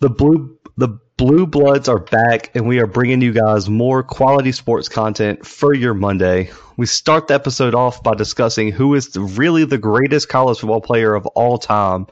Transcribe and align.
The 0.00 0.10
blue 0.10 0.58
the 0.76 1.00
blue 1.16 1.44
bloods 1.44 1.88
are 1.88 1.98
back, 1.98 2.52
and 2.54 2.68
we 2.68 2.78
are 2.78 2.86
bringing 2.86 3.20
you 3.20 3.32
guys 3.32 3.68
more 3.68 4.04
quality 4.04 4.52
sports 4.52 4.88
content 4.88 5.44
for 5.44 5.74
your 5.74 5.92
Monday. 5.92 6.50
We 6.76 6.86
start 6.86 7.26
the 7.26 7.34
episode 7.34 7.74
off 7.74 8.04
by 8.04 8.14
discussing 8.14 8.70
who 8.70 8.94
is 8.94 9.08
the, 9.08 9.20
really 9.20 9.64
the 9.64 9.76
greatest 9.76 10.28
college 10.28 10.60
football 10.60 10.80
player 10.80 11.14
of 11.16 11.26
all 11.26 11.58
time, 11.58 12.06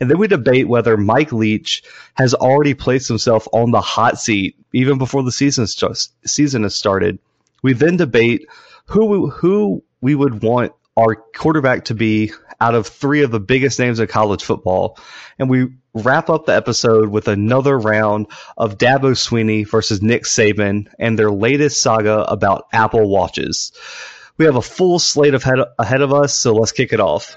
and 0.00 0.10
then 0.10 0.16
we 0.16 0.26
debate 0.26 0.66
whether 0.66 0.96
Mike 0.96 1.30
Leach 1.30 1.82
has 2.14 2.32
already 2.32 2.72
placed 2.72 3.08
himself 3.08 3.46
on 3.52 3.72
the 3.72 3.82
hot 3.82 4.18
seat 4.18 4.56
even 4.72 4.96
before 4.96 5.22
the 5.22 5.32
season 5.32 5.66
season 6.24 6.62
has 6.62 6.74
started. 6.74 7.18
We 7.62 7.74
then 7.74 7.98
debate 7.98 8.46
who 8.86 9.28
who 9.28 9.84
we 10.00 10.14
would 10.14 10.42
want 10.42 10.72
our 10.96 11.14
quarterback 11.14 11.84
to 11.86 11.94
be 11.94 12.32
out 12.60 12.74
of 12.74 12.86
three 12.86 13.22
of 13.22 13.30
the 13.30 13.40
biggest 13.40 13.78
names 13.78 14.00
in 14.00 14.06
college 14.08 14.42
football. 14.42 14.98
And 15.38 15.48
we 15.48 15.68
wrap 15.98 16.30
up 16.30 16.46
the 16.46 16.54
episode 16.54 17.08
with 17.08 17.28
another 17.28 17.78
round 17.78 18.26
of 18.56 18.78
Dabo 18.78 19.12
Swinney 19.12 19.68
versus 19.68 20.02
Nick 20.02 20.24
Saban 20.24 20.88
and 20.98 21.18
their 21.18 21.30
latest 21.30 21.82
saga 21.82 22.22
about 22.22 22.68
Apple 22.72 23.08
Watches. 23.08 23.72
We 24.36 24.44
have 24.44 24.56
a 24.56 24.62
full 24.62 24.98
slate 24.98 25.34
of 25.34 25.42
head, 25.42 25.58
ahead 25.78 26.00
of 26.00 26.12
us, 26.12 26.36
so 26.36 26.54
let's 26.54 26.72
kick 26.72 26.92
it 26.92 27.00
off. 27.00 27.36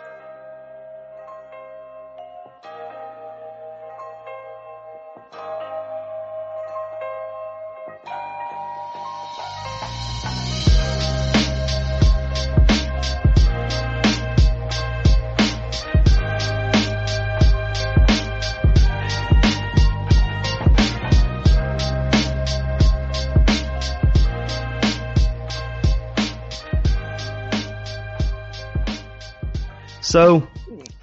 So, 30.12 30.46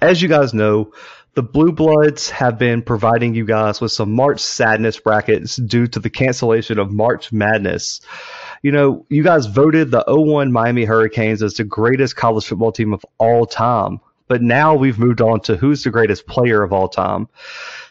as 0.01 0.21
you 0.21 0.29
guys 0.29 0.53
know, 0.53 0.93
the 1.33 1.41
Blue 1.41 1.71
Bloods 1.71 2.29
have 2.29 2.59
been 2.59 2.83
providing 2.83 3.33
you 3.33 3.43
guys 3.43 3.81
with 3.81 3.91
some 3.91 4.13
March 4.13 4.39
sadness 4.39 4.99
brackets 4.99 5.55
due 5.55 5.87
to 5.87 5.99
the 5.99 6.11
cancellation 6.11 6.77
of 6.77 6.91
March 6.91 7.31
Madness. 7.31 8.01
You 8.61 8.71
know, 8.71 9.07
you 9.09 9.23
guys 9.23 9.47
voted 9.47 9.89
the 9.89 10.03
01 10.07 10.51
Miami 10.51 10.85
Hurricanes 10.85 11.41
as 11.41 11.55
the 11.55 11.63
greatest 11.63 12.17
college 12.17 12.45
football 12.45 12.71
team 12.71 12.93
of 12.93 13.03
all 13.17 13.47
time. 13.47 13.99
But 14.27 14.43
now 14.43 14.75
we've 14.75 14.99
moved 14.99 15.21
on 15.21 15.39
to 15.41 15.57
who's 15.57 15.83
the 15.83 15.89
greatest 15.89 16.27
player 16.27 16.61
of 16.61 16.71
all 16.71 16.87
time. 16.87 17.29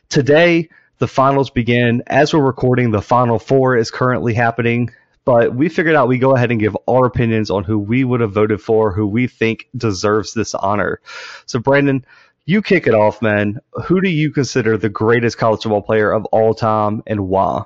Today, 0.08 0.68
the 0.98 1.08
finals 1.08 1.50
begin. 1.50 2.04
As 2.06 2.32
we're 2.32 2.46
recording, 2.46 2.92
the 2.92 3.02
Final 3.02 3.40
Four 3.40 3.76
is 3.76 3.90
currently 3.90 4.34
happening 4.34 4.90
but 5.28 5.54
we 5.54 5.68
figured 5.68 5.94
out 5.94 6.08
we 6.08 6.16
go 6.16 6.34
ahead 6.34 6.50
and 6.50 6.58
give 6.58 6.74
our 6.88 7.04
opinions 7.04 7.50
on 7.50 7.62
who 7.62 7.78
we 7.78 8.02
would 8.02 8.20
have 8.20 8.32
voted 8.32 8.62
for, 8.62 8.92
who 8.92 9.06
we 9.06 9.26
think 9.26 9.68
deserves 9.76 10.32
this 10.32 10.54
honor. 10.54 11.02
So, 11.44 11.58
Brandon, 11.58 12.02
you 12.46 12.62
kick 12.62 12.86
it 12.86 12.94
off, 12.94 13.20
man. 13.20 13.60
Who 13.84 14.00
do 14.00 14.08
you 14.08 14.30
consider 14.30 14.78
the 14.78 14.88
greatest 14.88 15.36
college 15.36 15.64
football 15.64 15.82
player 15.82 16.10
of 16.10 16.24
all 16.32 16.54
time 16.54 17.02
and 17.06 17.28
why? 17.28 17.64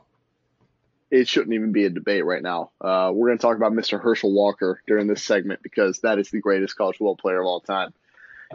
It 1.12 1.28
shouldn't 1.28 1.54
even 1.54 1.70
be 1.70 1.84
a 1.84 1.90
debate 1.90 2.24
right 2.24 2.42
now. 2.42 2.72
Uh, 2.80 3.12
we're 3.14 3.28
going 3.28 3.38
to 3.38 3.42
talk 3.42 3.56
about 3.56 3.74
Mr. 3.74 4.02
Herschel 4.02 4.34
Walker 4.34 4.82
during 4.88 5.06
this 5.06 5.22
segment 5.22 5.62
because 5.62 6.00
that 6.00 6.18
is 6.18 6.30
the 6.30 6.40
greatest 6.40 6.74
college 6.74 6.96
football 6.96 7.14
player 7.14 7.40
of 7.40 7.46
all 7.46 7.60
time. 7.60 7.94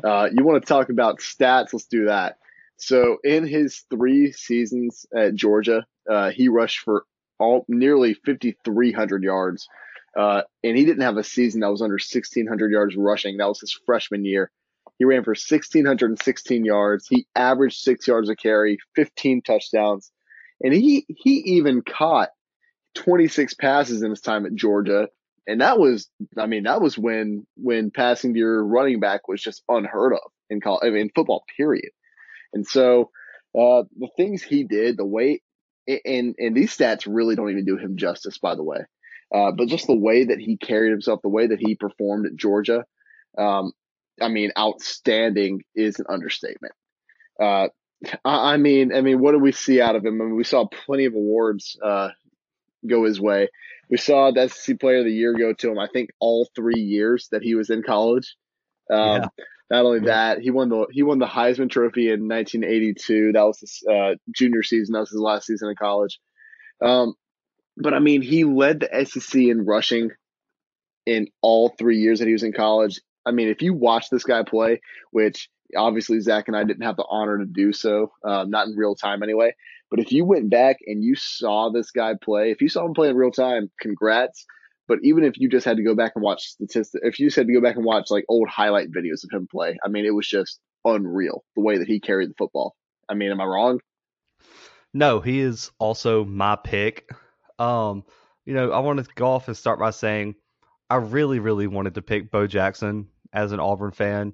Uh, 0.03 0.27
you 0.33 0.43
want 0.43 0.61
to 0.61 0.67
talk 0.67 0.89
about 0.89 1.19
stats? 1.19 1.71
Let's 1.71 1.85
do 1.85 2.07
that. 2.07 2.39
So, 2.75 3.19
in 3.23 3.47
his 3.47 3.85
three 3.89 4.33
seasons 4.33 5.05
at 5.15 5.33
Georgia, 5.33 5.85
uh, 6.09 6.31
he 6.31 6.49
rushed 6.49 6.79
for 6.79 7.05
all 7.39 7.65
nearly 7.67 8.13
5,300 8.13 9.23
yards. 9.23 9.67
Uh, 10.17 10.41
and 10.63 10.77
he 10.77 10.85
didn't 10.85 11.03
have 11.03 11.17
a 11.17 11.23
season 11.23 11.61
that 11.61 11.71
was 11.71 11.81
under 11.81 11.93
1,600 11.93 12.71
yards 12.71 12.95
rushing. 12.95 13.37
That 13.37 13.47
was 13.47 13.59
his 13.59 13.79
freshman 13.85 14.25
year. 14.25 14.51
He 14.97 15.05
ran 15.05 15.23
for 15.23 15.31
1,616 15.31 16.65
yards. 16.65 17.07
He 17.07 17.27
averaged 17.35 17.79
six 17.79 18.07
yards 18.07 18.29
a 18.29 18.35
carry, 18.35 18.79
15 18.95 19.43
touchdowns, 19.43 20.11
and 20.61 20.73
he 20.73 21.05
he 21.07 21.57
even 21.57 21.83
caught 21.83 22.29
26 22.95 23.53
passes 23.55 24.01
in 24.01 24.09
his 24.09 24.21
time 24.21 24.45
at 24.45 24.55
Georgia. 24.55 25.09
And 25.45 25.61
that 25.61 25.79
was, 25.79 26.09
I 26.37 26.47
mean, 26.47 26.63
that 26.63 26.81
was 26.81 26.97
when 26.97 27.45
when 27.55 27.91
passing 27.91 28.33
to 28.33 28.39
your 28.39 28.65
running 28.65 28.99
back 28.99 29.27
was 29.27 29.41
just 29.41 29.63
unheard 29.69 30.13
of 30.13 30.31
in 30.49 30.61
college, 30.61 30.81
I 30.83 30.89
mean, 30.89 31.11
football. 31.13 31.43
Period. 31.55 31.91
And 32.53 32.65
so 32.65 33.11
uh, 33.57 33.83
the 33.97 34.09
things 34.17 34.41
he 34.41 34.63
did, 34.63 34.97
the 34.97 35.05
way 35.05 35.41
and 35.87 36.35
and 36.37 36.55
these 36.55 36.75
stats 36.75 37.07
really 37.07 37.35
don't 37.35 37.49
even 37.49 37.65
do 37.65 37.77
him 37.77 37.97
justice, 37.97 38.37
by 38.37 38.55
the 38.55 38.63
way. 38.63 38.79
Uh, 39.33 39.51
but 39.51 39.67
just 39.67 39.87
the 39.87 39.95
way 39.95 40.25
that 40.25 40.39
he 40.39 40.57
carried 40.57 40.91
himself, 40.91 41.21
the 41.21 41.29
way 41.29 41.47
that 41.47 41.59
he 41.59 41.75
performed 41.75 42.25
at 42.25 42.35
Georgia, 42.35 42.85
um, 43.37 43.73
I 44.21 44.29
mean, 44.29 44.51
outstanding 44.57 45.63
is 45.75 45.99
an 45.99 46.05
understatement. 46.09 46.73
Uh, 47.39 47.67
I, 48.23 48.57
mean, 48.57 48.93
I 48.93 49.01
mean, 49.01 49.19
what 49.19 49.33
do 49.33 49.39
we 49.39 49.51
see 49.51 49.81
out 49.81 49.95
of 49.95 50.05
him? 50.05 50.21
I 50.21 50.25
mean, 50.25 50.35
we 50.35 50.43
saw 50.43 50.65
plenty 50.65 51.05
of 51.05 51.13
awards 51.13 51.77
uh, 51.83 52.09
go 52.85 53.03
his 53.03 53.19
way. 53.19 53.49
We 53.89 53.97
saw 53.97 54.31
the 54.31 54.47
SEC 54.47 54.79
Player 54.79 54.99
of 54.99 55.05
the 55.05 55.11
Year 55.11 55.33
go 55.33 55.53
to 55.53 55.71
him. 55.71 55.79
I 55.79 55.87
think 55.91 56.11
all 56.19 56.49
three 56.55 56.79
years 56.79 57.27
that 57.31 57.43
he 57.43 57.55
was 57.55 57.69
in 57.69 57.83
college. 57.83 58.35
Um, 58.91 59.23
yeah. 59.37 59.43
Not 59.69 59.85
only 59.85 59.99
that, 60.01 60.39
he 60.39 60.49
won 60.49 60.69
the 60.69 60.87
he 60.91 61.03
won 61.03 61.19
the 61.19 61.25
Heisman 61.25 61.69
Trophy 61.69 62.09
in 62.09 62.27
1982. 62.27 63.33
That 63.33 63.43
was 63.43 63.59
his 63.59 63.83
uh, 63.89 64.15
junior 64.33 64.63
season. 64.63 64.93
That 64.93 65.01
was 65.01 65.09
his 65.09 65.19
last 65.19 65.45
season 65.45 65.69
in 65.69 65.75
college. 65.75 66.19
Um, 66.81 67.15
but 67.75 67.93
I 67.93 67.99
mean, 67.99 68.21
he 68.21 68.43
led 68.43 68.79
the 68.79 69.05
SEC 69.05 69.41
in 69.41 69.65
rushing 69.65 70.11
in 71.05 71.27
all 71.41 71.69
three 71.77 71.99
years 71.99 72.19
that 72.19 72.27
he 72.27 72.33
was 72.33 72.43
in 72.43 72.53
college. 72.53 73.01
I 73.25 73.31
mean, 73.31 73.49
if 73.49 73.61
you 73.61 73.73
watch 73.73 74.09
this 74.09 74.23
guy 74.23 74.43
play, 74.43 74.81
which 75.11 75.49
obviously 75.75 76.19
Zach 76.21 76.47
and 76.47 76.55
I 76.55 76.63
didn't 76.63 76.83
have 76.83 76.95
the 76.95 77.05
honor 77.09 77.39
to 77.39 77.45
do 77.45 77.73
so, 77.73 78.11
uh, 78.23 78.45
not 78.47 78.67
in 78.67 78.75
real 78.75 78.95
time 78.95 79.21
anyway. 79.21 79.53
But 79.89 79.99
if 79.99 80.11
you 80.11 80.25
went 80.25 80.49
back 80.49 80.77
and 80.85 81.03
you 81.03 81.15
saw 81.15 81.69
this 81.69 81.91
guy 81.91 82.13
play, 82.21 82.51
if 82.51 82.61
you 82.61 82.69
saw 82.69 82.85
him 82.85 82.93
play 82.93 83.09
in 83.09 83.15
real 83.15 83.31
time, 83.31 83.69
congrats. 83.79 84.45
But 84.87 84.99
even 85.03 85.23
if 85.23 85.37
you 85.37 85.49
just 85.49 85.65
had 85.65 85.77
to 85.77 85.83
go 85.83 85.95
back 85.95 86.13
and 86.15 86.23
watch 86.23 86.43
statistics, 86.43 87.03
if 87.03 87.19
you 87.19 87.27
just 87.27 87.35
had 87.35 87.47
to 87.47 87.53
go 87.53 87.61
back 87.61 87.75
and 87.75 87.85
watch 87.85 88.09
like 88.09 88.25
old 88.29 88.47
highlight 88.47 88.91
videos 88.91 89.23
of 89.23 89.31
him 89.31 89.47
play, 89.49 89.77
I 89.83 89.89
mean, 89.89 90.05
it 90.05 90.15
was 90.15 90.27
just 90.27 90.59
unreal 90.85 91.43
the 91.55 91.61
way 91.61 91.77
that 91.77 91.87
he 91.87 91.99
carried 91.99 92.29
the 92.29 92.35
football. 92.37 92.75
I 93.09 93.13
mean, 93.13 93.31
am 93.31 93.41
I 93.41 93.45
wrong? 93.45 93.79
No, 94.93 95.19
he 95.19 95.41
is 95.41 95.71
also 95.79 96.23
my 96.23 96.55
pick. 96.55 97.09
Um, 97.59 98.03
you 98.45 98.53
know, 98.53 98.71
I 98.71 98.79
want 98.79 99.03
to 99.03 99.13
go 99.15 99.27
off 99.27 99.47
and 99.47 99.57
start 99.57 99.79
by 99.79 99.91
saying 99.91 100.35
I 100.89 100.95
really, 100.95 101.39
really 101.39 101.67
wanted 101.67 101.95
to 101.95 102.01
pick 102.01 102.31
Bo 102.31 102.47
Jackson 102.47 103.07
as 103.33 103.51
an 103.51 103.59
Auburn 103.59 103.91
fan, 103.91 104.33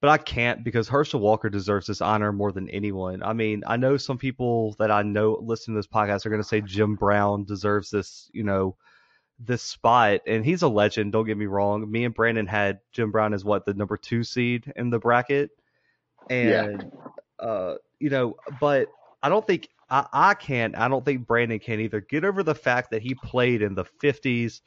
but 0.00 0.10
I 0.10 0.18
can't 0.18 0.64
because 0.64 0.88
Herschel 0.88 1.20
Walker 1.20 1.48
deserves 1.48 1.86
this 1.86 2.00
honor 2.00 2.32
more 2.32 2.50
than 2.50 2.68
anyone. 2.70 3.22
I 3.22 3.34
mean, 3.34 3.62
I 3.66 3.76
know 3.76 3.96
some 3.96 4.18
people 4.18 4.74
that 4.78 4.90
I 4.90 5.02
know 5.02 5.38
listen 5.40 5.74
to 5.74 5.78
this 5.78 5.86
podcast 5.86 6.26
are 6.26 6.30
going 6.30 6.42
to 6.42 6.48
say 6.48 6.60
Jim 6.60 6.96
Brown 6.96 7.44
deserves 7.44 7.90
this, 7.90 8.28
you 8.32 8.42
know, 8.42 8.76
this 9.44 9.62
spot, 9.62 10.20
and 10.26 10.44
he's 10.44 10.62
a 10.62 10.68
legend. 10.68 11.12
Don't 11.12 11.26
get 11.26 11.36
me 11.36 11.46
wrong. 11.46 11.90
Me 11.90 12.04
and 12.04 12.14
Brandon 12.14 12.46
had 12.46 12.80
Jim 12.92 13.10
Brown 13.10 13.32
as 13.32 13.44
what 13.44 13.64
the 13.64 13.74
number 13.74 13.96
two 13.96 14.22
seed 14.22 14.72
in 14.76 14.90
the 14.90 14.98
bracket, 14.98 15.50
and 16.28 16.90
yeah. 17.40 17.46
uh, 17.46 17.74
you 17.98 18.10
know, 18.10 18.36
but 18.60 18.88
I 19.22 19.28
don't 19.28 19.46
think 19.46 19.68
I, 19.88 20.06
I 20.12 20.34
can't. 20.34 20.76
I 20.76 20.88
don't 20.88 21.04
think 21.04 21.26
Brandon 21.26 21.58
can 21.58 21.80
either 21.80 22.00
get 22.00 22.24
over 22.24 22.42
the 22.42 22.54
fact 22.54 22.90
that 22.90 23.02
he 23.02 23.14
played 23.14 23.62
in 23.62 23.74
the 23.74 23.84
'50s, 23.84 24.60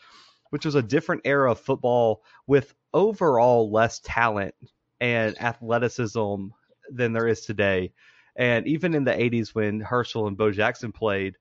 which 0.50 0.66
was 0.66 0.76
a 0.76 0.82
different 0.82 1.22
era 1.26 1.52
of 1.52 1.60
football 1.60 2.24
with 2.48 2.74
overall 2.94 3.72
less 3.72 4.00
talent 4.00 4.56
and 5.00 5.40
athleticism 5.42 6.48
than 6.90 7.14
there 7.14 7.28
is 7.28 7.42
today. 7.42 7.92
And 8.36 8.68
even 8.68 8.96
in 8.96 9.04
the 9.04 9.12
80s 9.12 9.50
when 9.50 9.80
Herschel 9.80 10.28
and 10.28 10.36
Bo 10.36 10.52
Jackson 10.52 10.92
played, 10.92 11.36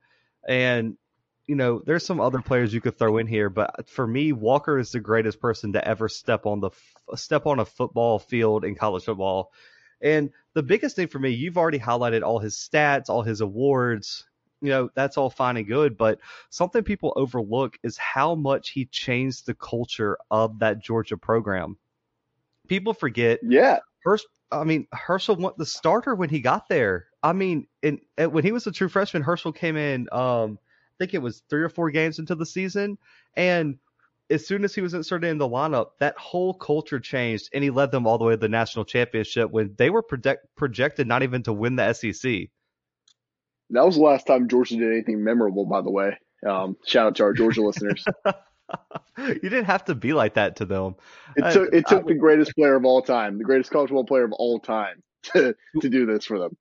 and 0.47 0.97
you 1.47 1.57
know, 1.57 1.83
there's 1.85 2.07
some 2.07 2.21
other 2.21 2.41
players 2.41 2.73
you 2.73 2.81
could 2.81 2.99
throw 2.99 3.19
in 3.19 3.27
here, 3.27 3.51
but 3.51 3.89
for 3.89 4.07
me, 4.07 4.33
Walker 4.33 4.79
is 4.79 4.93
the 4.93 5.01
greatest 5.01 5.41
person 5.41 5.73
to 5.73 5.87
ever 5.87 6.09
step 6.09 6.47
on 6.47 6.61
the 6.61 6.71
step 7.17 7.47
on 7.47 7.59
a 7.59 7.65
football 7.65 8.19
field 8.19 8.65
in 8.65 8.75
college 8.75 9.05
football. 9.05 9.51
And 10.01 10.31
the 10.55 10.63
biggest 10.63 10.97
thing 10.97 11.09
for 11.09 11.19
me, 11.19 11.31
you've 11.31 11.59
already 11.59 11.79
highlighted 11.79 12.23
all 12.23 12.39
his 12.39 12.55
stats, 12.55 13.09
all 13.09 13.23
his 13.23 13.41
awards. 13.41 14.25
You 14.61 14.69
know, 14.69 14.91
that's 14.95 15.17
all 15.17 15.31
fine 15.31 15.57
and 15.57 15.67
good, 15.67 15.97
but 15.97 16.21
something 16.51 16.85
people 16.85 17.13
overlook 17.17 17.77
is 17.83 17.97
how 17.97 18.37
much 18.37 18.71
he 18.71 18.85
changed 18.85 19.47
the 19.47 19.55
culture 19.55 20.17
of 20.31 20.61
that 20.61 20.79
Georgia 20.79 21.17
program. 21.17 21.77
People 22.69 22.95
forget. 22.95 23.41
Yeah. 23.43 23.81
First, 24.05 24.27
I 24.53 24.63
mean, 24.63 24.87
Herschel 24.93 25.35
went 25.35 25.59
the 25.59 25.67
starter 25.67 26.15
when 26.15 26.29
he 26.29 26.41
got 26.41 26.69
there. 26.69 27.07
I 27.23 27.33
mean, 27.33 27.67
and, 27.83 28.01
and 28.17 28.33
when 28.33 28.45
he 28.45 28.53
was 28.53 28.69
a 28.69 28.73
true 28.73 28.89
freshman, 28.89 29.23
Herschel 29.23 29.53
came 29.53 29.77
in. 29.77 30.09
Um, 30.13 30.59
think 30.99 31.15
it 31.15 31.23
was 31.23 31.43
three 31.49 31.63
or 31.63 31.69
four 31.69 31.91
games 31.91 32.19
into 32.19 32.35
the 32.35 32.47
season, 32.47 32.99
and 33.37 33.79
as 34.31 34.47
soon 34.47 34.65
as 34.65 34.75
he 34.75 34.81
was 34.81 34.95
inserted 34.95 35.31
in 35.31 35.39
the 35.39 35.49
lineup, 35.49 35.91
that 36.01 36.17
whole 36.17 36.55
culture 36.55 36.99
changed, 36.99 37.51
and 37.53 37.63
he 37.63 37.71
led 37.71 37.91
them 37.91 38.07
all 38.07 38.19
the 38.19 38.25
way 38.25 38.33
to 38.33 38.37
the 38.39 38.49
national 38.49 38.85
championship 38.85 39.51
when 39.51 39.75
they 39.77 39.91
were 39.91 40.03
project- 40.03 40.47
projected 40.57 41.07
not 41.07 41.23
even 41.23 41.43
to 41.43 41.53
win 41.53 41.77
the 41.77 41.93
SEC. 41.93 42.49
That 43.71 43.87
was 43.87 43.97
the 43.97 44.03
last 44.03 44.27
time 44.27 44.49
Georgia 44.49 44.77
did 44.77 44.91
anything 44.91 45.23
memorable, 45.23 45.67
by 45.67 45.81
the 45.83 45.91
way. 45.91 46.19
Um, 46.47 46.77
shout 46.87 47.07
out 47.07 47.17
to 47.17 47.25
our 47.25 47.33
Georgia 47.33 47.63
listeners. 47.63 48.05
you 49.19 49.35
didn't 49.41 49.65
have 49.65 49.85
to 49.87 49.95
be 49.95 50.13
like 50.13 50.35
that 50.35 50.57
to 50.57 50.65
them. 50.65 50.97
It 51.37 51.53
took 51.53 51.73
it 51.73 51.87
took 51.87 52.05
I, 52.05 52.09
the 52.09 52.15
greatest 52.15 52.55
player 52.55 52.75
of 52.75 52.85
all 52.85 53.03
time, 53.03 53.39
the 53.39 53.45
greatest 53.45 53.71
college 53.71 53.89
football 53.89 54.05
player 54.05 54.25
of 54.25 54.33
all 54.33 54.59
time, 54.59 55.03
to 55.35 55.55
to 55.81 55.89
do 55.89 56.07
this 56.07 56.25
for 56.25 56.39
them. 56.39 56.57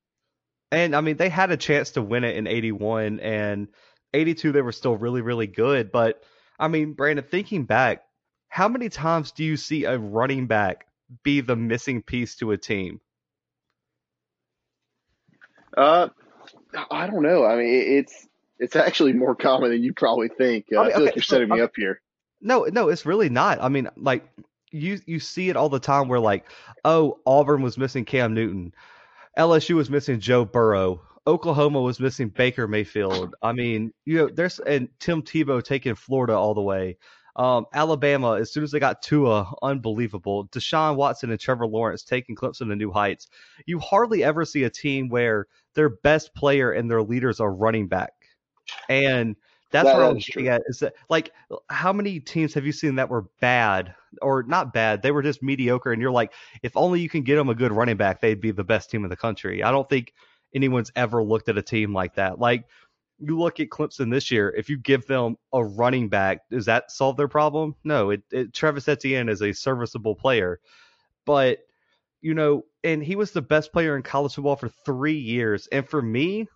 And 0.72 0.95
I 0.95 1.01
mean, 1.01 1.18
they 1.18 1.30
had 1.30 1.51
a 1.51 1.57
chance 1.57 1.92
to 1.92 2.01
win 2.01 2.24
it 2.24 2.38
in 2.38 2.48
'81 2.48 3.19
and 3.19 3.68
'82. 4.13 4.52
They 4.52 4.62
were 4.62 4.72
still 4.72 4.98
really, 4.98 5.22
really 5.22 5.48
good. 5.48 5.92
But 5.92 6.24
I 6.60 6.68
mean, 6.68 6.94
Brandon, 6.94 7.25
thinking 7.25 7.66
back, 7.66 8.04
how 8.50 8.68
many 8.68 8.90
times 8.90 9.31
do 9.31 9.44
you 9.44 9.58
see 9.58 9.86
a 9.86 9.98
running 9.98 10.48
back 10.48 10.88
be 11.24 11.42
the 11.42 11.56
missing 11.56 12.02
piece 12.02 12.36
to 12.36 12.52
a 12.52 12.58
team? 12.58 13.00
Uh, 15.75 16.10
I 16.90 17.08
don't 17.08 17.24
know. 17.24 17.46
I 17.46 17.56
mean, 17.56 17.68
it's 17.68 18.28
it's 18.60 18.75
actually 18.75 19.13
more 19.13 19.36
common 19.36 19.72
than 19.72 19.84
you 19.84 19.94
probably 19.94 20.28
think. 20.28 20.68
Uh, 20.72 20.80
I, 20.80 20.84
mean, 20.84 20.88
I 20.88 20.90
feel 20.90 20.96
okay, 20.96 21.06
like 21.06 21.16
you're 21.16 21.24
setting 21.24 21.50
so, 21.50 21.56
me 21.56 21.62
up 21.62 21.72
here. 21.75 22.02
No, 22.42 22.66
no, 22.66 22.90
it's 22.90 23.06
really 23.06 23.30
not. 23.30 23.62
I 23.62 23.69
mean, 23.69 23.90
like 23.98 24.28
you 24.72 25.00
you 25.06 25.19
see 25.19 25.50
it 25.50 25.56
all 25.56 25.69
the 25.69 25.80
time 25.80 26.08
where 26.08 26.19
like, 26.19 26.46
oh, 26.86 27.19
Auburn 27.25 27.62
was 27.62 27.78
missing 27.78 28.06
Cam 28.06 28.34
Newton, 28.34 28.74
LSU 29.38 29.75
was 29.75 29.90
missing 29.90 30.19
Joe 30.19 30.46
Burrow, 30.46 31.02
Oklahoma 31.28 31.82
was 31.82 32.00
missing 32.00 32.30
Baker 32.30 32.68
Mayfield. 32.68 33.36
I 33.42 33.52
mean, 33.54 33.94
you 34.06 34.18
know, 34.18 34.30
there's 34.34 34.60
and 34.60 34.90
Tim 35.00 35.22
Tebow 35.22 35.64
taking 35.64 35.96
Florida 35.96 36.34
all 36.34 36.54
the 36.54 36.62
way. 36.62 36.98
Um, 37.36 37.66
Alabama, 37.74 38.34
as 38.34 38.52
soon 38.52 38.64
as 38.64 38.72
they 38.72 38.80
got 38.80 39.02
Tua, 39.02 39.54
unbelievable. 39.62 40.48
Deshaun 40.48 40.96
Watson 40.96 41.32
and 41.32 41.40
Trevor 41.40 41.68
Lawrence 41.68 42.04
taking 42.04 42.36
Clemson 42.36 42.68
to 42.70 42.76
new 42.76 42.92
heights. 42.92 43.28
You 43.66 43.80
hardly 43.80 44.24
ever 44.24 44.44
see 44.44 44.64
a 44.64 44.70
team 44.70 45.08
where 45.10 45.48
their 45.74 45.90
best 45.90 46.34
player 46.36 46.72
and 46.72 46.90
their 46.90 47.02
leaders 47.02 47.40
are 47.40 47.54
running 47.54 47.88
back. 47.88 48.12
And 48.90 49.36
that's 49.72 49.86
that 49.86 49.96
what 49.96 50.04
I'm 50.04 50.48
at 50.48 50.64
is 50.68 50.80
that 50.80 50.94
like 51.10 51.32
how 51.70 51.94
many 51.94 52.20
teams 52.20 52.54
have 52.54 52.66
you 52.66 52.74
seen 52.74 52.96
that 52.96 53.10
were 53.10 53.28
bad 53.40 53.96
or 54.22 54.44
not 54.44 54.74
bad? 54.74 55.02
They 55.02 55.12
were 55.12 55.24
just 55.24 55.42
mediocre, 55.42 55.94
and 55.94 56.02
you're 56.02 56.12
like, 56.12 56.34
if 56.62 56.76
only 56.76 57.00
you 57.00 57.08
can 57.08 57.24
get 57.24 57.38
them 57.38 57.50
a 57.50 57.56
good 57.56 57.72
running 57.72 57.96
back, 57.96 58.20
they'd 58.20 58.42
be 58.42 58.52
the 58.52 58.66
best 58.66 58.92
team 58.92 59.06
in 59.06 59.10
the 59.10 59.16
country. 59.16 59.64
I 59.64 59.72
don't 59.72 59.88
think 59.88 60.14
anyone's 60.53 60.92
ever 60.95 61.24
looked 61.24 61.50
at 61.50 61.57
a 61.57 61.62
team 61.62 61.94
like 61.94 62.15
that. 62.15 62.39
Like 62.39 62.65
you 63.19 63.38
look 63.38 63.59
at 63.59 63.69
Clemson 63.69 64.12
this 64.12 64.31
year, 64.31 64.53
if 64.57 64.69
you 64.69 64.77
give 64.77 65.06
them 65.06 65.38
a 65.53 65.63
running 65.63 66.09
back, 66.09 66.50
does 66.50 66.65
that 66.65 66.92
solve 66.92 67.18
their 67.18 67.27
problem? 67.27 67.75
No, 67.83 68.09
it, 68.09 68.24
it 68.31 68.53
Travis 68.53 68.88
Etienne 68.88 69.30
is 69.30 69.42
a 69.42 69.53
serviceable 69.53 70.15
player, 70.15 70.59
but 71.25 71.59
you 72.21 72.33
know, 72.33 72.65
and 72.83 73.03
he 73.03 73.15
was 73.15 73.31
the 73.31 73.42
best 73.42 73.71
player 73.71 73.95
in 73.95 74.03
college 74.03 74.36
football 74.36 74.56
for 74.56 74.69
three 74.86 75.18
years. 75.18 75.68
And 75.71 75.88
for 75.88 76.01
me, 76.01 76.48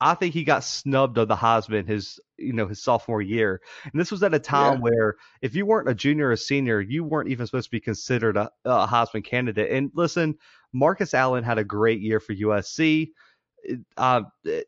I 0.00 0.14
think 0.14 0.32
he 0.32 0.44
got 0.44 0.62
snubbed 0.62 1.18
of 1.18 1.26
the 1.26 1.34
Heisman 1.36 1.86
his 1.86 2.20
you 2.36 2.52
know 2.52 2.68
his 2.68 2.82
sophomore 2.82 3.22
year, 3.22 3.60
and 3.84 4.00
this 4.00 4.12
was 4.12 4.22
at 4.22 4.34
a 4.34 4.38
time 4.38 4.74
yeah. 4.74 4.80
where 4.80 5.16
if 5.42 5.56
you 5.56 5.66
weren't 5.66 5.88
a 5.88 5.94
junior 5.94 6.30
or 6.30 6.36
senior, 6.36 6.80
you 6.80 7.02
weren't 7.04 7.28
even 7.28 7.46
supposed 7.46 7.66
to 7.66 7.70
be 7.70 7.80
considered 7.80 8.36
a, 8.36 8.50
a 8.64 8.86
Heisman 8.86 9.24
candidate. 9.24 9.72
And 9.72 9.90
listen, 9.94 10.36
Marcus 10.72 11.14
Allen 11.14 11.42
had 11.42 11.58
a 11.58 11.64
great 11.64 12.00
year 12.00 12.20
for 12.20 12.34
USC. 12.34 13.10
Uh, 13.96 14.22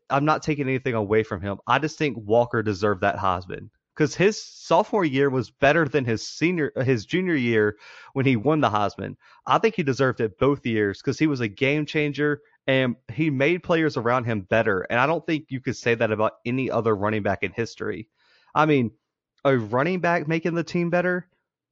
I'm 0.09 0.25
not 0.25 0.43
taking 0.43 0.67
anything 0.67 0.93
away 0.93 1.23
from 1.23 1.41
him. 1.41 1.59
I 1.67 1.79
just 1.79 1.97
think 1.97 2.17
Walker 2.17 2.61
deserved 2.63 3.01
that 3.01 3.17
Heisman 3.17 3.69
because 3.95 4.15
his 4.15 4.41
sophomore 4.41 5.05
year 5.05 5.29
was 5.29 5.49
better 5.51 5.87
than 5.87 6.05
his 6.05 6.27
senior 6.27 6.71
his 6.83 7.05
junior 7.05 7.35
year 7.35 7.77
when 8.13 8.25
he 8.25 8.35
won 8.35 8.61
the 8.61 8.69
Heisman. 8.69 9.15
I 9.45 9.57
think 9.57 9.75
he 9.75 9.83
deserved 9.83 10.21
it 10.21 10.39
both 10.39 10.65
years 10.65 10.99
because 10.99 11.19
he 11.19 11.27
was 11.27 11.41
a 11.41 11.47
game 11.47 11.85
changer 11.85 12.41
and 12.67 12.95
he 13.11 13.29
made 13.29 13.63
players 13.63 13.97
around 13.97 14.25
him 14.25 14.41
better. 14.41 14.81
And 14.81 14.99
I 14.99 15.07
don't 15.07 15.25
think 15.25 15.45
you 15.49 15.61
could 15.61 15.75
say 15.75 15.95
that 15.95 16.11
about 16.11 16.33
any 16.45 16.69
other 16.69 16.95
running 16.95 17.23
back 17.23 17.43
in 17.43 17.51
history. 17.51 18.07
I 18.53 18.65
mean, 18.65 18.91
a 19.43 19.57
running 19.57 19.99
back 19.99 20.27
making 20.27 20.55
the 20.55 20.63
team 20.63 20.89
better, 20.89 21.27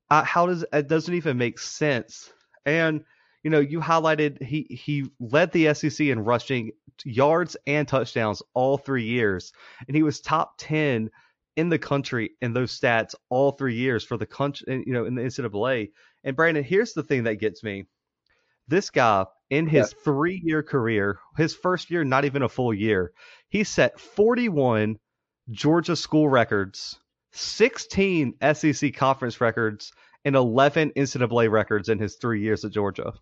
uh, 0.09 0.23
how 0.23 0.47
does 0.47 0.65
it 0.73 0.87
doesn't 0.87 1.13
even 1.13 1.37
make 1.37 1.59
sense? 1.59 2.31
And 2.65 3.03
you 3.43 3.49
know, 3.49 3.59
you 3.59 3.79
highlighted 3.79 4.41
he 4.41 4.67
he 4.69 5.09
led 5.19 5.51
the 5.51 5.73
SEC 5.73 6.07
in 6.07 6.19
rushing 6.19 6.71
yards 7.05 7.55
and 7.65 7.87
touchdowns 7.87 8.41
all 8.53 8.77
three 8.77 9.05
years, 9.05 9.53
and 9.87 9.95
he 9.95 10.03
was 10.03 10.19
top 10.19 10.55
ten 10.57 11.09
in 11.55 11.69
the 11.69 11.79
country 11.79 12.31
in 12.41 12.53
those 12.53 12.77
stats 12.77 13.15
all 13.29 13.51
three 13.51 13.75
years 13.75 14.03
for 14.03 14.17
the 14.17 14.25
country, 14.25 14.83
you 14.85 14.93
know, 14.93 15.05
in 15.05 15.15
the 15.15 15.21
NCAA. 15.21 15.91
And 16.23 16.35
Brandon, 16.35 16.63
here's 16.63 16.93
the 16.93 17.03
thing 17.03 17.23
that 17.23 17.35
gets 17.35 17.63
me: 17.63 17.85
this 18.67 18.89
guy 18.89 19.25
in 19.49 19.67
his 19.67 19.93
yeah. 19.93 20.03
three 20.03 20.41
year 20.43 20.61
career, 20.61 21.19
his 21.37 21.55
first 21.55 21.89
year, 21.89 22.03
not 22.03 22.25
even 22.25 22.43
a 22.43 22.49
full 22.49 22.73
year, 22.73 23.13
he 23.47 23.63
set 23.63 23.99
41 23.99 24.97
Georgia 25.49 25.95
school 25.95 26.27
records, 26.27 26.99
16 27.31 28.35
SEC 28.53 28.93
conference 28.93 29.39
records, 29.39 29.93
and 30.25 30.35
11 30.35 30.91
NCAA 30.91 31.49
records 31.49 31.89
in 31.89 31.99
his 31.99 32.15
three 32.17 32.41
years 32.41 32.65
at 32.65 32.71
Georgia. 32.71 33.13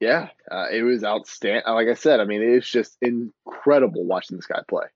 Yeah, 0.00 0.28
uh, 0.50 0.66
it 0.72 0.82
was 0.82 1.04
outstanding. 1.04 1.62
Like 1.66 1.88
I 1.88 1.94
said, 1.94 2.20
I 2.20 2.24
mean, 2.24 2.42
it's 2.42 2.68
just 2.68 2.96
incredible 3.00 4.04
watching 4.04 4.36
this 4.36 4.46
guy 4.46 4.60
play. 4.68 4.86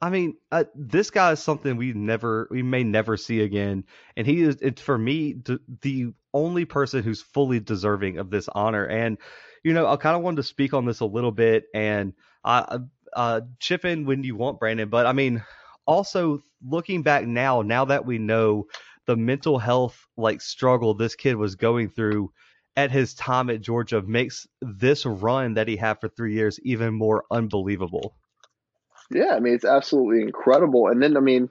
I 0.00 0.10
mean, 0.10 0.36
uh, 0.50 0.64
this 0.74 1.10
guy 1.10 1.32
is 1.32 1.40
something 1.40 1.76
we 1.76 1.92
never, 1.92 2.48
we 2.50 2.62
may 2.62 2.82
never 2.82 3.16
see 3.16 3.40
again, 3.40 3.84
and 4.16 4.26
he 4.26 4.42
is, 4.42 4.56
it's 4.60 4.82
for 4.82 4.98
me 4.98 5.34
the, 5.34 5.60
the 5.82 6.12
only 6.34 6.64
person 6.64 7.04
who's 7.04 7.22
fully 7.22 7.60
deserving 7.60 8.18
of 8.18 8.30
this 8.30 8.48
honor. 8.48 8.84
And 8.84 9.18
you 9.62 9.72
know, 9.72 9.86
I 9.86 9.96
kind 9.96 10.16
of 10.16 10.22
wanted 10.22 10.36
to 10.36 10.42
speak 10.42 10.74
on 10.74 10.86
this 10.86 11.00
a 11.00 11.06
little 11.06 11.30
bit, 11.30 11.64
and 11.72 12.14
uh, 12.44 12.80
uh, 13.12 13.42
chip 13.60 13.84
in 13.84 14.04
when 14.06 14.24
you 14.24 14.34
want, 14.34 14.58
Brandon. 14.58 14.88
But 14.88 15.06
I 15.06 15.12
mean, 15.12 15.44
also 15.86 16.42
looking 16.66 17.02
back 17.02 17.26
now, 17.26 17.62
now 17.62 17.84
that 17.84 18.04
we 18.04 18.18
know 18.18 18.66
the 19.06 19.16
mental 19.16 19.58
health 19.58 20.06
like 20.16 20.40
struggle 20.40 20.94
this 20.94 21.14
kid 21.14 21.36
was 21.36 21.54
going 21.54 21.90
through 21.90 22.32
at 22.76 22.90
his 22.90 23.14
time 23.14 23.50
at 23.50 23.60
Georgia 23.60 24.02
makes 24.02 24.46
this 24.60 25.04
run 25.04 25.54
that 25.54 25.68
he 25.68 25.76
had 25.76 26.00
for 26.00 26.08
three 26.08 26.34
years 26.34 26.58
even 26.62 26.94
more 26.94 27.24
unbelievable. 27.30 28.14
Yeah, 29.10 29.34
I 29.34 29.40
mean 29.40 29.54
it's 29.54 29.64
absolutely 29.64 30.22
incredible. 30.22 30.88
And 30.88 31.02
then 31.02 31.16
I 31.16 31.20
mean 31.20 31.50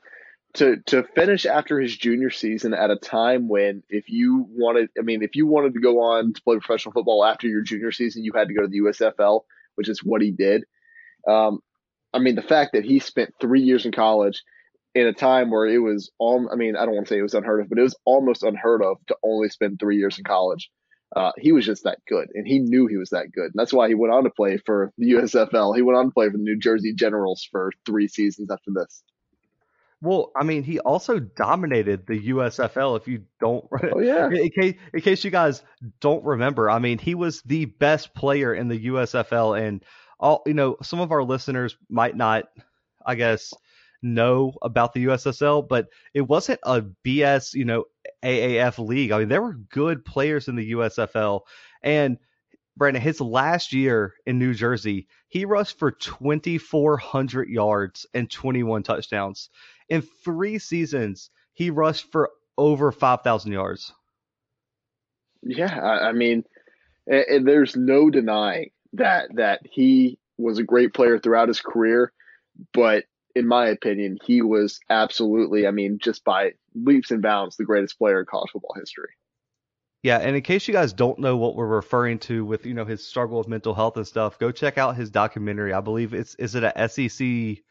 to 0.56 0.77
to 0.88 1.03
finish 1.15 1.45
after 1.45 1.79
his 1.79 1.95
junior 1.95 2.29
season 2.29 2.73
at 2.73 2.89
a 2.89 2.95
time 2.95 3.47
when 3.47 3.83
if 3.89 4.09
you 4.09 4.47
wanted 4.50 4.89
I 4.97 5.01
mean 5.01 5.21
if 5.21 5.35
you 5.35 5.45
wanted 5.45 5.75
to 5.75 5.79
go 5.79 6.01
on 6.01 6.33
to 6.33 6.41
play 6.41 6.57
professional 6.57 6.94
football 6.94 7.23
after 7.23 7.47
your 7.47 7.62
junior 7.62 7.91
season, 7.91 8.23
you 8.23 8.33
had 8.33 8.47
to 8.47 8.53
go 8.53 8.63
to 8.63 8.68
the 8.68 8.79
USFL, 8.79 9.41
which 9.75 9.89
is 9.89 10.03
what 10.03 10.21
he 10.21 10.31
did. 10.31 10.63
Um, 11.27 11.59
I 12.13 12.19
mean 12.19 12.35
the 12.35 12.41
fact 12.41 12.73
that 12.73 12.83
he 12.83 13.00
spent 13.00 13.35
three 13.40 13.61
years 13.61 13.85
in 13.85 13.92
college 13.92 14.42
in 14.94 15.07
a 15.07 15.13
time 15.13 15.51
where 15.51 15.68
it 15.68 15.78
was 15.78 16.11
all 16.18 16.49
I 16.51 16.56
mean, 16.56 16.75
I 16.75 16.85
don't 16.85 16.95
want 16.95 17.07
to 17.07 17.13
say 17.13 17.19
it 17.19 17.23
was 17.23 17.35
unheard 17.35 17.61
of, 17.61 17.69
but 17.69 17.78
it 17.78 17.83
was 17.83 17.97
almost 18.06 18.44
unheard 18.44 18.81
of 18.81 18.97
to 19.07 19.16
only 19.23 19.49
spend 19.49 19.80
three 19.80 19.97
years 19.97 20.18
in 20.18 20.23
college. 20.23 20.69
Uh, 21.15 21.31
he 21.37 21.51
was 21.51 21.65
just 21.65 21.83
that 21.83 21.99
good, 22.07 22.30
and 22.33 22.47
he 22.47 22.59
knew 22.59 22.87
he 22.87 22.97
was 22.97 23.09
that 23.09 23.31
good. 23.33 23.45
And 23.45 23.53
that's 23.56 23.73
why 23.73 23.89
he 23.89 23.95
went 23.95 24.13
on 24.13 24.23
to 24.23 24.30
play 24.30 24.57
for 24.57 24.94
the 24.97 25.11
USFL. 25.11 25.75
He 25.75 25.81
went 25.81 25.97
on 25.97 26.06
to 26.06 26.11
play 26.11 26.27
for 26.27 26.37
the 26.37 26.44
New 26.44 26.57
Jersey 26.57 26.94
Generals 26.94 27.47
for 27.51 27.71
three 27.85 28.07
seasons 28.07 28.49
after 28.49 28.71
this. 28.73 29.03
Well, 30.01 30.31
I 30.35 30.44
mean, 30.44 30.63
he 30.63 30.80
also 30.80 31.19
dominated 31.19 32.07
the 32.07 32.30
USFL. 32.30 32.97
If 32.97 33.07
you 33.07 33.23
don't, 33.39 33.65
oh 33.94 33.99
yeah, 33.99 34.30
in 34.30 34.49
case 34.49 34.75
in 34.94 35.01
case 35.01 35.23
you 35.23 35.31
guys 35.31 35.61
don't 35.99 36.23
remember, 36.23 36.69
I 36.69 36.80
mean, 36.80 36.97
he 36.97 37.13
was 37.13 37.41
the 37.44 37.65
best 37.65 38.15
player 38.15 38.53
in 38.53 38.68
the 38.68 38.87
USFL, 38.87 39.61
and 39.61 39.83
all 40.19 40.41
you 40.45 40.56
know, 40.56 40.77
some 40.81 41.01
of 41.01 41.11
our 41.11 41.23
listeners 41.23 41.77
might 41.87 42.15
not, 42.15 42.45
I 43.06 43.13
guess, 43.13 43.53
know 44.01 44.53
about 44.61 44.94
the 44.94 45.06
USFL, 45.06 45.68
but 45.68 45.87
it 46.13 46.21
wasn't 46.21 46.59
a 46.63 46.81
BS, 47.06 47.53
you 47.53 47.65
know, 47.65 47.85
AAF 48.23 48.78
league. 48.85 49.11
I 49.11 49.19
mean, 49.19 49.30
there 49.30 49.42
were 49.42 49.54
good 49.54 50.06
players 50.06 50.47
in 50.47 50.56
the 50.56 50.71
USFL. 50.71 51.42
And 51.81 52.18
Brandon, 52.78 53.01
his 53.01 53.21
last 53.21 53.73
year 53.73 54.13
in 54.25 54.40
New 54.40 54.54
Jersey, 54.54 55.07
he 55.28 55.45
rushed 55.45 55.78
for 55.78 55.92
2,400 55.92 57.49
yards 57.49 58.06
and 58.13 58.30
21 58.30 58.83
touchdowns. 58.83 59.49
In 59.90 60.01
three 60.01 60.59
seasons, 60.59 61.30
he 61.54 61.69
rushed 61.69 62.11
for 62.11 62.30
over 62.57 62.92
5,000 62.92 63.51
yards. 63.51 63.94
Yeah, 65.44 65.80
I 65.80 66.11
mean, 66.11 66.44
and 67.07 67.47
there's 67.47 67.75
no 67.75 68.09
denying 68.09 68.69
that 68.94 69.35
that 69.35 69.61
he 69.63 70.19
was 70.37 70.59
a 70.59 70.63
great 70.63 70.94
player 70.94 71.18
throughout 71.18 71.47
his 71.47 71.61
career, 71.61 72.11
but 72.73 73.06
in 73.35 73.47
my 73.47 73.68
opinion, 73.68 74.18
he 74.23 74.42
was 74.42 74.80
absolutely, 74.90 75.66
I 75.66 75.71
mean, 75.71 75.99
just 76.01 76.23
by 76.23 76.51
leaps 76.75 77.11
and 77.11 77.21
bounds, 77.21 77.57
the 77.57 77.66
greatest 77.66 77.97
player 77.97 78.19
in 78.19 78.25
college 78.25 78.51
football 78.51 78.75
history. 78.78 79.09
Yeah, 80.04 80.18
and 80.18 80.35
in 80.35 80.42
case 80.42 80.68
you 80.68 80.73
guys 80.73 80.94
don't 80.94 81.19
know 81.19 81.37
what 81.37 81.56
we're 81.56 81.68
referring 81.68 82.18
to 82.19 82.44
with 82.44 82.66
you 82.66 82.73
know 82.73 82.85
his 82.85 83.06
struggle 83.06 83.37
with 83.37 83.47
mental 83.47 83.73
health 83.73 83.97
and 83.97 84.07
stuff, 84.07 84.40
go 84.40 84.51
check 84.51 84.78
out 84.78 84.95
his 84.95 85.11
documentary. 85.11 85.73
I 85.73 85.81
believe 85.81 86.13
it's 86.13 86.35
is 86.35 86.56
it 86.56 86.63
a 86.63 86.90
SEC 86.90 87.63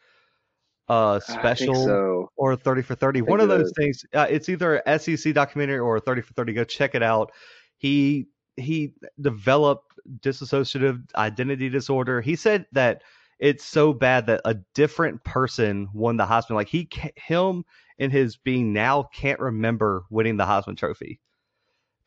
uh 0.87 1.19
special 1.19 1.75
so. 1.75 2.31
or 2.35 2.55
30 2.55 2.81
for 2.81 2.95
30 2.95 3.21
one 3.21 3.39
of 3.39 3.47
those 3.47 3.67
is. 3.67 3.73
things 3.77 4.05
uh, 4.13 4.25
it's 4.29 4.49
either 4.49 4.81
a 4.85 4.99
sec 4.99 5.33
documentary 5.33 5.77
or 5.77 5.97
a 5.97 6.01
30 6.01 6.21
for 6.21 6.33
30 6.33 6.53
go 6.53 6.63
check 6.63 6.95
it 6.95 7.03
out 7.03 7.31
he 7.77 8.27
he 8.57 8.93
developed 9.21 9.93
dissociative 10.19 11.01
identity 11.15 11.69
disorder 11.69 12.19
he 12.19 12.35
said 12.35 12.65
that 12.71 13.03
it's 13.41 13.65
so 13.65 13.91
bad 13.91 14.27
that 14.27 14.41
a 14.45 14.55
different 14.75 15.23
person 15.23 15.89
won 15.93 16.15
the 16.15 16.25
Heisman. 16.25 16.51
Like 16.51 16.69
he, 16.69 16.87
him, 17.15 17.65
in 17.97 18.11
his 18.11 18.37
being 18.37 18.71
now 18.71 19.09
can't 19.13 19.39
remember 19.39 20.05
winning 20.09 20.37
the 20.37 20.45
Heisman 20.45 20.77
Trophy 20.77 21.19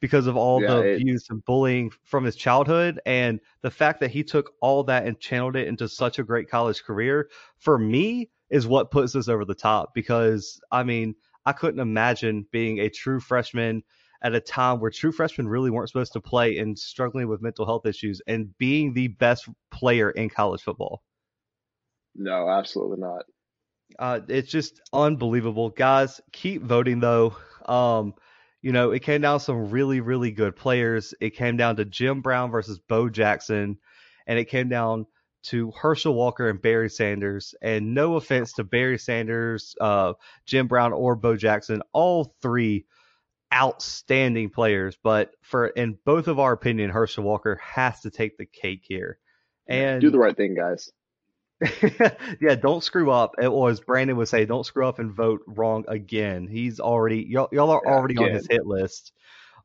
because 0.00 0.26
of 0.26 0.36
all 0.36 0.60
yeah, 0.60 0.74
the 0.74 0.82
it, 0.82 1.00
abuse 1.00 1.28
and 1.30 1.44
bullying 1.44 1.90
from 2.04 2.24
his 2.24 2.36
childhood 2.36 3.00
and 3.06 3.40
the 3.62 3.70
fact 3.70 4.00
that 4.00 4.10
he 4.10 4.22
took 4.22 4.52
all 4.60 4.84
that 4.84 5.06
and 5.06 5.18
channeled 5.18 5.56
it 5.56 5.66
into 5.66 5.88
such 5.88 6.18
a 6.18 6.24
great 6.24 6.48
college 6.48 6.82
career 6.82 7.30
for 7.56 7.78
me 7.78 8.28
is 8.50 8.66
what 8.66 8.90
puts 8.90 9.12
this 9.12 9.28
over 9.28 9.44
the 9.44 9.54
top 9.54 9.94
because 9.94 10.60
I 10.70 10.82
mean 10.82 11.14
I 11.46 11.52
couldn't 11.52 11.80
imagine 11.80 12.46
being 12.52 12.80
a 12.80 12.90
true 12.90 13.20
freshman 13.20 13.82
at 14.22 14.34
a 14.34 14.40
time 14.40 14.80
where 14.80 14.90
true 14.90 15.12
freshmen 15.12 15.48
really 15.48 15.70
weren't 15.70 15.88
supposed 15.88 16.12
to 16.14 16.20
play 16.20 16.58
and 16.58 16.78
struggling 16.78 17.28
with 17.28 17.42
mental 17.42 17.66
health 17.66 17.86
issues 17.86 18.20
and 18.26 18.56
being 18.58 18.94
the 18.94 19.08
best 19.08 19.48
player 19.70 20.10
in 20.10 20.28
college 20.28 20.62
football. 20.62 21.02
No, 22.14 22.49
absolutely 22.49 22.99
not. 22.99 23.25
Uh, 23.99 24.21
it's 24.28 24.50
just 24.50 24.80
unbelievable, 24.92 25.71
guys. 25.71 26.21
Keep 26.33 26.62
voting 26.62 27.00
though. 27.00 27.37
Um, 27.66 28.14
you 28.62 28.73
know, 28.73 28.92
it 28.92 29.02
came 29.02 29.21
down 29.21 29.38
to 29.38 29.44
some 29.44 29.71
really, 29.71 30.00
really 30.00 30.30
good 30.30 30.56
players. 30.56 31.14
It 31.21 31.37
came 31.37 31.56
down 31.56 31.76
to 31.76 31.85
Jim 31.85 32.23
Brown 32.23 32.50
versus 32.50 32.78
Bo 32.78 33.11
Jackson, 33.11 33.78
and 34.26 34.38
it 34.38 34.47
came 34.47 34.68
down 34.68 35.06
to 35.44 35.71
Herschel 35.73 36.14
Walker 36.14 36.49
and 36.49 36.61
Barry 36.61 36.88
Sanders. 36.88 37.54
And 37.61 37.94
no 37.94 38.16
offense 38.16 38.54
to 38.54 38.64
Barry 38.64 38.99
Sanders, 38.99 39.75
uh, 39.80 40.14
Jim 40.47 40.66
Brown, 40.66 40.94
or 40.94 41.14
Bo 41.14 41.37
Jackson, 41.37 41.83
all 41.92 42.35
three 42.40 42.87
outstanding 43.52 44.49
players. 44.49 44.97
But 45.02 45.33
for 45.42 45.66
in 45.66 45.99
both 46.06 46.28
of 46.28 46.38
our 46.38 46.52
opinion, 46.52 46.90
Herschel 46.90 47.25
Walker 47.25 47.61
has 47.62 48.00
to 48.00 48.11
take 48.11 48.38
the 48.38 48.47
cake 48.47 48.85
here. 48.85 49.18
And 49.66 50.00
do 50.00 50.11
the 50.11 50.18
right 50.18 50.37
thing, 50.37 50.54
guys. 50.54 50.90
yeah, 52.40 52.54
don't 52.54 52.83
screw 52.83 53.11
up. 53.11 53.37
It 53.40 53.52
was 53.52 53.80
Brandon 53.80 54.16
would 54.16 54.28
say, 54.28 54.44
don't 54.44 54.64
screw 54.64 54.87
up 54.87 54.99
and 54.99 55.12
vote 55.12 55.40
wrong 55.47 55.85
again. 55.88 56.47
He's 56.47 56.80
already 56.80 57.25
y'all, 57.28 57.49
y'all 57.52 57.71
are 57.71 57.87
already 57.87 58.14
again. 58.14 58.28
on 58.28 58.35
his 58.35 58.47
hit 58.49 58.66
list. 58.66 59.12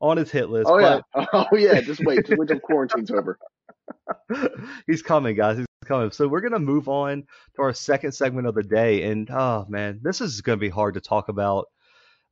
On 0.00 0.16
his 0.16 0.30
hit 0.30 0.48
list. 0.48 0.68
Oh 0.68 0.78
yeah. 0.78 1.00
Oh 1.32 1.46
yeah. 1.52 1.80
Just 1.80 2.04
wait. 2.04 2.26
Just 2.26 2.38
wait 2.38 2.48
till 2.48 2.60
quarantine's 2.60 3.10
over. 3.10 3.38
He's 4.86 5.02
coming, 5.02 5.36
guys. 5.36 5.58
He's 5.58 5.66
coming. 5.84 6.10
So 6.10 6.28
we're 6.28 6.40
gonna 6.40 6.58
move 6.58 6.88
on 6.88 7.24
to 7.56 7.62
our 7.62 7.74
second 7.74 8.12
segment 8.12 8.46
of 8.46 8.54
the 8.54 8.62
day, 8.62 9.04
and 9.04 9.28
oh 9.30 9.66
man, 9.68 10.00
this 10.02 10.20
is 10.20 10.40
gonna 10.40 10.56
be 10.56 10.68
hard 10.68 10.94
to 10.94 11.00
talk 11.00 11.28
about. 11.28 11.66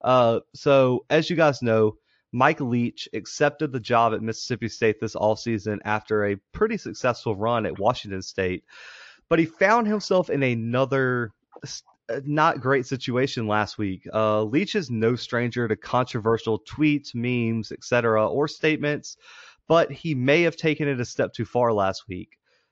Uh, 0.01 0.41
so 0.55 1.05
as 1.11 1.29
you 1.29 1.37
guys 1.37 1.61
know, 1.61 1.97
Mike 2.33 2.61
Leach 2.61 3.09
accepted 3.13 3.73
the 3.73 3.81
job 3.81 4.15
at 4.15 4.23
Mississippi 4.23 4.69
State 4.69 5.01
this 5.01 5.17
all 5.17 5.37
season 5.37 5.81
after 5.85 6.27
a 6.27 6.37
pretty 6.53 6.77
successful 6.77 7.35
run 7.35 7.67
at 7.67 7.79
Washington 7.79 8.23
State 8.23 8.65
but 9.29 9.39
he 9.39 9.47
found 9.47 9.87
himself 9.87 10.31
in 10.31 10.43
another 10.43 11.33
uh, 12.11 12.21
not 12.25 12.61
great 12.61 12.87
situation 12.87 13.47
last 13.47 13.77
week. 13.77 14.07
Uh, 14.15 14.43
Leach 14.43 14.75
is 14.75 14.91
no 14.91 15.15
stranger 15.15 15.69
to 15.69 15.77
controversial 15.77 16.61
tweets, 16.61 17.15
memes, 17.15 17.71
etc., 17.71 18.27
or 18.27 18.49
statements, 18.49 19.17
but 19.67 19.93
he 19.93 20.15
may 20.15 20.43
have 20.43 20.57
taken 20.57 20.89
it 20.89 21.01
a 21.01 21.05
step 21.05 21.35
too 21.35 21.45
far 21.45 21.73
last 21.73 22.09
week. 22.09 22.31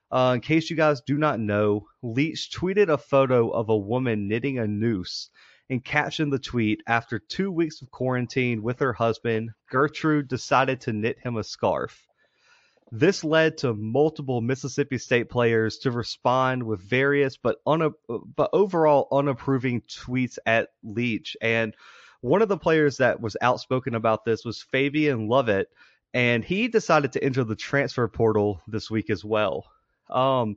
Uh, 0.09 0.31
in 0.35 0.41
case 0.41 0.69
you 0.69 0.75
guys 0.75 1.01
do 1.01 1.17
not 1.17 1.39
know, 1.39 1.85
Leach 2.01 2.49
tweeted 2.51 2.89
a 2.89 2.97
photo 2.97 3.49
of 3.49 3.69
a 3.69 3.77
woman 3.77 4.27
knitting 4.27 4.57
a 4.57 4.65
noose 4.65 5.29
and 5.69 5.83
captioned 5.83 6.31
the 6.31 6.39
tweet 6.39 6.81
After 6.87 7.19
two 7.19 7.51
weeks 7.51 7.81
of 7.81 7.91
quarantine 7.91 8.63
with 8.63 8.79
her 8.79 8.93
husband, 8.93 9.51
Gertrude 9.69 10.29
decided 10.29 10.79
to 10.81 10.93
knit 10.93 11.19
him 11.19 11.35
a 11.35 11.43
scarf. 11.43 12.06
This 12.91 13.23
led 13.23 13.57
to 13.59 13.73
multiple 13.73 14.39
Mississippi 14.39 14.97
State 14.97 15.29
players 15.29 15.79
to 15.79 15.91
respond 15.91 16.63
with 16.63 16.81
various 16.81 17.35
but 17.35 17.57
un- 17.65 17.93
but 18.07 18.49
overall 18.53 19.07
unapproving 19.11 19.81
tweets 19.81 20.37
at 20.45 20.69
Leach. 20.83 21.35
And 21.41 21.75
one 22.21 22.41
of 22.41 22.47
the 22.47 22.57
players 22.57 22.97
that 22.97 23.19
was 23.19 23.35
outspoken 23.41 23.93
about 23.93 24.23
this 24.23 24.45
was 24.45 24.61
Fabian 24.61 25.27
Lovett, 25.27 25.67
and 26.13 26.43
he 26.43 26.67
decided 26.67 27.11
to 27.13 27.23
enter 27.23 27.43
the 27.43 27.55
transfer 27.55 28.07
portal 28.07 28.61
this 28.67 28.89
week 28.89 29.09
as 29.09 29.23
well. 29.23 29.65
Um, 30.09 30.55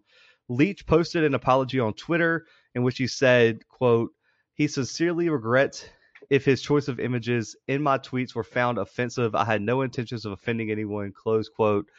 Leach 0.48 0.86
posted 0.86 1.24
an 1.24 1.34
apology 1.34 1.80
on 1.80 1.94
Twitter 1.94 2.46
in 2.74 2.82
which 2.82 2.98
he 2.98 3.06
said, 3.06 3.66
quote, 3.68 4.12
he 4.54 4.68
sincerely 4.68 5.28
regrets 5.28 5.84
if 6.28 6.44
his 6.44 6.62
choice 6.62 6.88
of 6.88 7.00
images 7.00 7.56
in 7.66 7.82
my 7.82 7.98
tweets 7.98 8.34
were 8.34 8.44
found 8.44 8.78
offensive. 8.78 9.34
I 9.34 9.44
had 9.44 9.62
no 9.62 9.82
intentions 9.82 10.24
of 10.24 10.32
offending 10.32 10.70
anyone, 10.70 11.12
close 11.12 11.48
quote. 11.48 11.90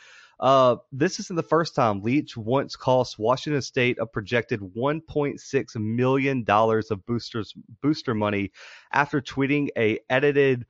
Uh, 0.42 0.78
this 0.92 1.20
isn't 1.20 1.36
the 1.36 1.44
first 1.44 1.76
time 1.76 2.02
Leach 2.02 2.36
once 2.36 2.76
cost 2.76 3.20
Washington 3.20 3.62
State 3.62 4.00
a 4.00 4.08
projected 4.08 4.60
1.6 4.60 5.76
million 5.76 6.44
dollars 6.44 6.90
of 6.90 7.06
boosters 7.06 7.54
booster 7.82 8.16
money 8.16 8.52
after 8.92 9.22
tweeting 9.22 9.70
a 9.78 10.00
edited, 10.10 10.66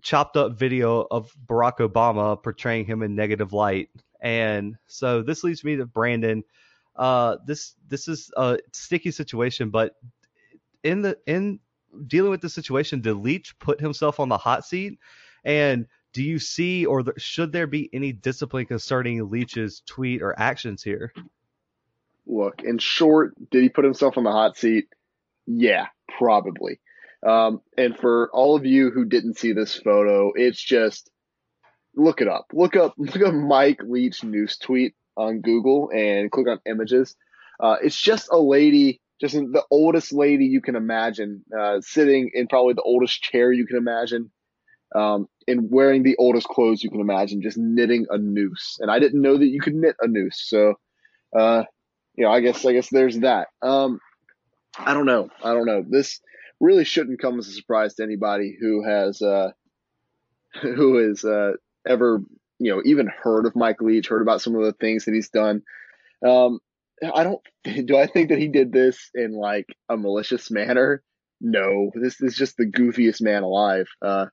chopped 0.00 0.38
up 0.38 0.58
video 0.58 1.06
of 1.10 1.30
Barack 1.46 1.78
Obama 1.78 2.42
portraying 2.42 2.86
him 2.86 3.02
in 3.02 3.14
negative 3.14 3.52
light. 3.52 3.90
And 4.22 4.76
so 4.86 5.20
this 5.22 5.44
leads 5.44 5.64
me 5.64 5.76
to 5.76 5.84
Brandon. 5.84 6.42
Uh, 6.96 7.36
this 7.46 7.74
this 7.88 8.08
is 8.08 8.30
a 8.38 8.58
sticky 8.72 9.10
situation, 9.10 9.68
but 9.68 9.96
in 10.82 11.02
the 11.02 11.18
in 11.26 11.60
dealing 12.06 12.30
with 12.30 12.40
the 12.40 12.48
situation, 12.48 13.02
did 13.02 13.14
Leach 13.14 13.58
put 13.58 13.80
himself 13.80 14.18
on 14.18 14.30
the 14.30 14.38
hot 14.38 14.64
seat? 14.64 14.98
And 15.44 15.86
do 16.12 16.22
you 16.22 16.38
see 16.38 16.86
or 16.86 17.04
should 17.18 17.52
there 17.52 17.66
be 17.66 17.88
any 17.92 18.12
discipline 18.12 18.66
concerning 18.66 19.28
Leach's 19.28 19.82
tweet 19.86 20.22
or 20.22 20.38
actions 20.38 20.82
here? 20.82 21.12
Look, 22.26 22.62
in 22.62 22.78
short, 22.78 23.34
did 23.50 23.62
he 23.62 23.68
put 23.68 23.84
himself 23.84 24.16
on 24.16 24.24
the 24.24 24.32
hot 24.32 24.56
seat? 24.56 24.88
Yeah, 25.46 25.86
probably. 26.18 26.80
Um, 27.26 27.60
and 27.76 27.96
for 27.96 28.30
all 28.32 28.56
of 28.56 28.64
you 28.64 28.90
who 28.90 29.04
didn't 29.04 29.38
see 29.38 29.52
this 29.52 29.74
photo, 29.74 30.32
it's 30.34 30.62
just 30.62 31.10
look 31.94 32.20
it 32.20 32.28
up. 32.28 32.46
Look 32.52 32.76
up 32.76 32.94
look 32.98 33.22
up 33.22 33.34
Mike 33.34 33.80
Leach 33.84 34.24
news 34.24 34.56
tweet 34.58 34.94
on 35.16 35.40
Google 35.40 35.90
and 35.94 36.30
click 36.30 36.48
on 36.48 36.60
images. 36.66 37.16
Uh, 37.58 37.76
it's 37.82 38.00
just 38.00 38.28
a 38.32 38.38
lady, 38.38 39.00
just 39.20 39.34
the 39.34 39.64
oldest 39.70 40.12
lady 40.12 40.46
you 40.46 40.62
can 40.62 40.76
imagine, 40.76 41.44
uh, 41.56 41.80
sitting 41.82 42.30
in 42.32 42.46
probably 42.46 42.72
the 42.72 42.82
oldest 42.82 43.20
chair 43.22 43.52
you 43.52 43.66
can 43.66 43.76
imagine 43.76 44.30
um, 44.94 45.28
and 45.46 45.70
wearing 45.70 46.02
the 46.02 46.16
oldest 46.16 46.48
clothes 46.48 46.82
you 46.82 46.90
can 46.90 47.00
imagine, 47.00 47.42
just 47.42 47.58
knitting 47.58 48.06
a 48.10 48.18
noose. 48.18 48.78
And 48.80 48.90
I 48.90 48.98
didn't 48.98 49.22
know 49.22 49.36
that 49.36 49.46
you 49.46 49.60
could 49.60 49.74
knit 49.74 49.96
a 50.00 50.08
noose. 50.08 50.42
So, 50.46 50.74
uh, 51.36 51.64
you 52.14 52.24
know, 52.24 52.30
I 52.30 52.40
guess, 52.40 52.64
I 52.64 52.72
guess 52.72 52.88
there's 52.90 53.18
that. 53.20 53.48
Um, 53.62 54.00
I 54.76 54.94
don't 54.94 55.06
know. 55.06 55.28
I 55.42 55.54
don't 55.54 55.66
know. 55.66 55.84
This 55.88 56.20
really 56.60 56.84
shouldn't 56.84 57.20
come 57.20 57.38
as 57.38 57.48
a 57.48 57.52
surprise 57.52 57.94
to 57.94 58.02
anybody 58.02 58.56
who 58.60 58.84
has, 58.84 59.22
uh, 59.22 59.50
who 60.62 60.98
has, 60.98 61.24
uh, 61.24 61.52
ever, 61.86 62.22
you 62.58 62.74
know, 62.74 62.82
even 62.84 63.06
heard 63.08 63.46
of 63.46 63.56
Mike 63.56 63.80
Leach, 63.80 64.08
heard 64.08 64.22
about 64.22 64.42
some 64.42 64.54
of 64.54 64.64
the 64.64 64.72
things 64.72 65.04
that 65.04 65.14
he's 65.14 65.30
done. 65.30 65.62
Um, 66.26 66.58
I 67.02 67.24
don't, 67.24 67.40
do 67.86 67.96
I 67.96 68.06
think 68.06 68.28
that 68.28 68.38
he 68.38 68.48
did 68.48 68.72
this 68.72 69.10
in 69.14 69.32
like 69.32 69.66
a 69.88 69.96
malicious 69.96 70.50
manner? 70.50 71.02
No, 71.40 71.90
this 71.94 72.20
is 72.20 72.36
just 72.36 72.56
the 72.56 72.66
goofiest 72.70 73.22
man 73.22 73.42
alive. 73.42 73.86
Uh, 74.02 74.26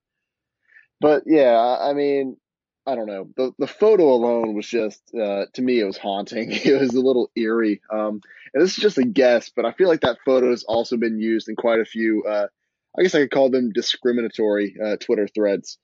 but 1.00 1.24
yeah, 1.26 1.78
I 1.80 1.94
mean, 1.94 2.38
I 2.86 2.96
don't 2.96 3.08
know. 3.08 3.30
The 3.36 3.52
the 3.60 3.68
photo 3.68 4.14
alone 4.14 4.56
was 4.56 4.68
just 4.68 5.02
uh, 5.14 5.46
to 5.54 5.62
me 5.62 5.80
it 5.80 5.86
was 5.86 5.98
haunting. 5.98 6.52
It 6.66 6.80
was 6.80 6.94
a 6.94 7.02
little 7.02 7.30
eerie. 7.36 7.82
Um, 7.92 8.22
and 8.54 8.64
this 8.64 8.78
is 8.78 8.84
just 8.84 8.98
a 8.98 9.04
guess, 9.04 9.50
but 9.54 9.66
I 9.66 9.74
feel 9.74 9.90
like 9.90 10.02
that 10.02 10.20
photo 10.26 10.52
has 10.52 10.64
also 10.64 10.96
been 10.98 11.20
used 11.20 11.50
in 11.50 11.56
quite 11.56 11.80
a 11.80 11.86
few. 11.86 12.24
Uh, 12.24 12.48
I 12.98 13.02
guess 13.04 13.14
I 13.14 13.20
could 13.20 13.32
call 13.32 13.50
them 13.50 13.72
discriminatory 13.74 14.76
uh, 14.84 14.96
Twitter 14.98 15.28
threads. 15.28 15.78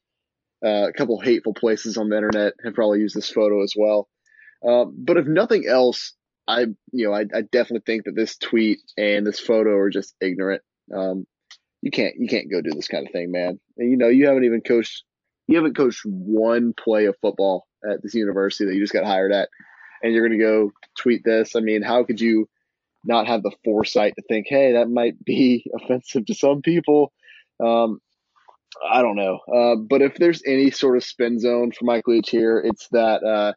Uh, 0.66 0.88
a 0.88 0.94
couple 0.94 1.20
hateful 1.20 1.54
places 1.54 1.98
on 1.98 2.08
the 2.08 2.16
internet 2.16 2.54
have 2.64 2.74
probably 2.74 3.00
used 3.00 3.16
this 3.18 3.30
photo 3.30 3.64
as 3.64 3.74
well. 3.76 4.08
Um, 4.66 4.96
but 4.98 5.18
if 5.18 5.28
nothing 5.28 5.68
else, 5.68 6.14
I 6.48 6.68
you 6.94 7.08
know 7.08 7.14
I, 7.14 7.22
I, 7.22 7.42
definitely 7.42 7.84
think 7.86 8.06
that 8.06 8.16
this 8.16 8.38
tweet 8.38 8.80
and 8.98 9.28
this 9.28 9.40
photo 9.40 9.76
are 9.76 9.90
just 9.90 10.16
ignorant. 10.22 10.62
Um, 10.94 11.26
you 11.84 11.92
can't 11.92 12.16
you 12.18 12.30
can't 12.30 12.50
go 12.50 12.62
do 12.62 12.72
this 12.72 12.88
kind 12.88 13.06
of 13.06 13.12
thing, 13.12 13.30
man. 13.30 13.60
And 13.78 13.92
you 13.92 13.98
know, 13.98 14.08
you 14.08 14.26
haven't 14.28 14.46
even 14.46 14.62
coached 14.62 15.04
you 15.48 15.58
haven't 15.58 15.76
coached 15.76 16.02
one 16.06 16.74
play 16.74 17.06
of 17.06 17.18
football 17.22 17.68
at 17.88 18.02
this 18.02 18.14
university 18.14 18.66
that 18.66 18.74
you 18.74 18.80
just 18.80 18.94
got 18.94 19.04
hired 19.04 19.34
at, 19.34 19.50
and 20.02 20.14
you're 20.14 20.26
gonna 20.26 20.40
go 20.40 20.72
tweet 20.98 21.26
this. 21.26 21.58
I 21.58 21.60
mean, 21.60 21.82
how 21.82 22.06
could 22.06 22.22
you 22.22 22.48
not 23.04 23.28
have 23.28 23.44
the 23.44 23.52
foresight 23.66 24.14
to 24.16 24.24
think, 24.30 24.48
hey, 24.48 24.72
that 24.72 24.90
might 24.90 25.22
be 25.26 25.70
offensive 25.82 26.26
to 26.28 26.34
some 26.34 26.62
people? 26.62 27.12
Um, 27.62 28.00
I 28.90 29.02
don't 29.02 29.18
know. 29.18 29.40
Uh, 29.54 29.76
but 29.76 30.02
if 30.02 30.16
there's 30.16 30.42
any 30.48 30.72
sort 30.72 30.96
of 30.96 31.04
spin 31.04 31.38
zone 31.38 31.74
for 31.74 31.84
Mike 31.84 32.08
Leach 32.08 32.30
here, 32.30 32.64
it's 32.66 32.88
that 32.92 33.24
uh, 33.24 33.54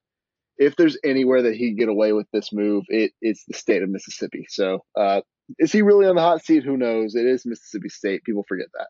if 0.58 0.74
there's 0.74 0.98
anywhere 1.04 1.42
that 1.42 1.54
he 1.54 1.68
can 1.68 1.76
get 1.76 1.88
away 1.88 2.12
with 2.12 2.26
this 2.32 2.52
move, 2.52 2.84
it, 2.88 3.12
it's 3.22 3.44
the 3.46 3.54
state 3.54 3.84
of 3.84 3.88
Mississippi. 3.88 4.46
So 4.48 4.80
uh, 4.96 5.20
is 5.58 5.72
he 5.72 5.82
really 5.82 6.06
on 6.06 6.16
the 6.16 6.22
hot 6.22 6.44
seat? 6.44 6.64
Who 6.64 6.76
knows? 6.76 7.14
It 7.14 7.26
is 7.26 7.46
Mississippi 7.46 7.88
State. 7.88 8.24
People 8.24 8.44
forget 8.48 8.68
that. 8.74 8.88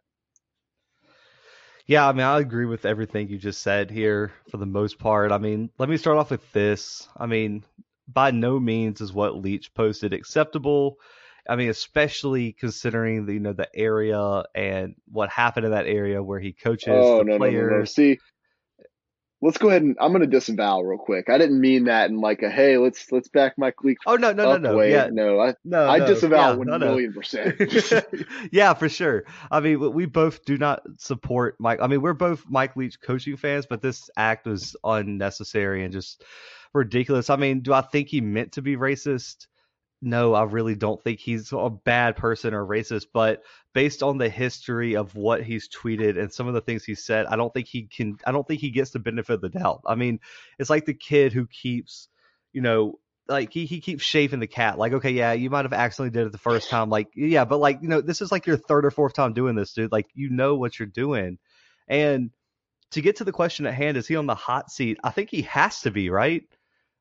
Yeah, 1.86 2.08
I 2.08 2.12
mean, 2.12 2.22
I 2.26 2.40
agree 2.40 2.66
with 2.66 2.84
everything 2.84 3.28
you 3.28 3.38
just 3.38 3.62
said 3.62 3.90
here 3.92 4.32
for 4.50 4.56
the 4.56 4.66
most 4.66 4.98
part. 4.98 5.30
I 5.30 5.38
mean, 5.38 5.70
let 5.78 5.88
me 5.88 5.96
start 5.96 6.18
off 6.18 6.32
with 6.32 6.52
this. 6.52 7.08
I 7.16 7.26
mean, 7.26 7.64
by 8.08 8.32
no 8.32 8.58
means 8.58 9.00
is 9.00 9.12
what 9.12 9.36
Leach 9.36 9.72
posted 9.72 10.12
acceptable. 10.12 10.98
I 11.48 11.54
mean, 11.54 11.68
especially 11.68 12.52
considering 12.52 13.24
the 13.24 13.34
you 13.34 13.40
know 13.40 13.52
the 13.52 13.68
area 13.72 14.42
and 14.52 14.96
what 15.06 15.30
happened 15.30 15.66
in 15.66 15.72
that 15.72 15.86
area 15.86 16.20
where 16.20 16.40
he 16.40 16.52
coaches 16.52 16.88
oh, 16.90 17.18
the 17.18 17.24
no, 17.24 17.38
players. 17.38 17.70
No, 17.70 17.74
no, 17.74 17.78
no. 17.78 17.84
See, 17.84 18.18
let's 19.42 19.58
go 19.58 19.68
ahead 19.68 19.82
and 19.82 19.96
I'm 20.00 20.12
going 20.12 20.22
to 20.22 20.26
disavow 20.26 20.80
real 20.80 20.98
quick. 20.98 21.28
I 21.28 21.38
didn't 21.38 21.60
mean 21.60 21.84
that 21.84 22.10
in 22.10 22.20
like 22.20 22.42
a 22.42 22.50
hey, 22.50 22.78
let's 22.78 23.10
let's 23.12 23.28
back 23.28 23.54
Mike 23.58 23.82
Leach. 23.82 23.98
Oh 24.06 24.16
no, 24.16 24.32
no, 24.32 24.44
no, 24.44 24.56
no. 24.56 24.76
Way. 24.76 24.92
Yeah, 24.92 25.08
no, 25.12 25.40
I 25.40 25.54
no, 25.64 25.86
I 25.86 25.98
no. 25.98 26.06
disavow 26.06 26.50
yeah, 26.50 26.56
one 26.56 26.66
no, 26.68 26.78
million 26.78 27.12
percent. 27.12 27.60
yeah, 28.52 28.74
for 28.74 28.88
sure. 28.88 29.24
I 29.50 29.60
mean, 29.60 29.92
we 29.92 30.06
both 30.06 30.44
do 30.44 30.56
not 30.56 30.82
support 30.98 31.56
Mike. 31.58 31.80
I 31.82 31.86
mean, 31.86 32.02
we're 32.02 32.14
both 32.14 32.44
Mike 32.48 32.76
Leach 32.76 33.00
coaching 33.00 33.36
fans, 33.36 33.66
but 33.66 33.82
this 33.82 34.10
act 34.16 34.46
was 34.46 34.76
unnecessary 34.84 35.84
and 35.84 35.92
just 35.92 36.24
ridiculous. 36.72 37.30
I 37.30 37.36
mean, 37.36 37.60
do 37.60 37.72
I 37.72 37.82
think 37.82 38.08
he 38.08 38.20
meant 38.20 38.52
to 38.52 38.62
be 38.62 38.76
racist? 38.76 39.46
No, 40.02 40.34
I 40.34 40.42
really 40.42 40.74
don't 40.74 41.02
think 41.02 41.20
he's 41.20 41.52
a 41.52 41.70
bad 41.70 42.16
person 42.16 42.52
or 42.52 42.64
racist, 42.64 43.06
but 43.12 43.42
based 43.72 44.02
on 44.02 44.18
the 44.18 44.28
history 44.28 44.94
of 44.94 45.14
what 45.14 45.42
he's 45.42 45.68
tweeted 45.68 46.18
and 46.18 46.32
some 46.32 46.46
of 46.48 46.54
the 46.54 46.60
things 46.60 46.84
he 46.84 46.94
said, 46.94 47.26
I 47.26 47.36
don't 47.36 47.52
think 47.52 47.66
he 47.66 47.84
can 47.84 48.18
I 48.26 48.32
don't 48.32 48.46
think 48.46 48.60
he 48.60 48.70
gets 48.70 48.90
the 48.90 48.98
benefit 48.98 49.34
of 49.34 49.40
the 49.40 49.48
doubt. 49.48 49.82
I 49.86 49.94
mean, 49.94 50.20
it's 50.58 50.68
like 50.68 50.84
the 50.84 50.94
kid 50.94 51.32
who 51.32 51.46
keeps, 51.46 52.08
you 52.52 52.60
know, 52.60 52.98
like 53.26 53.52
he, 53.52 53.64
he 53.64 53.80
keeps 53.80 54.04
shaving 54.04 54.38
the 54.38 54.46
cat. 54.46 54.78
Like, 54.78 54.92
okay, 54.92 55.10
yeah, 55.10 55.32
you 55.32 55.48
might 55.50 55.64
have 55.64 55.72
accidentally 55.72 56.10
did 56.10 56.26
it 56.26 56.32
the 56.32 56.38
first 56.38 56.68
time. 56.68 56.90
Like, 56.90 57.08
yeah, 57.14 57.46
but 57.46 57.58
like, 57.58 57.80
you 57.80 57.88
know, 57.88 58.02
this 58.02 58.20
is 58.20 58.30
like 58.30 58.46
your 58.46 58.58
third 58.58 58.84
or 58.84 58.90
fourth 58.90 59.14
time 59.14 59.32
doing 59.32 59.56
this, 59.56 59.72
dude. 59.72 59.92
Like, 59.92 60.08
you 60.14 60.28
know 60.28 60.56
what 60.56 60.78
you're 60.78 60.86
doing. 60.86 61.38
And 61.88 62.30
to 62.92 63.00
get 63.00 63.16
to 63.16 63.24
the 63.24 63.32
question 63.32 63.66
at 63.66 63.74
hand, 63.74 63.96
is 63.96 64.06
he 64.06 64.16
on 64.16 64.26
the 64.26 64.34
hot 64.34 64.70
seat? 64.70 64.98
I 65.02 65.10
think 65.10 65.30
he 65.30 65.42
has 65.42 65.80
to 65.82 65.90
be, 65.90 66.10
right? 66.10 66.44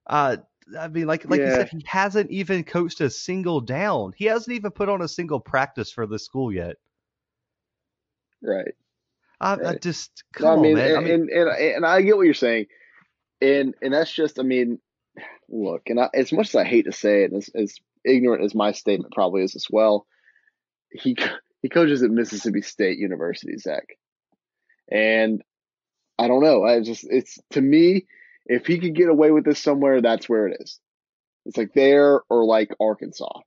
Uh 0.08 0.38
I 0.80 0.88
mean, 0.88 1.06
like 1.08 1.26
like 1.30 1.42
you 1.42 1.52
said, 1.52 1.70
he 1.70 1.84
hasn't 1.86 2.32
even 2.32 2.64
coached 2.64 3.02
a 3.02 3.10
single 3.10 3.62
down. 3.62 4.14
He 4.18 4.26
hasn't 4.26 4.56
even 4.56 4.72
put 4.72 4.90
on 4.90 5.02
a 5.02 5.08
single 5.08 5.40
practice 5.40 5.92
for 5.92 6.08
the 6.08 6.18
school 6.20 6.52
yet. 6.52 6.78
right. 8.42 8.74
I, 9.40 9.54
I 9.54 9.56
Right. 9.58 9.82
just 9.82 10.24
No, 10.40 10.48
I 10.50 10.56
mean, 10.56 10.72
on, 10.72 10.74
man. 10.74 10.88
and, 10.90 10.98
I 10.98 11.02
mean, 11.02 11.12
and 11.14 11.30
and 11.30 11.50
and 11.50 11.86
I 11.86 12.02
get 12.02 12.18
what 12.18 12.26
you're 12.26 12.34
saying, 12.34 12.68
and 13.42 13.76
and 13.82 13.94
that's 13.94 14.12
just, 14.12 14.40
I 14.40 14.44
mean, 14.44 14.80
look, 15.50 15.84
and 15.88 16.00
I, 16.00 16.10
as 16.14 16.32
much 16.32 16.50
as 16.50 16.56
I 16.56 16.64
hate 16.64 16.86
to 16.86 16.92
say 16.92 17.24
it, 17.24 17.34
as, 17.34 17.50
as 17.56 17.76
ignorant 18.04 18.44
as 18.44 18.56
my 18.56 18.72
statement 18.72 19.14
probably 19.14 19.44
is 19.44 19.56
as 19.56 19.68
well, 19.70 20.08
he 20.92 21.16
he 21.62 21.70
coaches 21.70 22.04
at 22.04 22.12
Mississippi 22.12 22.62
State 22.62 22.98
University, 22.98 23.58
Zach, 23.58 23.98
and 24.90 25.44
I 26.18 26.28
don't 26.28 26.44
know. 26.44 26.64
I 26.64 26.82
just 26.82 27.06
it's 27.10 27.38
to 27.52 27.62
me, 27.62 28.06
if 28.46 28.66
he 28.68 28.80
could 28.80 28.96
get 28.96 29.10
away 29.10 29.32
with 29.32 29.46
this 29.46 29.60
somewhere, 29.60 30.02
that's 30.02 30.30
where 30.30 30.48
it 30.48 30.58
is. 30.60 30.80
It's 31.46 31.58
like 31.58 31.74
there 31.74 32.22
or 32.30 32.46
like 32.46 32.72
Arkansas. 32.80 33.42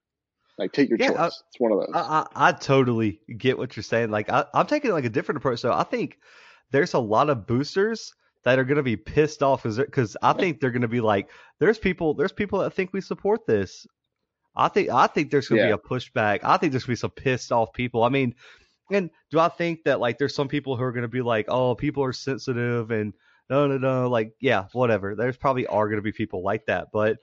Like 0.58 0.72
take 0.72 0.88
your 0.88 0.98
Yeah, 0.98 1.08
choice. 1.08 1.18
I- 1.18 1.26
it's 1.26 1.58
one 1.58 1.72
of 1.72 1.78
those. 1.78 1.90
I, 1.94 2.26
I, 2.34 2.48
I 2.48 2.52
totally 2.52 3.20
get 3.36 3.58
what 3.58 3.76
you're 3.76 3.82
saying. 3.84 4.10
Like 4.10 4.28
I, 4.30 4.44
I'm 4.54 4.66
taking 4.66 4.90
like 4.90 5.04
a 5.04 5.08
different 5.10 5.36
approach. 5.38 5.60
So 5.60 5.72
I 5.72 5.84
think 5.84 6.18
there's 6.70 6.94
a 6.94 6.98
lot 6.98 7.30
of 7.30 7.46
boosters 7.46 8.12
that 8.44 8.58
are 8.58 8.64
going 8.64 8.76
to 8.76 8.82
be 8.82 8.96
pissed 8.96 9.42
off 9.42 9.64
because 9.64 10.16
I 10.22 10.32
think 10.32 10.60
they're 10.60 10.70
going 10.70 10.82
to 10.82 10.88
be 10.88 11.00
like, 11.00 11.30
there's 11.58 11.78
people, 11.78 12.14
there's 12.14 12.32
people 12.32 12.60
that 12.60 12.72
think 12.72 12.92
we 12.92 13.00
support 13.00 13.46
this. 13.46 13.86
I 14.56 14.68
think 14.68 14.90
I 14.90 15.06
think 15.06 15.30
there's 15.30 15.48
going 15.48 15.60
to 15.60 15.68
Yeah. 15.68 15.76
be 15.76 15.80
a 15.82 15.88
pushback. 15.88 16.40
I 16.42 16.56
think 16.56 16.72
there's 16.72 16.84
going 16.84 16.96
to 16.96 17.00
be 17.00 17.00
some 17.00 17.10
pissed 17.12 17.52
off 17.52 17.72
people. 17.72 18.02
I 18.02 18.08
mean, 18.08 18.34
and 18.90 19.10
do 19.30 19.38
I 19.38 19.48
think 19.48 19.84
that 19.84 20.00
like 20.00 20.18
there's 20.18 20.34
some 20.34 20.48
people 20.48 20.76
who 20.76 20.82
are 20.82 20.92
going 20.92 21.02
to 21.02 21.08
be 21.08 21.22
like, 21.22 21.46
oh, 21.48 21.74
people 21.74 22.02
are 22.02 22.12
sensitive 22.12 22.90
and 22.90 23.12
no, 23.50 23.66
no, 23.66 23.78
no, 23.78 24.08
like 24.08 24.32
yeah, 24.40 24.66
whatever. 24.72 25.14
There's 25.14 25.36
probably 25.36 25.66
are 25.66 25.86
going 25.88 25.98
to 25.98 26.02
be 26.02 26.12
people 26.12 26.42
like 26.42 26.66
that, 26.66 26.88
but 26.92 27.18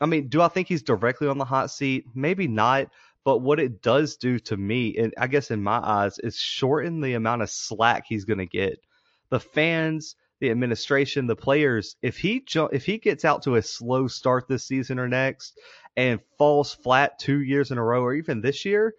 I 0.00 0.06
mean, 0.06 0.28
do 0.28 0.42
I 0.42 0.48
think 0.48 0.68
he's 0.68 0.82
directly 0.82 1.28
on 1.28 1.38
the 1.38 1.44
hot 1.44 1.70
seat? 1.70 2.06
Maybe 2.14 2.48
not. 2.48 2.88
But 3.24 3.38
what 3.38 3.60
it 3.60 3.82
does 3.82 4.16
do 4.16 4.40
to 4.40 4.56
me, 4.56 4.96
and 4.96 5.14
I 5.16 5.28
guess 5.28 5.52
in 5.52 5.62
my 5.62 5.78
eyes, 5.78 6.18
is 6.18 6.36
shorten 6.36 7.00
the 7.00 7.14
amount 7.14 7.42
of 7.42 7.50
slack 7.50 8.04
he's 8.08 8.24
going 8.24 8.40
to 8.40 8.46
get. 8.46 8.80
The 9.30 9.38
fans, 9.38 10.16
the 10.40 10.50
administration, 10.50 11.28
the 11.28 11.36
players. 11.36 11.94
If 12.02 12.18
he 12.18 12.40
ju- 12.40 12.68
if 12.72 12.84
he 12.84 12.98
gets 12.98 13.24
out 13.24 13.42
to 13.42 13.54
a 13.54 13.62
slow 13.62 14.08
start 14.08 14.48
this 14.48 14.64
season 14.64 14.98
or 14.98 15.06
next, 15.06 15.56
and 15.96 16.20
falls 16.36 16.74
flat 16.74 17.20
two 17.20 17.40
years 17.42 17.70
in 17.70 17.78
a 17.78 17.84
row, 17.84 18.02
or 18.02 18.14
even 18.14 18.40
this 18.40 18.64
year, 18.64 18.94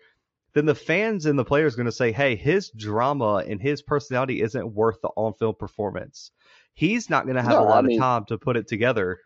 then 0.54 0.65
the 0.65 0.76
fans 0.76 1.26
and 1.26 1.38
the 1.38 1.43
players 1.43 1.76
going 1.76 1.88
to 1.88 1.91
say, 1.91 2.13
"Hey, 2.13 2.38
his 2.38 2.69
drama 2.69 3.43
and 3.45 3.62
his 3.62 3.82
personality 3.82 4.41
isn't 4.41 4.73
worth 4.73 5.02
the 5.02 5.10
on-field 5.17 5.60
performance. 5.60 6.32
He's 6.73 7.09
not 7.09 7.25
going 7.25 7.36
to 7.36 7.41
have 7.43 7.51
No, 7.51 7.62
a 7.63 7.65
lot 7.65 7.83
I 7.83 7.88
mean- 7.88 7.99
of 7.99 8.03
time 8.03 8.25
to 8.25 8.38
put 8.38 8.57
it 8.57 8.67
together." 8.67 9.19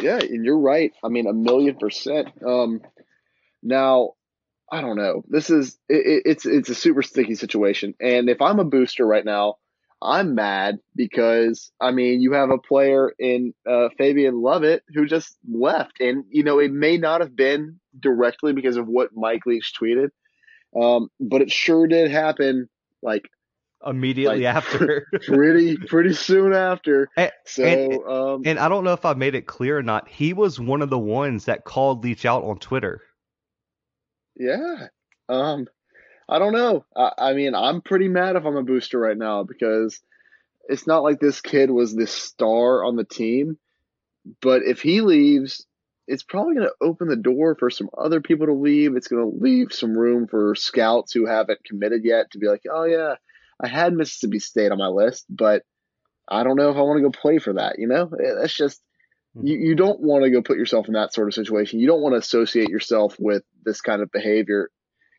Yeah, 0.00 0.18
and 0.18 0.44
you're 0.44 0.58
right. 0.58 0.92
I 1.04 1.08
mean, 1.08 1.26
a 1.26 1.32
million 1.32 1.76
percent. 1.76 2.28
Um, 2.44 2.80
now, 3.62 4.14
I 4.70 4.80
don't 4.80 4.96
know. 4.96 5.22
This 5.28 5.50
is 5.50 5.78
it, 5.88 6.06
it- 6.06 6.22
it's 6.24 6.46
it's 6.46 6.68
a 6.70 6.74
super 6.74 7.02
sticky 7.02 7.34
situation, 7.36 7.94
and 8.00 8.28
if 8.28 8.40
I'm 8.42 8.58
a 8.58 8.64
booster 8.64 9.06
right 9.06 9.24
now, 9.24 9.56
I'm 10.00 10.34
mad 10.34 10.78
because 10.96 11.70
I 11.80 11.92
mean, 11.92 12.20
you 12.20 12.32
have 12.32 12.50
a 12.50 12.58
player 12.58 13.12
in 13.18 13.54
uh, 13.68 13.90
Fabian 13.96 14.40
Lovett 14.42 14.82
who 14.92 15.06
just 15.06 15.36
left, 15.48 16.00
and 16.00 16.24
you 16.30 16.42
know 16.42 16.58
it 16.58 16.72
may 16.72 16.96
not 16.98 17.20
have 17.20 17.36
been 17.36 17.78
directly 17.98 18.52
because 18.52 18.76
of 18.76 18.88
what 18.88 19.10
Mike 19.14 19.46
Leach 19.46 19.72
tweeted, 19.80 20.08
um, 20.74 21.10
but 21.20 21.42
it 21.42 21.52
sure 21.52 21.86
did 21.86 22.10
happen. 22.10 22.68
Like 23.02 23.28
Immediately 23.84 24.44
Like, 24.44 24.54
after. 24.56 25.06
pretty 25.26 25.76
pretty 25.76 26.14
soon 26.14 26.52
after. 26.52 27.08
And- 27.16 27.32
So 27.44 27.64
and- 27.64 27.92
um, 28.06 28.42
And 28.44 28.58
I 28.58 28.68
don't 28.68 28.84
know 28.84 28.92
if 28.92 29.04
I 29.04 29.14
made 29.14 29.34
it 29.34 29.46
clear 29.46 29.78
or 29.78 29.82
not. 29.82 30.08
He 30.08 30.32
was 30.32 30.60
one 30.60 30.82
of 30.82 30.90
the 30.90 30.98
ones 30.98 31.46
that 31.46 31.64
called 31.64 32.04
Leach 32.04 32.24
out 32.24 32.44
on 32.44 32.58
Twitter. 32.58 33.00
Yeah. 34.36 34.86
Um, 35.28 35.66
I 36.28 36.38
don't 36.38 36.52
know. 36.52 36.84
I, 36.96 37.12
I 37.18 37.32
mean, 37.34 37.54
I'm 37.54 37.82
pretty 37.82 38.08
mad 38.08 38.36
if 38.36 38.44
I'm 38.44 38.56
a 38.56 38.62
booster 38.62 38.98
right 38.98 39.16
now 39.16 39.42
because 39.44 40.00
it's 40.68 40.86
not 40.86 41.02
like 41.02 41.20
this 41.20 41.40
kid 41.40 41.70
was 41.70 41.94
this 41.94 42.12
star 42.12 42.84
on 42.84 42.96
the 42.96 43.04
team. 43.04 43.58
But 44.40 44.62
if 44.62 44.80
he 44.80 45.00
leaves, 45.00 45.66
it's 46.06 46.22
probably 46.22 46.54
going 46.54 46.68
to 46.68 46.74
open 46.86 47.08
the 47.08 47.16
door 47.16 47.56
for 47.56 47.70
some 47.70 47.90
other 47.98 48.20
people 48.20 48.46
to 48.46 48.52
leave. 48.54 48.96
It's 48.96 49.08
going 49.08 49.22
to 49.30 49.42
leave 49.44 49.72
some 49.72 49.96
room 49.98 50.28
for 50.28 50.54
scouts 50.54 51.12
who 51.12 51.26
haven't 51.26 51.64
committed 51.64 52.04
yet 52.04 52.30
to 52.30 52.38
be 52.38 52.46
like, 52.46 52.62
oh, 52.72 52.84
yeah, 52.84 53.14
I 53.62 53.68
had 53.68 53.92
Mississippi 53.94 54.38
State 54.38 54.72
on 54.72 54.78
my 54.78 54.88
list, 54.88 55.24
but 55.28 55.62
I 56.28 56.42
don't 56.44 56.56
know 56.56 56.70
if 56.70 56.76
I 56.76 56.82
want 56.82 56.98
to 56.98 57.02
go 57.02 57.10
play 57.10 57.38
for 57.38 57.54
that. 57.54 57.78
You 57.78 57.88
know, 57.88 58.10
Eh, 58.18 58.34
that's 58.40 58.54
just 58.54 58.82
you, 59.40 59.56
you 59.58 59.74
don't 59.74 60.00
want 60.00 60.24
to 60.24 60.30
go 60.30 60.42
put 60.42 60.58
yourself 60.58 60.88
in 60.88 60.94
that 60.94 61.14
sort 61.14 61.28
of 61.28 61.34
situation. 61.34 61.80
You 61.80 61.86
don't 61.86 62.02
want 62.02 62.14
to 62.14 62.18
associate 62.18 62.68
yourself 62.68 63.16
with 63.18 63.42
this 63.64 63.80
kind 63.80 64.02
of 64.02 64.10
behavior, 64.10 64.70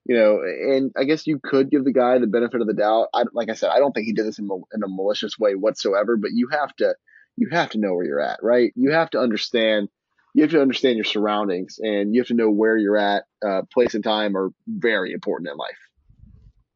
you 0.05 0.15
know. 0.15 0.39
And 0.41 0.91
I 0.97 1.05
guess 1.05 1.25
you 1.25 1.39
could 1.43 1.71
give 1.71 1.83
the 1.83 1.93
guy 1.93 2.19
the 2.19 2.27
benefit 2.27 2.61
of 2.61 2.67
the 2.67 2.73
doubt. 2.73 3.07
I, 3.13 3.23
like 3.33 3.49
I 3.49 3.53
said, 3.53 3.69
I 3.69 3.79
don't 3.79 3.91
think 3.91 4.05
he 4.05 4.13
did 4.13 4.25
this 4.25 4.39
in, 4.39 4.45
in 4.45 4.83
a 4.83 4.87
malicious 4.87 5.37
way 5.39 5.55
whatsoever. 5.55 6.17
But 6.17 6.31
you 6.33 6.49
have 6.51 6.75
to, 6.77 6.95
you 7.37 7.49
have 7.51 7.71
to 7.71 7.79
know 7.79 7.93
where 7.93 8.05
you're 8.05 8.21
at, 8.21 8.39
right? 8.43 8.71
You 8.75 8.91
have 8.91 9.09
to 9.11 9.19
understand. 9.19 9.89
You 10.35 10.41
have 10.41 10.51
to 10.51 10.61
understand 10.61 10.95
your 10.95 11.05
surroundings, 11.05 11.77
and 11.79 12.13
you 12.13 12.21
have 12.21 12.27
to 12.29 12.33
know 12.33 12.49
where 12.49 12.75
you're 12.75 12.97
at. 12.97 13.23
Uh, 13.45 13.61
place 13.71 13.93
and 13.93 14.03
time 14.03 14.35
are 14.35 14.49
very 14.67 15.11
important 15.11 15.49
in 15.49 15.57
life. 15.57 15.77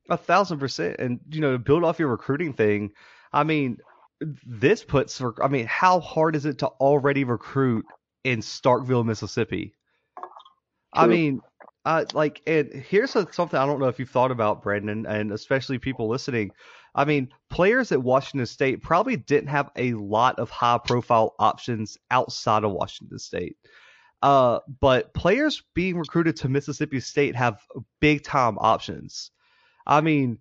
A 0.10 0.18
thousand 0.18 0.60
percent. 0.60 0.96
And, 1.00 1.20
you 1.30 1.42
know, 1.42 1.54
to 1.54 1.60
build 1.60 1.84
off 1.84 2.00
your 2.00 2.10
recruiting 2.10 2.54
thing, 2.54 2.92
I 3.34 3.44
mean, 3.44 3.78
this 4.22 4.84
puts, 4.84 5.22
I 5.42 5.48
mean, 5.48 5.66
how 5.68 6.00
hard 6.00 6.36
is 6.36 6.46
it 6.46 6.60
to 6.60 6.68
already 6.68 7.24
recruit 7.24 7.86
in 8.24 8.40
Starkville, 8.40 9.06
Mississippi? 9.06 9.74
I 10.94 11.06
mean, 11.06 11.42
uh, 11.86 12.06
like, 12.14 12.42
and 12.48 12.74
here's 12.74 13.16
a, 13.16 13.32
something 13.32 13.60
I 13.60 13.66
don't 13.66 13.80
know 13.80 13.88
if 13.88 14.00
you've 14.00 14.10
thought 14.10 14.32
about, 14.32 14.64
Brandon, 14.64 15.06
and 15.06 15.32
especially 15.32 15.78
people 15.78 16.08
listening. 16.08 16.52
I 16.96 17.06
mean, 17.06 17.30
players 17.52 17.92
at 17.92 18.02
Washington 18.02 18.48
State 18.48 18.82
probably 18.82 19.18
didn't 19.18 19.50
have 19.50 19.70
a 19.76 19.94
lot 19.94 20.40
of 20.40 20.50
high 20.50 20.80
profile 20.84 21.36
options 21.38 21.98
outside 22.10 22.64
of 22.64 22.72
Washington 22.72 23.20
State. 23.20 23.58
Uh, 24.24 24.60
but 24.80 25.14
players 25.14 25.62
being 25.76 25.98
recruited 25.98 26.36
to 26.38 26.50
Mississippi 26.50 27.00
State 27.00 27.36
have 27.36 27.62
big 28.02 28.24
time 28.24 28.58
options. 28.60 29.30
I 29.88 30.02
mean, 30.02 30.40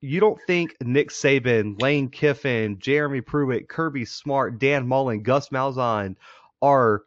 you 0.00 0.20
don't 0.20 0.40
think 0.46 0.76
Nick 0.80 1.10
Saban, 1.10 1.80
Lane 1.82 2.08
Kiffin, 2.10 2.78
Jeremy 2.78 3.20
Pruitt, 3.20 3.68
Kirby 3.68 4.04
Smart, 4.04 4.60
Dan 4.60 4.86
Mullen, 4.86 5.22
Gus 5.22 5.48
Malzahn 5.48 6.16
are 6.62 7.02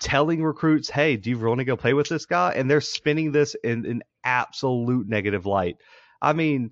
telling 0.00 0.42
recruits, 0.42 0.88
"Hey, 0.88 1.16
do 1.16 1.30
you 1.30 1.38
want 1.38 1.58
to 1.58 1.64
go 1.64 1.76
play 1.76 1.92
with 1.92 2.08
this 2.08 2.24
guy?" 2.24 2.52
And 2.54 2.70
they're 2.70 2.80
spinning 2.80 3.32
this 3.32 3.54
in 3.62 3.84
an 3.84 4.02
absolute 4.24 5.08
negative 5.08 5.44
light. 5.44 5.76
I 6.22 6.32
mean, 6.32 6.70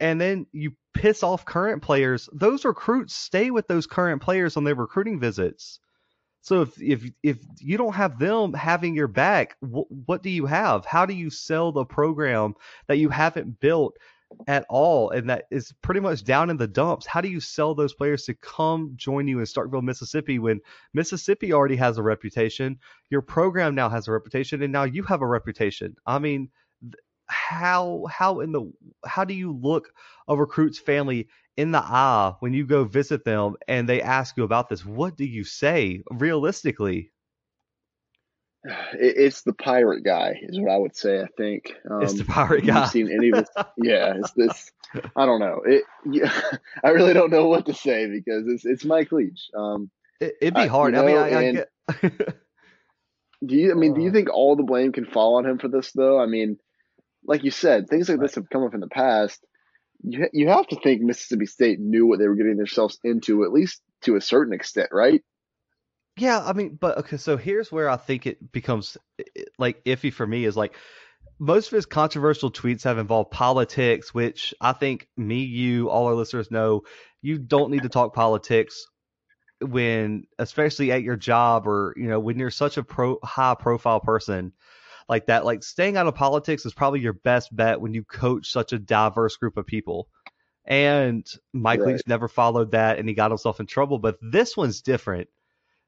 and 0.00 0.20
then 0.20 0.46
you 0.52 0.72
piss 0.92 1.22
off 1.22 1.44
current 1.44 1.82
players. 1.82 2.28
Those 2.32 2.64
recruits 2.64 3.14
stay 3.14 3.50
with 3.50 3.68
those 3.68 3.86
current 3.86 4.20
players 4.20 4.56
on 4.56 4.64
their 4.64 4.74
recruiting 4.74 5.20
visits. 5.20 5.78
So 6.46 6.62
if 6.62 6.80
if 6.80 7.10
if 7.24 7.38
you 7.58 7.76
don't 7.76 7.94
have 7.94 8.20
them 8.20 8.52
having 8.52 8.94
your 8.94 9.08
back, 9.08 9.56
wh- 9.60 9.90
what 10.06 10.22
do 10.22 10.30
you 10.30 10.46
have? 10.46 10.84
How 10.84 11.04
do 11.04 11.12
you 11.12 11.28
sell 11.28 11.72
the 11.72 11.84
program 11.84 12.54
that 12.86 12.98
you 12.98 13.08
haven't 13.08 13.58
built? 13.60 13.96
at 14.48 14.66
all 14.68 15.10
and 15.10 15.30
that 15.30 15.44
is 15.52 15.72
pretty 15.82 16.00
much 16.00 16.24
down 16.24 16.50
in 16.50 16.56
the 16.56 16.66
dumps. 16.66 17.06
How 17.06 17.20
do 17.20 17.28
you 17.28 17.38
sell 17.38 17.76
those 17.76 17.94
players 17.94 18.24
to 18.24 18.34
come 18.34 18.92
join 18.96 19.28
you 19.28 19.38
in 19.38 19.44
Starkville, 19.44 19.84
Mississippi 19.84 20.40
when 20.40 20.60
Mississippi 20.94 21.52
already 21.52 21.76
has 21.76 21.96
a 21.96 22.02
reputation, 22.02 22.76
your 23.08 23.22
program 23.22 23.76
now 23.76 23.88
has 23.88 24.08
a 24.08 24.12
reputation 24.12 24.62
and 24.62 24.72
now 24.72 24.82
you 24.82 25.04
have 25.04 25.22
a 25.22 25.26
reputation. 25.26 25.94
I 26.06 26.18
mean, 26.18 26.48
how 27.28 28.06
how 28.10 28.40
in 28.40 28.52
the 28.52 28.72
how 29.04 29.24
do 29.24 29.34
you 29.34 29.52
look 29.52 29.92
a 30.28 30.36
recruit's 30.36 30.78
family 30.78 31.28
in 31.56 31.72
the 31.72 31.82
eye 31.82 32.34
when 32.40 32.52
you 32.52 32.66
go 32.66 32.84
visit 32.84 33.24
them 33.24 33.56
and 33.66 33.88
they 33.88 34.02
ask 34.02 34.36
you 34.36 34.44
about 34.44 34.68
this? 34.68 34.84
What 34.84 35.16
do 35.16 35.24
you 35.24 35.44
say 35.44 36.02
realistically? 36.10 37.12
It's 38.92 39.42
the 39.42 39.52
pirate 39.52 40.02
guy, 40.04 40.40
is 40.42 40.58
what 40.58 40.70
I 40.70 40.76
would 40.76 40.96
say. 40.96 41.20
I 41.20 41.26
think 41.36 41.74
um, 41.88 42.02
it's 42.02 42.14
the 42.14 42.22
um, 42.22 42.26
pirate 42.26 42.66
guy. 42.66 42.86
Seen 42.86 43.10
any 43.10 43.28
of 43.28 43.36
this? 43.36 43.48
yeah, 43.76 44.14
it's 44.16 44.32
this. 44.32 44.72
I 45.14 45.26
don't 45.26 45.40
know. 45.40 45.62
It. 45.64 45.84
Yeah, 46.04 46.32
I 46.84 46.88
really 46.90 47.12
don't 47.12 47.30
know 47.30 47.46
what 47.46 47.66
to 47.66 47.74
say 47.74 48.06
because 48.06 48.46
it's 48.46 48.64
it's 48.64 48.84
Mike 48.84 49.12
Leach. 49.12 49.50
Um, 49.54 49.90
it, 50.20 50.34
would 50.42 50.54
be 50.54 50.66
hard. 50.66 50.94
you 50.94 51.02
know, 51.02 51.06
I 51.06 51.06
mean, 51.06 51.18
I, 51.18 51.38
I 51.38 51.52
get. 51.52 51.68
do 53.46 53.54
you? 53.56 53.70
I 53.70 53.74
mean, 53.74 53.94
do 53.94 54.02
you 54.02 54.10
uh. 54.10 54.12
think 54.12 54.30
all 54.32 54.56
the 54.56 54.62
blame 54.62 54.92
can 54.92 55.06
fall 55.06 55.36
on 55.36 55.46
him 55.46 55.58
for 55.58 55.68
this 55.68 55.92
though? 55.92 56.18
I 56.18 56.26
mean, 56.26 56.58
like 57.26 57.44
you 57.44 57.50
said, 57.50 57.88
things 57.88 58.08
like 58.08 58.18
right. 58.18 58.26
this 58.26 58.36
have 58.36 58.50
come 58.50 58.64
up 58.64 58.74
in 58.74 58.80
the 58.80 58.88
past. 58.88 59.44
You 60.02 60.28
you 60.32 60.48
have 60.48 60.66
to 60.68 60.76
think 60.76 61.02
Mississippi 61.02 61.46
State 61.46 61.80
knew 61.80 62.06
what 62.06 62.18
they 62.18 62.28
were 62.28 62.36
getting 62.36 62.56
themselves 62.56 62.98
into, 63.02 63.44
at 63.44 63.52
least 63.52 63.80
to 64.02 64.16
a 64.16 64.20
certain 64.20 64.52
extent, 64.52 64.88
right? 64.92 65.22
Yeah, 66.18 66.42
I 66.44 66.52
mean, 66.54 66.78
but 66.80 66.98
okay, 66.98 67.18
so 67.18 67.36
here's 67.36 67.70
where 67.70 67.90
I 67.90 67.96
think 67.96 68.26
it 68.26 68.52
becomes 68.52 68.96
like 69.58 69.84
iffy 69.84 70.12
for 70.12 70.26
me 70.26 70.44
is 70.44 70.56
like 70.56 70.74
most 71.38 71.66
of 71.66 71.76
his 71.76 71.86
controversial 71.86 72.50
tweets 72.50 72.84
have 72.84 72.98
involved 72.98 73.30
politics, 73.30 74.14
which 74.14 74.54
I 74.60 74.72
think 74.72 75.08
me, 75.16 75.42
you, 75.42 75.90
all 75.90 76.06
our 76.06 76.14
listeners 76.14 76.50
know 76.50 76.82
you 77.20 77.38
don't 77.38 77.70
need 77.70 77.82
to 77.82 77.90
talk 77.90 78.14
politics 78.14 78.86
when, 79.60 80.24
especially 80.38 80.92
at 80.92 81.02
your 81.02 81.16
job 81.16 81.66
or 81.66 81.94
you 81.96 82.08
know 82.08 82.20
when 82.20 82.38
you're 82.38 82.50
such 82.50 82.76
a 82.78 82.82
pro 82.82 83.18
high 83.22 83.54
profile 83.54 84.00
person 84.00 84.52
like 85.08 85.26
that. 85.26 85.44
Like 85.44 85.62
staying 85.62 85.96
out 85.96 86.06
of 86.06 86.14
politics 86.14 86.66
is 86.66 86.74
probably 86.74 87.00
your 87.00 87.12
best 87.12 87.54
bet 87.54 87.80
when 87.80 87.94
you 87.94 88.04
coach 88.04 88.50
such 88.50 88.72
a 88.72 88.78
diverse 88.78 89.36
group 89.36 89.56
of 89.56 89.66
people. 89.66 90.08
And 90.64 91.26
Mike 91.52 91.80
right. 91.80 91.94
Leach 91.94 92.02
never 92.08 92.26
followed 92.26 92.72
that, 92.72 92.98
and 92.98 93.08
he 93.08 93.14
got 93.14 93.30
himself 93.30 93.60
in 93.60 93.66
trouble. 93.66 93.98
But 93.98 94.18
this 94.20 94.56
one's 94.56 94.82
different 94.82 95.28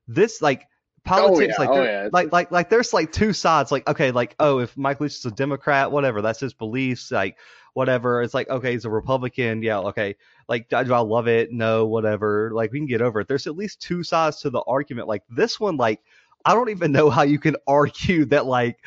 this 0.09 0.43
like 0.43 0.63
oh, 0.63 0.67
politics 1.05 1.55
oh, 1.59 1.63
yeah. 1.63 1.69
like 1.69 1.79
oh, 1.79 1.85
yeah. 1.85 2.09
like 2.11 2.33
like 2.33 2.51
like 2.51 2.71
there's 2.71 2.93
like 2.93 3.13
two 3.13 3.33
sides 3.33 3.71
like 3.71 3.89
okay 3.89 4.11
like 4.11 4.35
oh 4.41 4.59
if 4.59 4.77
Mike 4.77 5.01
Leach 5.01 5.13
is 5.13 5.25
a 5.27 5.31
Democrat 5.31 5.93
whatever 5.93 6.23
that's 6.23 6.41
his 6.41 6.55
beliefs 6.55 7.13
like 7.13 7.37
whatever 7.75 8.23
it's 8.23 8.35
like 8.35 8.49
okay 8.49 8.73
he's 8.73 8.87
a 8.87 8.91
Republican 8.91 9.63
yeah 9.63 9.79
okay 9.79 10.17
like 10.49 10.69
do 10.69 10.77
I 10.77 11.01
love 11.01 11.29
it 11.29 11.53
no 11.53 11.87
whatever 11.87 12.51
like 12.53 12.73
we 12.73 12.81
can 12.81 12.87
get 12.87 13.03
over 13.03 13.21
it 13.21 13.29
there's 13.29 13.47
at 13.47 13.57
least 13.57 13.83
two 13.83 14.03
sides 14.03 14.41
to 14.41 14.51
the 14.51 14.63
argument 14.63 15.07
like 15.07 15.23
this 15.29 15.61
one 15.61 15.77
like 15.77 16.01
I 16.45 16.55
don't 16.55 16.71
even 16.71 16.93
know 16.93 17.11
how 17.11 17.23
you 17.23 17.39
can 17.39 17.57
argue 17.67 18.25
that 18.27 18.47
like 18.47 18.79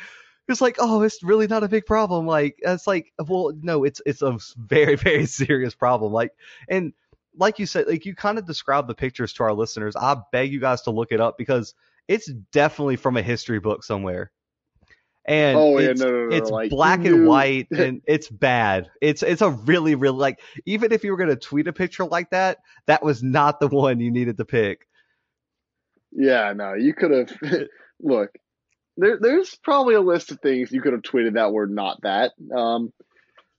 it's 0.52 0.60
like 0.60 0.76
oh 0.78 1.02
it's 1.02 1.22
really 1.22 1.48
not 1.48 1.64
a 1.64 1.68
big 1.68 1.84
problem 1.86 2.26
like 2.26 2.56
it's 2.62 2.86
like 2.86 3.12
well 3.26 3.52
no 3.60 3.82
it's 3.82 4.00
it's 4.06 4.22
a 4.22 4.38
very 4.56 4.94
very 5.08 5.26
serious 5.26 5.74
problem 5.74 6.12
like 6.12 6.30
and 6.68 6.92
like 7.36 7.58
you 7.58 7.66
said, 7.66 7.86
like 7.86 8.04
you 8.04 8.14
kind 8.14 8.38
of 8.38 8.46
described 8.46 8.88
the 8.88 8.94
pictures 8.94 9.32
to 9.34 9.44
our 9.44 9.52
listeners. 9.52 9.96
I 9.96 10.16
beg 10.32 10.52
you 10.52 10.60
guys 10.60 10.82
to 10.82 10.90
look 10.90 11.12
it 11.12 11.20
up 11.20 11.38
because 11.38 11.74
it's 12.08 12.26
definitely 12.52 12.96
from 12.96 13.16
a 13.16 13.22
history 13.22 13.58
book 13.58 13.84
somewhere. 13.84 14.30
And 15.24 15.56
oh, 15.56 15.78
it's, 15.78 16.00
yeah, 16.00 16.06
no, 16.06 16.12
no, 16.12 16.26
no, 16.26 16.36
it's 16.36 16.50
like, 16.50 16.70
black 16.70 17.04
and 17.04 17.26
white 17.28 17.68
and 17.70 18.02
it's 18.06 18.28
bad. 18.28 18.90
It's 19.00 19.22
it's 19.22 19.40
a 19.40 19.50
really, 19.50 19.94
really 19.94 20.18
like 20.18 20.40
even 20.66 20.92
if 20.92 21.04
you 21.04 21.12
were 21.12 21.16
gonna 21.16 21.36
tweet 21.36 21.68
a 21.68 21.72
picture 21.72 22.04
like 22.04 22.30
that, 22.30 22.58
that 22.86 23.04
was 23.04 23.22
not 23.22 23.60
the 23.60 23.68
one 23.68 24.00
you 24.00 24.10
needed 24.10 24.36
to 24.38 24.44
pick. 24.44 24.88
Yeah, 26.10 26.52
no, 26.54 26.74
you 26.74 26.92
could 26.92 27.12
have 27.12 27.68
look, 28.00 28.30
there 28.96 29.18
there's 29.20 29.54
probably 29.62 29.94
a 29.94 30.00
list 30.00 30.30
of 30.30 30.40
things 30.40 30.72
you 30.72 30.80
could 30.80 30.92
have 30.92 31.02
tweeted 31.02 31.34
that 31.34 31.52
were 31.52 31.66
not 31.66 32.00
that. 32.02 32.32
Um 32.54 32.92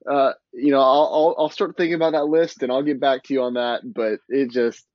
uh, 0.10 0.34
you 0.52 0.72
know, 0.72 0.82
I'll, 0.82 1.10
I'll, 1.14 1.36
I'll 1.38 1.50
start 1.50 1.78
thinking 1.78 1.94
about 1.94 2.12
that 2.12 2.26
list 2.26 2.62
and 2.62 2.72
I'll 2.72 2.84
get 2.84 3.00
back 3.00 3.24
to 3.24 3.34
you 3.34 3.44
on 3.44 3.54
that. 3.54 3.82
But 3.86 4.20
it 4.28 4.52
just 4.52 4.86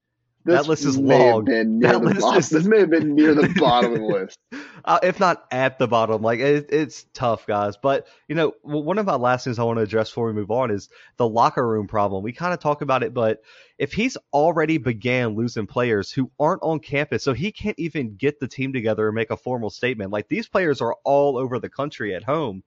that 0.44 0.66
list 0.66 0.84
is 0.84 0.96
long. 0.96 1.44
that 1.80 2.00
list 2.02 2.36
is... 2.36 2.48
This 2.48 2.66
may 2.66 2.80
have 2.80 2.90
been 2.90 3.14
near 3.14 3.34
the 3.34 3.52
bottom 3.58 3.92
of 3.92 3.98
the 3.98 4.06
list, 4.06 4.38
uh, 4.84 4.98
if 5.02 5.20
not 5.20 5.46
at 5.50 5.78
the 5.78 5.86
bottom. 5.86 6.22
Like 6.22 6.40
it, 6.40 6.68
it's 6.70 7.04
tough, 7.14 7.46
guys. 7.46 7.76
But 7.76 8.06
you 8.28 8.34
know, 8.34 8.54
one 8.62 8.98
of 8.98 9.06
my 9.06 9.16
last 9.16 9.44
things 9.44 9.58
I 9.58 9.64
want 9.64 9.78
to 9.78 9.82
address 9.82 10.10
before 10.10 10.26
we 10.26 10.32
move 10.32 10.50
on 10.50 10.70
is 10.70 10.88
the 11.16 11.28
locker 11.28 11.66
room 11.66 11.86
problem. 11.86 12.22
We 12.22 12.32
kind 12.32 12.54
of 12.54 12.60
talk 12.60 12.82
about 12.82 13.02
it, 13.02 13.12
but 13.12 13.42
if 13.78 13.92
he's 13.92 14.16
already 14.32 14.78
began 14.78 15.36
losing 15.36 15.66
players 15.66 16.10
who 16.10 16.30
aren't 16.38 16.62
on 16.62 16.80
campus, 16.80 17.22
so 17.22 17.34
he 17.34 17.52
can't 17.52 17.78
even 17.78 18.16
get 18.16 18.40
the 18.40 18.48
team 18.48 18.72
together 18.72 19.06
and 19.06 19.14
make 19.14 19.30
a 19.30 19.36
formal 19.36 19.70
statement. 19.70 20.10
Like 20.10 20.28
these 20.28 20.48
players 20.48 20.80
are 20.80 20.96
all 21.04 21.36
over 21.36 21.58
the 21.58 21.68
country 21.68 22.14
at 22.14 22.24
home. 22.24 22.62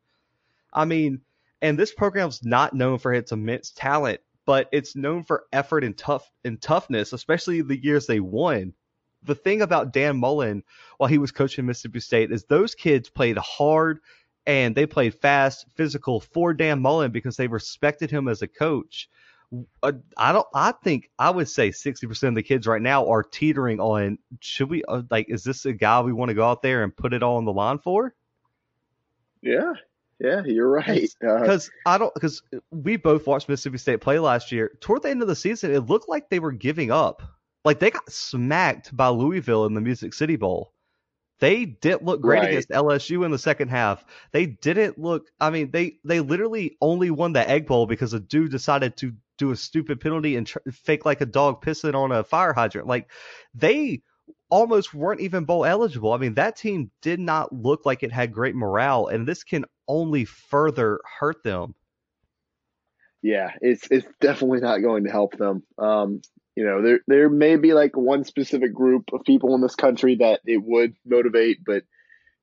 I 0.74 0.86
mean 0.86 1.22
and 1.62 1.78
this 1.78 1.94
program's 1.94 2.44
not 2.44 2.74
known 2.74 2.98
for 2.98 3.14
its 3.14 3.32
immense 3.32 3.72
talent, 3.72 4.20
but 4.46 4.68
it's 4.72 4.96
known 4.96 5.24
for 5.24 5.46
effort 5.52 5.84
and 5.84 5.98
tough 5.98 6.30
and 6.44 6.62
toughness, 6.62 7.14
especially 7.14 7.62
the 7.62 7.82
years 7.82 8.08
they 8.08 8.20
won. 8.20 8.74
The 9.24 9.36
thing 9.36 9.62
about 9.62 9.94
Dan 9.94 10.18
Mullen 10.18 10.64
while 10.98 11.10
he 11.10 11.20
was 11.20 11.32
coaching 11.32 11.66
Mississippi 11.66 12.00
State 12.00 12.32
is 12.32 12.46
those 12.46 12.74
kids 12.74 13.10
played 13.10 13.38
hard 13.38 14.00
and 14.48 14.74
they 14.74 14.88
played 14.88 15.14
fast, 15.14 15.68
physical 15.76 16.20
for 16.20 16.54
Dan 16.54 16.82
Mullen 16.82 17.12
because 17.12 17.38
they 17.38 17.48
respected 17.48 18.10
him 18.10 18.28
as 18.28 18.42
a 18.42 18.48
coach. 18.48 19.10
Uh, 19.84 19.92
I 20.16 20.32
don't. 20.32 20.48
I 20.56 20.72
think 20.72 21.10
I 21.20 21.30
would 21.30 21.50
say 21.50 21.72
sixty 21.72 22.08
percent 22.08 22.30
of 22.30 22.36
the 22.36 22.44
kids 22.44 22.66
right 22.66 22.82
now 22.82 23.08
are 23.10 23.22
teetering 23.22 23.82
on. 23.82 24.18
Should 24.40 24.70
we 24.70 24.84
uh, 24.86 25.02
like? 25.12 25.26
Is 25.30 25.44
this 25.44 25.66
a 25.66 25.74
guy 25.74 26.02
we 26.02 26.14
want 26.14 26.30
to 26.30 26.36
go 26.36 26.48
out 26.48 26.62
there 26.62 26.84
and 26.84 26.96
put 26.96 27.14
it 27.14 27.22
all 27.22 27.36
on 27.36 27.44
the 27.44 27.52
line 27.52 27.80
for? 27.80 28.16
Yeah, 29.42 29.74
yeah, 30.22 30.44
you're 30.46 30.70
right. 30.70 31.10
Because 31.20 31.70
uh, 31.70 31.90
I 31.90 31.98
don't 31.98 32.14
because 32.14 32.44
we 32.70 32.98
both 32.98 33.26
watched 33.26 33.50
Mississippi 33.50 33.78
State 33.80 34.02
play 34.02 34.20
last 34.20 34.52
year. 34.52 34.72
Toward 34.80 35.02
the 35.02 35.10
end 35.10 35.22
of 35.22 35.28
the 35.28 35.36
season, 35.36 35.74
it 35.74 35.88
looked 35.88 36.08
like 36.08 36.30
they 36.30 36.40
were 36.40 36.52
giving 36.52 36.92
up. 36.92 37.24
Like 37.66 37.80
they 37.80 37.92
got 37.92 38.12
smacked 38.12 38.96
by 38.96 39.08
Louisville 39.10 39.66
in 39.66 39.74
the 39.74 39.82
Music 39.82 40.14
City 40.14 40.36
Bowl. 40.36 40.74
They 41.40 41.66
didn't 41.66 42.04
look 42.04 42.22
great 42.22 42.40
right. 42.40 42.50
against 42.50 42.70
LSU 42.70 43.26
in 43.26 43.32
the 43.32 43.40
second 43.40 43.70
half. 43.70 44.06
They 44.32 44.46
didn't 44.46 45.00
look. 45.00 45.28
I 45.40 45.50
mean, 45.50 45.72
they 45.72 45.98
they 46.04 46.20
literally 46.20 46.78
only 46.82 47.10
won 47.10 47.34
the 47.34 47.48
Egg 47.48 47.66
Bowl 47.66 47.88
because 47.88 48.14
a 48.14 48.20
dude 48.20 48.52
decided 48.52 48.96
to 48.98 49.14
do 49.40 49.50
a 49.50 49.56
stupid 49.56 50.00
penalty 50.00 50.36
and 50.36 50.46
tr- 50.46 50.60
fake 50.72 51.04
like 51.04 51.22
a 51.22 51.26
dog 51.26 51.66
pissing 51.66 51.96
on 51.96 52.12
a 52.12 52.24
fire 52.24 52.54
hydrant. 52.54 52.88
Like 52.88 53.10
they 53.56 54.04
almost 54.52 54.94
weren't 54.94 55.22
even 55.22 55.46
bowl 55.46 55.66
eligible. 55.66 56.14
I 56.14 56.18
mean, 56.18 56.36
that 56.36 56.58
team 56.58 56.92
did 57.02 57.20
not 57.20 57.52
look 57.52 57.88
like 57.88 58.04
it 58.04 58.12
had 58.12 58.32
great 58.32 58.56
morale, 58.56 59.08
and 59.08 59.28
this 59.28 59.44
can 59.44 59.66
only 59.92 60.26
further 60.26 61.00
hurt 61.20 61.44
them. 61.44 61.76
Yeah, 63.22 63.52
it's 63.62 63.88
it's 63.92 64.08
definitely 64.20 64.62
not 64.62 64.80
going 64.80 65.04
to 65.04 65.12
help 65.12 65.38
them. 65.38 65.64
Um, 65.78 66.22
you 66.56 66.66
know, 66.66 66.82
there 66.82 67.00
there 67.08 67.30
may 67.30 67.58
be 67.58 67.74
like 67.74 67.96
one 67.96 68.24
specific 68.24 68.74
group 68.74 69.12
of 69.14 69.22
people 69.26 69.54
in 69.54 69.62
this 69.62 69.76
country 69.76 70.16
that 70.16 70.40
it 70.46 70.62
would 70.64 70.96
motivate, 71.06 71.60
but 71.66 71.84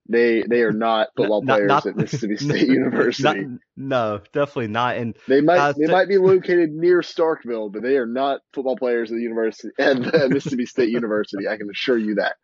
they 0.09 0.43
they 0.43 0.63
are 0.63 0.73
not 0.73 1.09
football 1.17 1.43
not, 1.43 1.57
players 1.57 1.69
not, 1.69 1.87
at 1.87 1.97
Mississippi 1.97 2.37
State 2.39 2.69
University. 2.69 3.41
Not, 3.41 3.59
no, 3.77 4.21
definitely 4.33 4.69
not. 4.69 4.97
And 4.97 5.17
they 5.27 5.41
might 5.41 5.59
uh, 5.59 5.73
they 5.73 5.87
th- 5.87 5.91
might 5.91 6.09
be 6.09 6.19
located 6.19 6.71
near 6.71 7.01
Starkville, 7.01 7.73
but 7.73 7.83
they 7.83 7.97
are 7.97 8.07
not 8.07 8.41
football 8.53 8.77
players 8.77 9.11
at 9.11 9.17
the 9.17 9.23
university 9.23 9.71
at 9.79 9.99
Mississippi 10.31 10.67
State 10.67 10.91
University. 10.91 11.49
I 11.49 11.57
can 11.57 11.69
assure 11.71 11.99
you 11.99 12.17
that. 12.17 12.37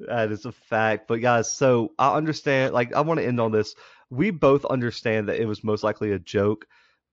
That 0.00 0.32
is 0.32 0.46
a 0.46 0.52
fact. 0.52 1.06
But 1.08 1.20
guys, 1.20 1.52
so 1.52 1.92
I 1.98 2.16
understand. 2.16 2.72
Like, 2.72 2.94
I 2.94 3.02
want 3.02 3.20
to 3.20 3.26
end 3.26 3.40
on 3.40 3.52
this. 3.52 3.74
We 4.12 4.30
both 4.30 4.66
understand 4.66 5.28
that 5.28 5.40
it 5.40 5.46
was 5.46 5.64
most 5.64 5.82
likely 5.82 6.12
a 6.12 6.18
joke, 6.18 6.66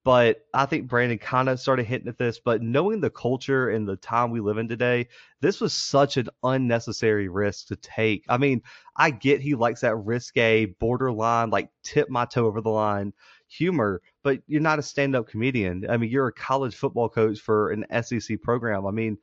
but 0.04 0.42
I 0.54 0.66
think 0.66 0.90
Brandon 0.90 1.18
kind 1.18 1.48
of 1.48 1.60
started 1.60 1.86
hitting 1.86 2.10
at 2.10 2.18
this. 2.18 2.42
But 2.44 2.62
knowing 2.62 3.00
the 3.00 3.10
culture 3.10 3.70
and 3.70 3.88
the 3.88 3.96
time 3.96 4.32
we 4.32 4.42
live 4.42 4.58
in 4.58 4.68
today, 4.68 5.08
this 5.40 5.62
was 5.62 5.72
such 5.72 6.18
an 6.18 6.28
unnecessary 6.44 7.30
risk 7.30 7.68
to 7.68 7.78
take. 7.78 8.26
I 8.28 8.38
mean, 8.38 8.64
I 8.98 9.12
get 9.12 9.40
he 9.40 9.56
likes 9.56 9.82
that 9.82 9.96
risque, 9.96 10.66
borderline, 10.66 11.52
like 11.52 11.70
tip 11.84 12.10
my 12.10 12.26
toe 12.26 12.48
over 12.48 12.60
the 12.60 12.70
line 12.70 13.14
humor, 13.48 14.02
but 14.22 14.42
you're 14.46 14.62
not 14.62 14.80
a 14.80 14.84
stand 14.84 15.16
up 15.16 15.28
comedian. 15.28 15.86
I 15.90 15.96
mean, 15.96 16.10
you're 16.10 16.28
a 16.28 16.34
college 16.34 16.76
football 16.76 17.08
coach 17.08 17.40
for 17.40 17.72
an 17.72 17.86
SEC 18.04 18.42
program. 18.42 18.86
I 18.86 18.92
mean, 18.92 19.18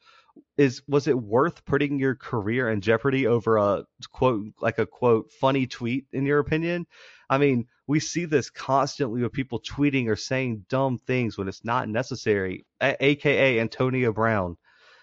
is 0.57 0.83
was 0.89 1.07
it 1.09 1.19
worth 1.19 1.65
putting 1.65 1.99
your 1.99 2.15
career 2.15 2.71
in 2.71 2.81
jeopardy 2.81 3.27
over 3.27 3.57
a 3.57 3.85
quote 4.13 4.47
like 4.61 4.79
a 4.79 4.87
quote 4.87 5.31
funny 5.33 5.67
tweet 5.67 6.07
in 6.13 6.27
your 6.27 6.39
opinion 6.39 6.87
i 7.31 7.39
mean 7.39 7.67
we 7.87 8.01
see 8.01 8.25
this 8.25 8.51
constantly 8.51 9.23
with 9.23 9.33
people 9.33 9.61
tweeting 9.61 10.09
or 10.09 10.17
saying 10.17 10.65
dumb 10.69 10.99
things 10.99 11.39
when 11.39 11.49
it's 11.49 11.65
not 11.65 11.89
necessary 11.89 12.65
a- 12.81 13.05
aka 13.05 13.61
antonio 13.61 14.13
brown 14.13 14.57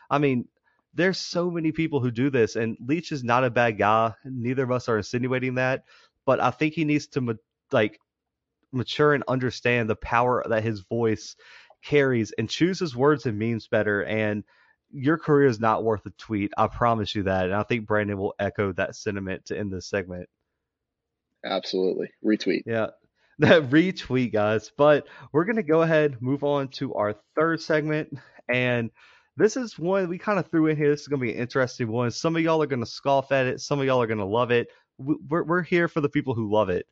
i 0.09 0.17
mean 0.17 0.47
there's 0.95 1.17
so 1.17 1.49
many 1.49 1.71
people 1.71 1.99
who 1.99 2.11
do 2.11 2.29
this 2.29 2.55
and 2.55 2.77
leach 2.85 3.11
is 3.11 3.23
not 3.23 3.43
a 3.43 3.49
bad 3.49 3.77
guy 3.77 4.13
neither 4.25 4.63
of 4.63 4.71
us 4.71 4.89
are 4.89 4.97
insinuating 4.97 5.55
that 5.55 5.83
but 6.25 6.39
i 6.39 6.51
think 6.51 6.73
he 6.73 6.85
needs 6.85 7.07
to 7.07 7.37
like 7.71 7.99
mature 8.73 9.13
and 9.13 9.23
understand 9.27 9.89
the 9.89 9.95
power 9.95 10.43
that 10.49 10.63
his 10.63 10.81
voice 10.81 11.35
carries 11.83 12.31
and 12.37 12.49
chooses 12.49 12.95
words 12.95 13.25
and 13.25 13.37
memes 13.37 13.67
better. 13.67 14.03
And 14.03 14.43
your 14.91 15.17
career 15.17 15.47
is 15.47 15.59
not 15.59 15.83
worth 15.83 16.05
a 16.05 16.11
tweet. 16.11 16.51
I 16.57 16.67
promise 16.67 17.15
you 17.15 17.23
that. 17.23 17.45
And 17.45 17.55
I 17.55 17.63
think 17.63 17.87
Brandon 17.87 18.17
will 18.17 18.33
echo 18.39 18.71
that 18.73 18.95
sentiment 18.95 19.45
to 19.45 19.57
end 19.57 19.71
this 19.71 19.87
segment. 19.87 20.29
Absolutely. 21.45 22.09
Retweet. 22.25 22.63
Yeah. 22.65 22.87
That 23.39 23.63
retweet, 23.69 24.31
guys. 24.31 24.71
But 24.77 25.07
we're 25.31 25.45
going 25.45 25.57
to 25.57 25.63
go 25.63 25.81
ahead, 25.81 26.21
move 26.21 26.43
on 26.43 26.69
to 26.69 26.93
our 26.93 27.15
third 27.35 27.61
segment. 27.61 28.17
And 28.49 28.91
this 29.35 29.57
is 29.57 29.79
one 29.79 30.09
we 30.09 30.17
kind 30.17 30.39
of 30.39 30.49
threw 30.49 30.67
in 30.67 30.77
here. 30.77 30.89
This 30.89 31.01
is 31.01 31.07
going 31.07 31.19
to 31.19 31.25
be 31.25 31.33
an 31.33 31.39
interesting 31.39 31.87
one. 31.87 32.11
Some 32.11 32.35
of 32.35 32.41
y'all 32.41 32.61
are 32.61 32.67
going 32.67 32.81
to 32.81 32.85
scoff 32.85 33.31
at 33.31 33.47
it, 33.47 33.61
some 33.61 33.79
of 33.79 33.85
y'all 33.85 34.01
are 34.01 34.07
going 34.07 34.19
to 34.19 34.25
love 34.25 34.51
it. 34.51 34.67
We're, 34.97 35.43
we're 35.43 35.63
here 35.63 35.87
for 35.87 36.01
the 36.01 36.09
people 36.09 36.35
who 36.35 36.51
love 36.51 36.69
it. 36.69 36.85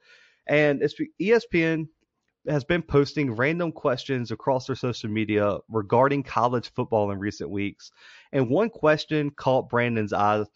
And 0.47 0.81
it's 0.81 0.95
ESPN 1.21 1.85
has 2.47 2.63
been 2.63 2.81
posting 2.81 3.35
random 3.35 3.71
questions 3.71 4.31
across 4.31 4.65
their 4.65 4.75
social 4.75 5.09
media 5.09 5.57
regarding 5.69 6.23
college 6.23 6.71
football 6.73 7.11
in 7.11 7.19
recent 7.19 7.49
weeks. 7.51 7.91
And 8.31 8.49
one 8.49 8.69
question 8.69 9.29
caught 9.29 9.69
Brandon's 9.69 10.13
eyes 10.13 10.47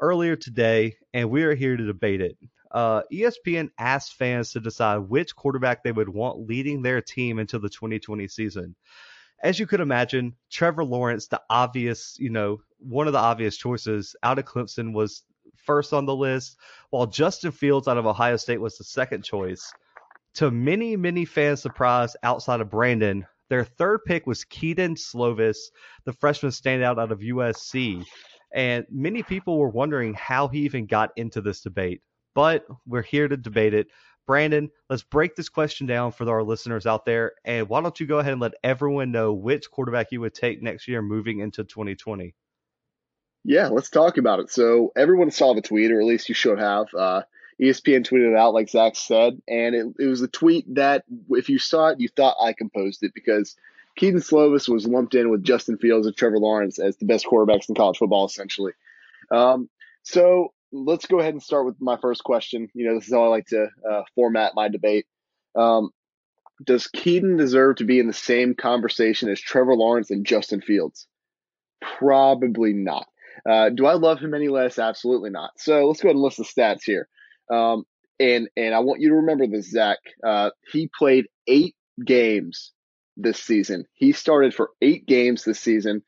earlier 0.00 0.36
today, 0.36 0.94
and 1.12 1.30
we 1.30 1.42
are 1.42 1.54
here 1.54 1.76
to 1.76 1.86
debate 1.86 2.20
it. 2.20 2.36
Uh, 2.72 3.02
ESPN 3.12 3.70
asked 3.78 4.14
fans 4.14 4.50
to 4.52 4.60
decide 4.60 4.98
which 4.98 5.36
quarterback 5.36 5.82
they 5.82 5.92
would 5.92 6.08
want 6.08 6.46
leading 6.48 6.82
their 6.82 7.00
team 7.00 7.38
into 7.38 7.58
the 7.58 7.68
2020 7.68 8.26
season. 8.28 8.74
As 9.42 9.58
you 9.58 9.66
could 9.66 9.80
imagine, 9.80 10.34
Trevor 10.50 10.84
Lawrence, 10.84 11.26
the 11.26 11.42
obvious, 11.50 12.16
you 12.18 12.30
know, 12.30 12.58
one 12.78 13.06
of 13.06 13.12
the 13.12 13.18
obvious 13.18 13.56
choices 13.56 14.16
out 14.22 14.38
of 14.38 14.44
Clemson 14.44 14.92
was 14.92 15.24
first 15.56 15.92
on 15.92 16.06
the 16.06 16.14
list, 16.14 16.56
while 16.90 17.06
Justin 17.06 17.50
Fields 17.50 17.88
out 17.88 17.98
of 17.98 18.06
Ohio 18.06 18.36
State 18.36 18.60
was 18.60 18.78
the 18.78 18.84
second 18.84 19.22
choice 19.22 19.72
to 20.34 20.50
many, 20.50 20.96
many 20.96 21.24
fans' 21.24 21.60
surprise 21.60 22.16
outside 22.22 22.60
of 22.60 22.70
Brandon, 22.70 23.26
their 23.48 23.64
third 23.64 24.04
pick 24.06 24.26
was 24.26 24.44
Kedon 24.44 24.94
Slovis, 24.94 25.58
the 26.04 26.12
freshman 26.12 26.52
standout 26.52 26.98
out 26.98 27.12
of 27.12 27.20
USC. 27.20 28.04
And 28.54 28.86
many 28.90 29.22
people 29.22 29.58
were 29.58 29.68
wondering 29.68 30.14
how 30.14 30.48
he 30.48 30.60
even 30.60 30.86
got 30.86 31.10
into 31.16 31.40
this 31.40 31.60
debate. 31.60 32.00
But 32.34 32.66
we're 32.86 33.02
here 33.02 33.28
to 33.28 33.36
debate 33.36 33.74
it. 33.74 33.88
Brandon, 34.26 34.70
let's 34.88 35.02
break 35.02 35.34
this 35.34 35.48
question 35.48 35.86
down 35.86 36.12
for 36.12 36.28
our 36.30 36.42
listeners 36.42 36.86
out 36.86 37.04
there. 37.04 37.32
And 37.44 37.68
why 37.68 37.80
don't 37.80 37.98
you 37.98 38.06
go 38.06 38.18
ahead 38.18 38.32
and 38.32 38.40
let 38.40 38.54
everyone 38.62 39.10
know 39.10 39.32
which 39.32 39.70
quarterback 39.70 40.12
you 40.12 40.20
would 40.20 40.34
take 40.34 40.62
next 40.62 40.86
year 40.86 41.02
moving 41.02 41.40
into 41.40 41.64
2020? 41.64 42.34
Yeah, 43.44 43.68
let's 43.68 43.90
talk 43.90 44.18
about 44.18 44.38
it. 44.38 44.50
So 44.50 44.92
everyone 44.94 45.32
saw 45.32 45.54
the 45.54 45.62
tweet, 45.62 45.90
or 45.90 46.00
at 46.00 46.06
least 46.06 46.28
you 46.28 46.34
should 46.34 46.60
have. 46.60 46.86
Uh, 46.96 47.22
ESPN 47.60 48.06
tweeted 48.06 48.32
it 48.32 48.38
out, 48.38 48.54
like 48.54 48.68
Zach 48.68 48.94
said, 48.94 49.40
and 49.48 49.74
it, 49.74 49.86
it 49.98 50.06
was 50.06 50.22
a 50.22 50.28
tweet 50.28 50.72
that, 50.74 51.04
if 51.30 51.48
you 51.48 51.58
saw 51.58 51.88
it, 51.88 52.00
you 52.00 52.08
thought 52.08 52.36
I 52.40 52.52
composed 52.52 53.02
it 53.02 53.12
because 53.14 53.56
Kedon 53.96 54.20
Slovis 54.20 54.68
was 54.68 54.86
lumped 54.86 55.14
in 55.14 55.30
with 55.30 55.44
Justin 55.44 55.78
Fields 55.78 56.06
and 56.06 56.16
Trevor 56.16 56.38
Lawrence 56.38 56.78
as 56.78 56.96
the 56.96 57.04
best 57.04 57.26
quarterbacks 57.26 57.68
in 57.68 57.74
college 57.74 57.98
football, 57.98 58.26
essentially. 58.26 58.72
Um, 59.30 59.68
so 60.02 60.52
let's 60.72 61.06
go 61.06 61.20
ahead 61.20 61.34
and 61.34 61.42
start 61.42 61.66
with 61.66 61.76
my 61.80 61.96
first 61.98 62.24
question. 62.24 62.68
You 62.74 62.86
know, 62.86 62.94
this 62.94 63.06
is 63.06 63.12
how 63.12 63.24
I 63.24 63.28
like 63.28 63.46
to 63.46 63.68
uh, 63.88 64.02
format 64.14 64.52
my 64.54 64.68
debate. 64.68 65.06
Um, 65.54 65.90
does 66.64 66.86
Kedon 66.86 67.36
deserve 67.36 67.76
to 67.76 67.84
be 67.84 67.98
in 67.98 68.06
the 68.06 68.12
same 68.12 68.54
conversation 68.54 69.28
as 69.28 69.40
Trevor 69.40 69.74
Lawrence 69.74 70.10
and 70.10 70.24
Justin 70.24 70.60
Fields? 70.60 71.06
Probably 71.80 72.72
not. 72.72 73.06
Uh, 73.48 73.70
do 73.70 73.86
I 73.86 73.94
love 73.94 74.20
him 74.20 74.34
any 74.34 74.48
less? 74.48 74.78
Absolutely 74.78 75.30
not. 75.30 75.50
So 75.58 75.86
let's 75.86 76.00
go 76.00 76.08
ahead 76.08 76.16
and 76.16 76.22
list 76.22 76.38
the 76.38 76.44
stats 76.44 76.84
here. 76.84 77.08
Um, 77.52 77.84
and 78.20 78.48
and 78.56 78.74
I 78.74 78.80
want 78.80 79.00
you 79.00 79.08
to 79.08 79.16
remember 79.16 79.46
this, 79.46 79.70
Zach. 79.70 79.98
Uh, 80.24 80.50
he 80.70 80.88
played 80.96 81.26
eight 81.46 81.74
games 82.04 82.72
this 83.16 83.38
season. 83.38 83.86
He 83.94 84.12
started 84.12 84.54
for 84.54 84.70
eight 84.80 85.06
games 85.06 85.44
this 85.44 85.58
season, 85.58 86.02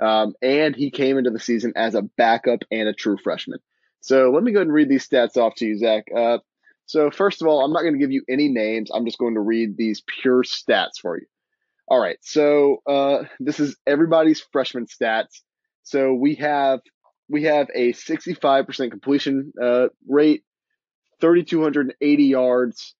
um, 0.00 0.34
and 0.40 0.76
he 0.76 0.90
came 0.90 1.18
into 1.18 1.30
the 1.30 1.40
season 1.40 1.72
as 1.74 1.94
a 1.94 2.02
backup 2.02 2.60
and 2.70 2.88
a 2.88 2.92
true 2.92 3.16
freshman. 3.22 3.58
So 4.06 4.30
let 4.30 4.44
me 4.44 4.52
go 4.52 4.58
ahead 4.60 4.68
and 4.68 4.74
read 4.74 4.88
these 4.88 5.08
stats 5.08 5.36
off 5.36 5.56
to 5.56 5.66
you, 5.66 5.76
Zach. 5.78 6.04
Uh, 6.16 6.38
so 6.86 7.10
first 7.10 7.42
of 7.42 7.48
all, 7.48 7.64
I'm 7.64 7.72
not 7.72 7.82
going 7.82 7.94
to 7.94 7.98
give 7.98 8.12
you 8.12 8.22
any 8.28 8.48
names. 8.48 8.88
I'm 8.94 9.04
just 9.04 9.18
going 9.18 9.34
to 9.34 9.40
read 9.40 9.76
these 9.76 10.02
pure 10.22 10.44
stats 10.44 11.00
for 11.02 11.18
you. 11.18 11.26
All 11.88 12.00
right. 12.00 12.16
So 12.22 12.82
uh, 12.86 13.24
this 13.40 13.58
is 13.58 13.76
everybody's 13.84 14.40
freshman 14.52 14.86
stats. 14.86 15.40
So 15.82 16.14
we 16.14 16.36
have 16.36 16.80
we 17.28 17.42
have 17.44 17.66
a 17.74 17.92
65% 17.94 18.90
completion 18.92 19.52
uh, 19.60 19.88
rate 20.08 20.44
3,280 21.20 22.24
yards, 22.24 22.94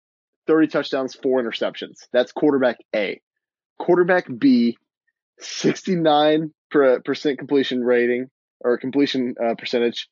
30 0.48 0.66
touchdowns, 0.66 1.14
four 1.14 1.40
interceptions. 1.40 1.98
That's 2.12 2.32
quarterback 2.32 2.78
A. 2.94 3.20
Quarterback 3.78 4.26
B, 4.38 4.76
69% 5.40 6.50
completion 7.38 7.84
rating 7.84 8.28
or 8.60 8.78
completion 8.78 9.36
uh, 9.40 9.54
percentage, 9.54 10.08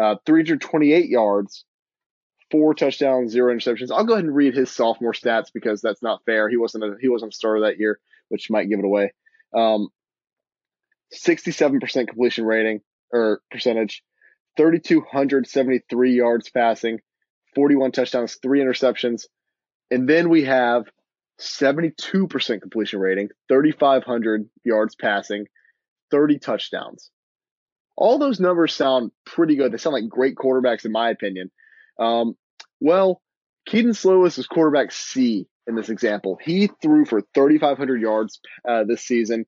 uh, 0.00 0.16
328 0.26 1.08
yards, 1.08 1.64
four 2.50 2.74
touchdowns, 2.74 3.32
zero 3.32 3.54
interceptions. 3.54 3.90
I'll 3.90 4.04
go 4.04 4.14
ahead 4.14 4.24
and 4.24 4.34
read 4.34 4.54
his 4.54 4.70
sophomore 4.70 5.12
stats 5.12 5.52
because 5.52 5.80
that's 5.80 6.02
not 6.02 6.24
fair. 6.24 6.48
He 6.48 6.56
wasn't 6.56 6.84
a, 6.84 6.94
he 7.00 7.08
wasn't 7.08 7.32
a 7.32 7.36
starter 7.36 7.60
that 7.60 7.78
year, 7.78 7.98
which 8.28 8.50
might 8.50 8.68
give 8.68 8.78
it 8.78 8.84
away. 8.84 9.12
Um, 9.54 9.88
67% 11.12 12.08
completion 12.08 12.44
rating 12.44 12.80
or 13.12 13.42
percentage, 13.50 14.02
3,273 14.56 16.14
yards 16.14 16.50
passing, 16.50 17.00
41 17.54 17.92
touchdowns, 17.92 18.36
three 18.42 18.60
interceptions. 18.60 19.24
And 19.90 20.08
then 20.08 20.30
we 20.30 20.44
have 20.44 20.84
72% 21.40 22.60
completion 22.60 23.00
rating, 23.00 23.28
3,500 23.48 24.48
yards 24.64 24.94
passing, 24.94 25.46
30 26.10 26.38
touchdowns. 26.38 27.10
All 27.96 28.18
those 28.18 28.40
numbers 28.40 28.74
sound 28.74 29.12
pretty 29.24 29.56
good. 29.56 29.72
They 29.72 29.78
sound 29.78 29.94
like 29.94 30.08
great 30.08 30.34
quarterbacks, 30.34 30.84
in 30.84 30.92
my 30.92 31.10
opinion. 31.10 31.50
Um, 31.98 32.36
well, 32.80 33.20
Kedon 33.66 33.92
Slovis 33.92 34.38
is 34.38 34.46
quarterback 34.46 34.92
C 34.92 35.46
in 35.66 35.74
this 35.74 35.88
example. 35.88 36.38
He 36.42 36.68
threw 36.80 37.04
for 37.04 37.22
3,500 37.34 38.00
yards 38.00 38.40
uh, 38.68 38.84
this 38.84 39.02
season, 39.02 39.46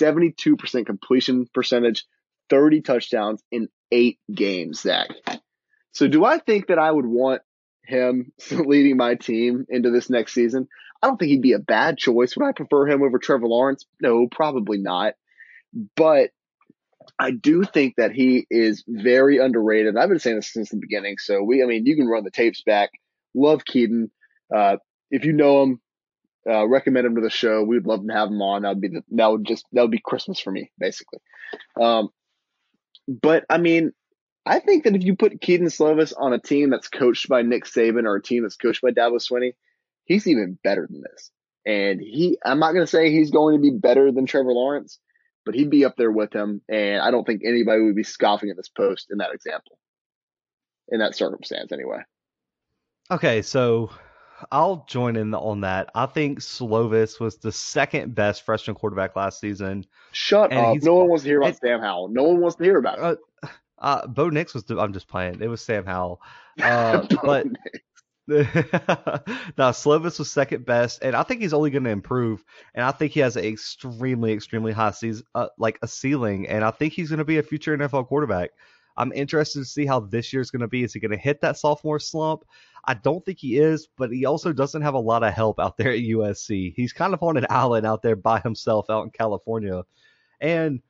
72% 0.00 0.86
completion 0.86 1.46
percentage, 1.52 2.04
30 2.50 2.82
touchdowns 2.82 3.42
in 3.50 3.68
eight 3.90 4.18
games, 4.32 4.82
Zach. 4.82 5.08
So 5.92 6.06
do 6.08 6.24
I 6.24 6.38
think 6.38 6.68
that 6.68 6.78
I 6.78 6.90
would 6.90 7.06
want 7.06 7.42
him 7.82 8.32
leading 8.50 8.96
my 8.96 9.14
team 9.14 9.66
into 9.68 9.90
this 9.90 10.10
next 10.10 10.34
season? 10.34 10.68
I 11.02 11.08
don't 11.08 11.18
think 11.18 11.30
he'd 11.30 11.42
be 11.42 11.52
a 11.52 11.58
bad 11.58 11.98
choice. 11.98 12.36
Would 12.36 12.46
I 12.46 12.52
prefer 12.52 12.86
him 12.86 13.02
over 13.02 13.18
Trevor 13.18 13.46
Lawrence? 13.46 13.84
No, 14.00 14.28
probably 14.30 14.78
not. 14.78 15.14
But 15.94 16.30
I 17.18 17.30
do 17.30 17.64
think 17.64 17.96
that 17.96 18.12
he 18.12 18.46
is 18.50 18.84
very 18.86 19.38
underrated. 19.38 19.96
I've 19.96 20.08
been 20.08 20.18
saying 20.18 20.36
this 20.36 20.52
since 20.52 20.70
the 20.70 20.76
beginning. 20.76 21.16
So 21.18 21.42
we, 21.42 21.62
I 21.62 21.66
mean, 21.66 21.86
you 21.86 21.96
can 21.96 22.06
run 22.06 22.24
the 22.24 22.30
tapes 22.30 22.62
back. 22.62 22.90
Love 23.34 23.64
Kedon. 23.64 24.10
Uh, 24.54 24.76
if 25.10 25.24
you 25.24 25.32
know 25.32 25.62
him, 25.62 25.80
uh, 26.48 26.66
recommend 26.66 27.06
him 27.06 27.16
to 27.16 27.20
the 27.20 27.30
show. 27.30 27.62
We'd 27.62 27.86
love 27.86 28.06
to 28.06 28.12
have 28.12 28.28
him 28.28 28.40
on. 28.42 28.62
That 28.62 28.70
would 28.70 28.80
be 28.80 28.88
the, 28.88 29.02
that 29.12 29.26
would 29.30 29.44
just 29.44 29.66
that 29.72 29.82
would 29.82 29.90
be 29.90 30.00
Christmas 30.04 30.38
for 30.38 30.50
me, 30.50 30.70
basically. 30.78 31.18
Um, 31.80 32.10
but 33.08 33.44
I 33.50 33.58
mean, 33.58 33.92
I 34.44 34.60
think 34.60 34.84
that 34.84 34.94
if 34.94 35.02
you 35.02 35.16
put 35.16 35.40
Kedon 35.40 35.66
Slovis 35.66 36.12
on 36.16 36.32
a 36.32 36.38
team 36.38 36.70
that's 36.70 36.88
coached 36.88 37.28
by 37.28 37.42
Nick 37.42 37.64
Saban 37.64 38.04
or 38.04 38.16
a 38.16 38.22
team 38.22 38.42
that's 38.42 38.56
coached 38.56 38.80
by 38.80 38.90
Dabo 38.90 39.16
Swinney, 39.16 39.54
he's 40.04 40.26
even 40.28 40.58
better 40.62 40.86
than 40.88 41.02
this. 41.02 41.30
And 41.66 42.00
he, 42.00 42.38
I'm 42.44 42.60
not 42.60 42.72
going 42.72 42.84
to 42.84 42.90
say 42.90 43.10
he's 43.10 43.32
going 43.32 43.56
to 43.56 43.60
be 43.60 43.76
better 43.76 44.12
than 44.12 44.24
Trevor 44.24 44.52
Lawrence, 44.52 45.00
but 45.46 45.54
he'd 45.54 45.70
be 45.70 45.84
up 45.84 45.96
there 45.96 46.10
with 46.10 46.34
him. 46.34 46.60
And 46.68 47.00
I 47.00 47.10
don't 47.10 47.24
think 47.24 47.42
anybody 47.46 47.80
would 47.80 47.96
be 47.96 48.02
scoffing 48.02 48.50
at 48.50 48.56
this 48.56 48.68
post 48.68 49.06
in 49.10 49.18
that 49.18 49.32
example, 49.32 49.78
in 50.88 50.98
that 50.98 51.14
circumstance, 51.14 51.72
anyway. 51.72 52.00
Okay, 53.10 53.40
so 53.40 53.90
I'll 54.50 54.84
join 54.88 55.16
in 55.16 55.32
on 55.32 55.60
that. 55.62 55.90
I 55.94 56.06
think 56.06 56.40
Slovis 56.40 57.20
was 57.20 57.38
the 57.38 57.52
second 57.52 58.14
best 58.14 58.42
freshman 58.42 58.74
quarterback 58.74 59.14
last 59.14 59.40
season. 59.40 59.86
Shut 60.10 60.52
up! 60.52 60.76
No 60.82 60.96
one 60.96 61.08
wants 61.08 61.22
to 61.22 61.30
hear 61.30 61.40
about 61.40 61.50
it, 61.50 61.58
Sam 61.58 61.80
Howell. 61.80 62.08
No 62.08 62.24
one 62.24 62.40
wants 62.40 62.56
to 62.56 62.64
hear 62.64 62.78
about 62.78 62.98
it. 62.98 63.18
Uh, 63.42 63.48
uh, 63.78 64.06
Bo 64.08 64.28
Nix 64.28 64.52
was. 64.54 64.64
I'm 64.70 64.92
just 64.92 65.06
playing. 65.06 65.40
It 65.40 65.48
was 65.48 65.62
Sam 65.62 65.86
Howell. 65.86 66.20
Uh, 66.58 67.06
but 67.22 67.46
now 68.28 69.70
Slovis 69.70 70.18
was 70.18 70.32
second 70.32 70.66
best, 70.66 71.02
and 71.02 71.14
I 71.14 71.22
think 71.22 71.40
he's 71.40 71.52
only 71.52 71.70
going 71.70 71.84
to 71.84 71.90
improve. 71.90 72.44
And 72.74 72.84
I 72.84 72.90
think 72.90 73.12
he 73.12 73.20
has 73.20 73.36
an 73.36 73.44
extremely, 73.44 74.32
extremely 74.32 74.72
high 74.72 74.90
season, 74.90 75.24
uh, 75.34 75.48
like 75.58 75.78
a 75.82 75.88
ceiling. 75.88 76.48
And 76.48 76.64
I 76.64 76.72
think 76.72 76.92
he's 76.92 77.08
going 77.08 77.18
to 77.18 77.24
be 77.24 77.38
a 77.38 77.42
future 77.42 77.76
NFL 77.76 78.08
quarterback. 78.08 78.50
I'm 78.96 79.12
interested 79.12 79.60
to 79.60 79.64
see 79.64 79.86
how 79.86 80.00
this 80.00 80.32
year's 80.32 80.50
going 80.50 80.60
to 80.60 80.68
be. 80.68 80.82
Is 80.82 80.92
he 80.92 81.00
going 81.00 81.10
to 81.10 81.16
hit 81.16 81.40
that 81.42 81.58
sophomore 81.58 82.00
slump? 82.00 82.44
I 82.84 82.94
don't 82.94 83.24
think 83.24 83.38
he 83.38 83.58
is, 83.58 83.88
but 83.96 84.10
he 84.10 84.24
also 84.24 84.52
doesn't 84.52 84.82
have 84.82 84.94
a 84.94 84.98
lot 84.98 85.22
of 85.22 85.32
help 85.32 85.60
out 85.60 85.76
there 85.76 85.90
at 85.90 85.98
USC. 85.98 86.72
He's 86.74 86.92
kind 86.92 87.14
of 87.14 87.22
on 87.22 87.36
an 87.36 87.46
island 87.50 87.86
out 87.86 88.02
there 88.02 88.16
by 88.16 88.40
himself 88.40 88.86
out 88.90 89.04
in 89.04 89.10
California. 89.10 89.82
And, 90.40 90.80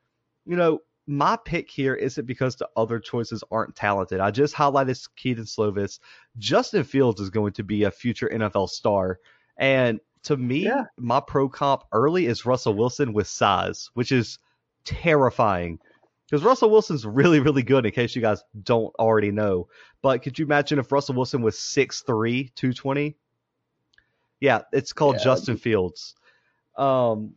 you 0.47 0.57
know, 0.57 0.81
my 1.07 1.37
pick 1.45 1.71
here 1.71 1.95
isn't 1.95 2.27
because 2.27 2.57
the 2.57 2.69
other 2.77 2.99
choices 2.99 3.45
aren't 3.51 3.77
talented. 3.77 4.21
I 4.21 4.31
just 4.31 4.55
highlighted 4.55 5.09
Kedon 5.17 5.45
Slovis. 5.45 6.01
Justin 6.39 6.83
Fields 6.85 7.21
is 7.21 7.31
going 7.31 7.53
to 7.55 7.63
be 7.63 7.85
a 7.85 7.91
future 7.91 8.29
NFL 8.33 8.69
star. 8.71 9.21
And 9.57 10.01
to 10.25 10.37
me, 10.37 10.65
Yeah. 10.65 10.85
my 10.99 11.21
pro 11.21 11.49
comp 11.49 11.85
early 11.93 12.27
is 12.27 12.45
Russell 12.45 12.75
Wilson 12.75 13.13
with 13.13 13.29
size, 13.29 13.91
which 13.95 14.11
is 14.11 14.39
terrifying. 14.85 15.79
Because 16.29 16.43
Russell 16.43 16.71
Wilson's 16.71 17.07
really, 17.07 17.39
really 17.39 17.63
good, 17.63 17.87
in 17.87 17.93
case 17.93 18.17
you 18.17 18.23
guys 18.23 18.43
don't 18.65 18.93
already 18.99 19.31
know. 19.31 19.69
But 20.03 20.23
could 20.23 20.37
you 20.39 20.45
imagine 20.45 20.81
if 20.81 20.91
Russell 20.91 21.15
Wilson 21.15 21.41
was 21.41 21.57
6'3, 21.57 22.51
220? 22.57 23.17
Yeah, 24.41 24.63
it's 24.73 24.93
called 24.93 25.17
Yeah. 25.19 25.25
Justin 25.25 25.57
Fields. 25.57 26.17
Um, 26.77 27.35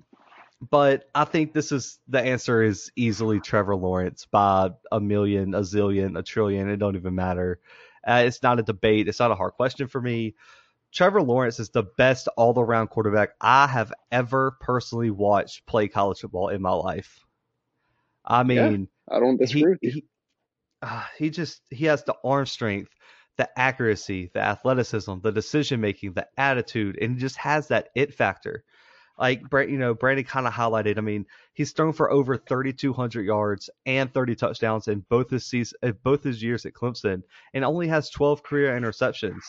but 0.62 1.06
I 1.15 1.26
think 1.26 1.54
this 1.54 1.72
is 1.72 2.00
the 2.08 2.22
answer 2.22 2.62
is 2.63 2.91
easily 2.95 3.39
Trevor 3.39 3.76
Lawrence 3.76 4.26
by 4.26 4.72
a 4.91 5.00
million, 5.00 5.54
a 5.56 5.62
zillion, 5.62 6.17
a 6.17 6.24
trillion. 6.24 6.69
It 6.69 6.78
don't 6.78 6.95
even 6.95 7.15
matter. 7.15 7.60
Uh, 8.06 8.24
it's 8.26 8.43
not 8.43 8.60
a 8.60 8.63
debate. 8.63 9.08
It's 9.08 9.19
not 9.19 9.32
a 9.32 9.36
hard 9.36 9.54
question 9.54 9.88
for 9.88 10.02
me. 10.02 10.36
Trevor 10.93 11.22
Lawrence 11.22 11.60
is 11.60 11.69
the 11.69 11.84
best 11.84 12.28
all 12.38 12.60
around 12.60 12.88
quarterback 12.88 13.32
I 13.41 13.67
have 13.67 13.93
ever 14.12 14.52
personally 14.62 15.12
watched 15.12 15.65
play 15.65 15.88
college 15.88 16.19
football 16.19 16.50
in 16.50 16.62
my 16.62 16.72
life. 16.74 17.26
I 18.26 18.43
Yeah, 18.54 18.72
mean, 18.72 18.88
I 19.10 19.19
don't 19.19 19.38
he 19.41 19.69
disagree 19.69 19.78
you. 19.82 19.91
he 19.91 20.06
uh, 20.82 21.06
he 21.17 21.30
just 21.30 21.62
he 21.69 21.86
has 21.86 22.04
the 22.04 22.15
arm 22.24 22.45
strength, 22.45 22.91
the 23.38 23.50
accuracy, 23.60 24.32
the 24.34 24.41
athleticism, 24.41 25.19
the 25.22 25.32
decision 25.32 25.82
making, 25.82 26.13
the 26.13 26.28
attitude, 26.38 26.98
and 27.02 27.13
he 27.13 27.19
just 27.19 27.38
has 27.38 27.69
that 27.69 27.89
it 27.95 28.13
factor. 28.13 28.63
Like 29.19 29.41
you 29.51 29.77
know, 29.77 29.93
Brandon 29.93 30.23
kind 30.25 30.47
of 30.47 30.53
highlighted. 30.53 30.97
I 30.97 31.01
mean, 31.01 31.25
he's 31.53 31.73
thrown 31.73 31.91
for 31.91 32.10
over 32.10 32.38
3,200 32.38 33.25
yards 33.25 33.69
and 33.86 34.13
30 34.13 34.36
touchdowns 34.36 34.88
in 34.88 35.05
both 35.10 35.29
his 35.29 35.45
season, 35.45 35.77
both 36.03 36.23
his 36.23 36.41
years 36.41 36.65
at 36.65 36.73
Clemson, 36.73 37.23
and 37.53 37.65
only 37.65 37.88
has 37.89 38.10
12 38.10 38.43
career 38.43 38.79
interceptions. 38.79 39.41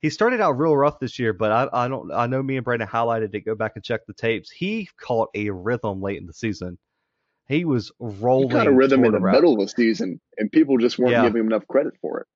He 0.00 0.10
started 0.10 0.42
out 0.42 0.58
real 0.58 0.76
rough 0.76 1.00
this 1.00 1.18
year, 1.18 1.32
but 1.32 1.50
I, 1.50 1.84
I 1.84 1.88
don't. 1.88 2.12
I 2.12 2.26
know 2.26 2.42
me 2.42 2.56
and 2.56 2.64
Brandon 2.64 2.86
highlighted 2.86 3.34
it. 3.34 3.46
Go 3.46 3.54
back 3.54 3.72
and 3.76 3.82
check 3.82 4.04
the 4.06 4.12
tapes. 4.12 4.50
He 4.50 4.88
caught 5.00 5.30
a 5.34 5.48
rhythm 5.48 6.02
late 6.02 6.18
in 6.18 6.26
the 6.26 6.34
season. 6.34 6.76
He 7.48 7.64
was 7.64 7.88
He 7.98 8.04
rolling 8.06 8.48
got 8.50 8.66
a 8.66 8.72
rhythm 8.72 9.04
in 9.06 9.12
the 9.12 9.20
route. 9.20 9.34
middle 9.34 9.54
of 9.54 9.60
the 9.60 9.68
season, 9.68 10.20
and 10.36 10.52
people 10.52 10.76
just 10.76 10.98
weren't 10.98 11.12
Yeah. 11.12 11.22
giving 11.22 11.40
him 11.40 11.46
enough 11.46 11.66
credit 11.66 11.94
for 12.02 12.20
it. 12.20 12.26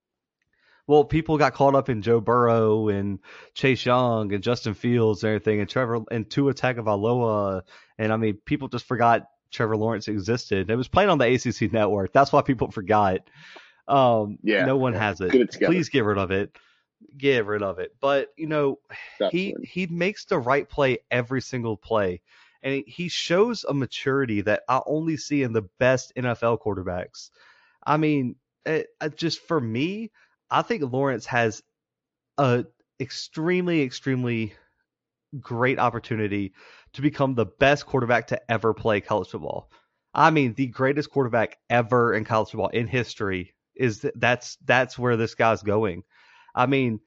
Well, 0.88 1.04
people 1.04 1.38
got 1.38 1.52
caught 1.54 1.74
up 1.76 1.88
in 1.90 2.02
Joe 2.02 2.20
Burrow 2.20 2.88
and 2.88 3.20
Chase 3.54 3.84
Young 3.84 4.32
and 4.32 4.42
Justin 4.42 4.74
Fields 4.74 5.22
and 5.22 5.28
everything, 5.34 5.60
and 5.60 5.68
Trevor 5.68 6.00
and 6.10 6.28
Tua 6.28 6.54
Tagovailoa, 6.54 7.62
and 7.98 8.12
I 8.12 8.16
mean, 8.16 8.38
people 8.44 8.68
just 8.68 8.86
forgot 8.86 9.28
Trevor 9.52 9.76
Lawrence 9.76 10.08
existed. 10.08 10.70
It 10.70 10.76
was 10.76 10.88
playing 10.88 11.10
on 11.10 11.18
the 11.18 11.26
ACC 11.26 11.72
network. 11.72 12.12
That's 12.12 12.32
why 12.32 12.42
people 12.42 12.70
forgot. 12.70 13.20
Um, 13.86 14.38
Yeah, 14.42 14.64
no 14.64 14.76
one 14.76 14.94
has 14.94 15.20
it. 15.20 15.34
It. 15.34 15.56
Please 15.62 15.88
get 15.90 16.04
rid 16.04 16.18
of 16.18 16.30
it. 16.30 16.56
Get 17.16 17.46
rid 17.46 17.62
of 17.62 17.78
it. 17.78 17.94
But 18.00 18.28
you 18.36 18.46
know, 18.46 18.78
he 19.18 19.24
Absolutely. 19.52 19.66
he 19.66 19.86
makes 19.86 20.24
the 20.24 20.38
right 20.38 20.68
play 20.68 20.98
every 21.10 21.40
single 21.42 21.76
play, 21.76 22.20
and 22.62 22.74
he- 22.74 22.84
he 22.90 23.08
shows 23.08 23.64
a 23.64 23.72
maturity 23.74 24.40
that 24.42 24.62
I 24.68 24.80
only 24.86 25.16
see 25.16 25.42
in 25.42 25.52
the 25.52 25.68
best 25.78 26.12
NFL 26.16 26.58
quarterbacks. 26.60 27.30
I 27.86 27.98
mean, 27.98 28.36
it, 28.66 28.88
it 29.00 29.16
just 29.16 29.40
for 29.46 29.60
me, 29.60 30.10
I 30.50 30.62
think 30.62 30.92
Lawrence 30.92 31.26
has 31.26 31.62
a 32.38 32.64
extremely, 33.00 33.82
extremely 33.82 34.54
great 35.40 35.78
opportunity 35.78 36.52
to 36.94 37.02
become 37.02 37.34
the 37.34 37.46
best 37.46 37.86
quarterback 37.86 38.28
to 38.28 38.50
ever 38.50 38.72
play 38.72 39.00
college 39.00 39.28
football. 39.28 39.70
I 40.14 40.30
mean, 40.30 40.54
the 40.54 40.66
greatest 40.66 41.10
quarterback 41.10 41.58
ever 41.68 42.14
in 42.14 42.24
college 42.24 42.50
football 42.50 42.68
in 42.68 42.86
history 42.86 43.54
is 43.76 44.04
that's 44.16 44.56
that's 44.64 44.98
where 44.98 45.16
this 45.16 45.34
guy's 45.34 45.62
going. 45.62 46.02
I 46.54 46.66
mean, 46.66 47.00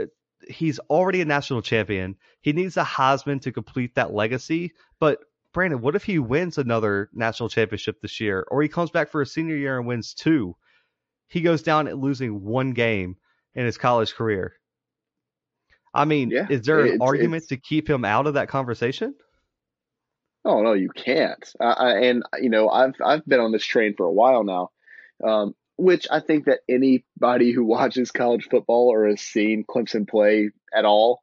uh, 0.00 0.06
he's 0.48 0.78
already 0.90 1.20
a 1.20 1.26
national 1.26 1.62
champion. 1.62 2.16
He 2.40 2.52
needs 2.52 2.76
a 2.76 2.82
Heisman 2.82 3.40
to 3.42 3.52
complete 3.52 3.94
that 3.94 4.12
legacy. 4.12 4.72
But 4.98 5.20
Brandon, 5.52 5.80
what 5.80 5.96
if 5.96 6.04
he 6.04 6.18
wins 6.18 6.58
another 6.58 7.10
national 7.12 7.50
championship 7.50 8.00
this 8.00 8.20
year, 8.20 8.46
or 8.50 8.62
he 8.62 8.68
comes 8.68 8.90
back 8.90 9.10
for 9.10 9.22
a 9.22 9.26
senior 9.26 9.56
year 9.56 9.78
and 9.78 9.86
wins 9.86 10.14
two? 10.14 10.56
He 11.28 11.40
goes 11.40 11.62
down 11.62 11.88
at 11.88 11.98
losing 11.98 12.44
one 12.44 12.72
game 12.72 13.16
in 13.54 13.64
his 13.66 13.78
college 13.78 14.14
career. 14.14 14.54
I 15.94 16.04
mean, 16.04 16.30
Yeah, 16.30 16.46
is 16.50 16.62
there 16.66 16.80
an 16.80 16.86
it's- 16.86 17.00
argument 17.00 17.44
it's- 17.44 17.48
to 17.48 17.56
keep 17.56 17.88
him 17.88 18.04
out 18.04 18.26
of 18.26 18.34
that 18.34 18.48
conversation? 18.48 19.14
Oh 20.44 20.62
no, 20.62 20.74
you 20.74 20.90
can't. 20.90 21.44
I, 21.58 21.98
and 22.04 22.22
you 22.40 22.50
know, 22.50 22.68
I've 22.68 22.94
I've 23.04 23.26
been 23.26 23.40
on 23.40 23.50
this 23.52 23.64
train 23.64 23.94
for 23.96 24.06
a 24.06 24.12
while 24.12 24.44
now, 24.44 24.70
um, 25.24 25.56
which 25.76 26.06
I 26.10 26.20
think 26.20 26.44
that 26.44 26.60
anybody 26.68 27.50
who 27.52 27.64
watches 27.76 28.12
college 28.12 28.46
football 28.48 28.88
or 28.92 29.08
has 29.08 29.20
seen 29.20 29.64
Clemson 29.68 30.06
play 30.08 30.50
at 30.72 30.84
all 30.84 31.20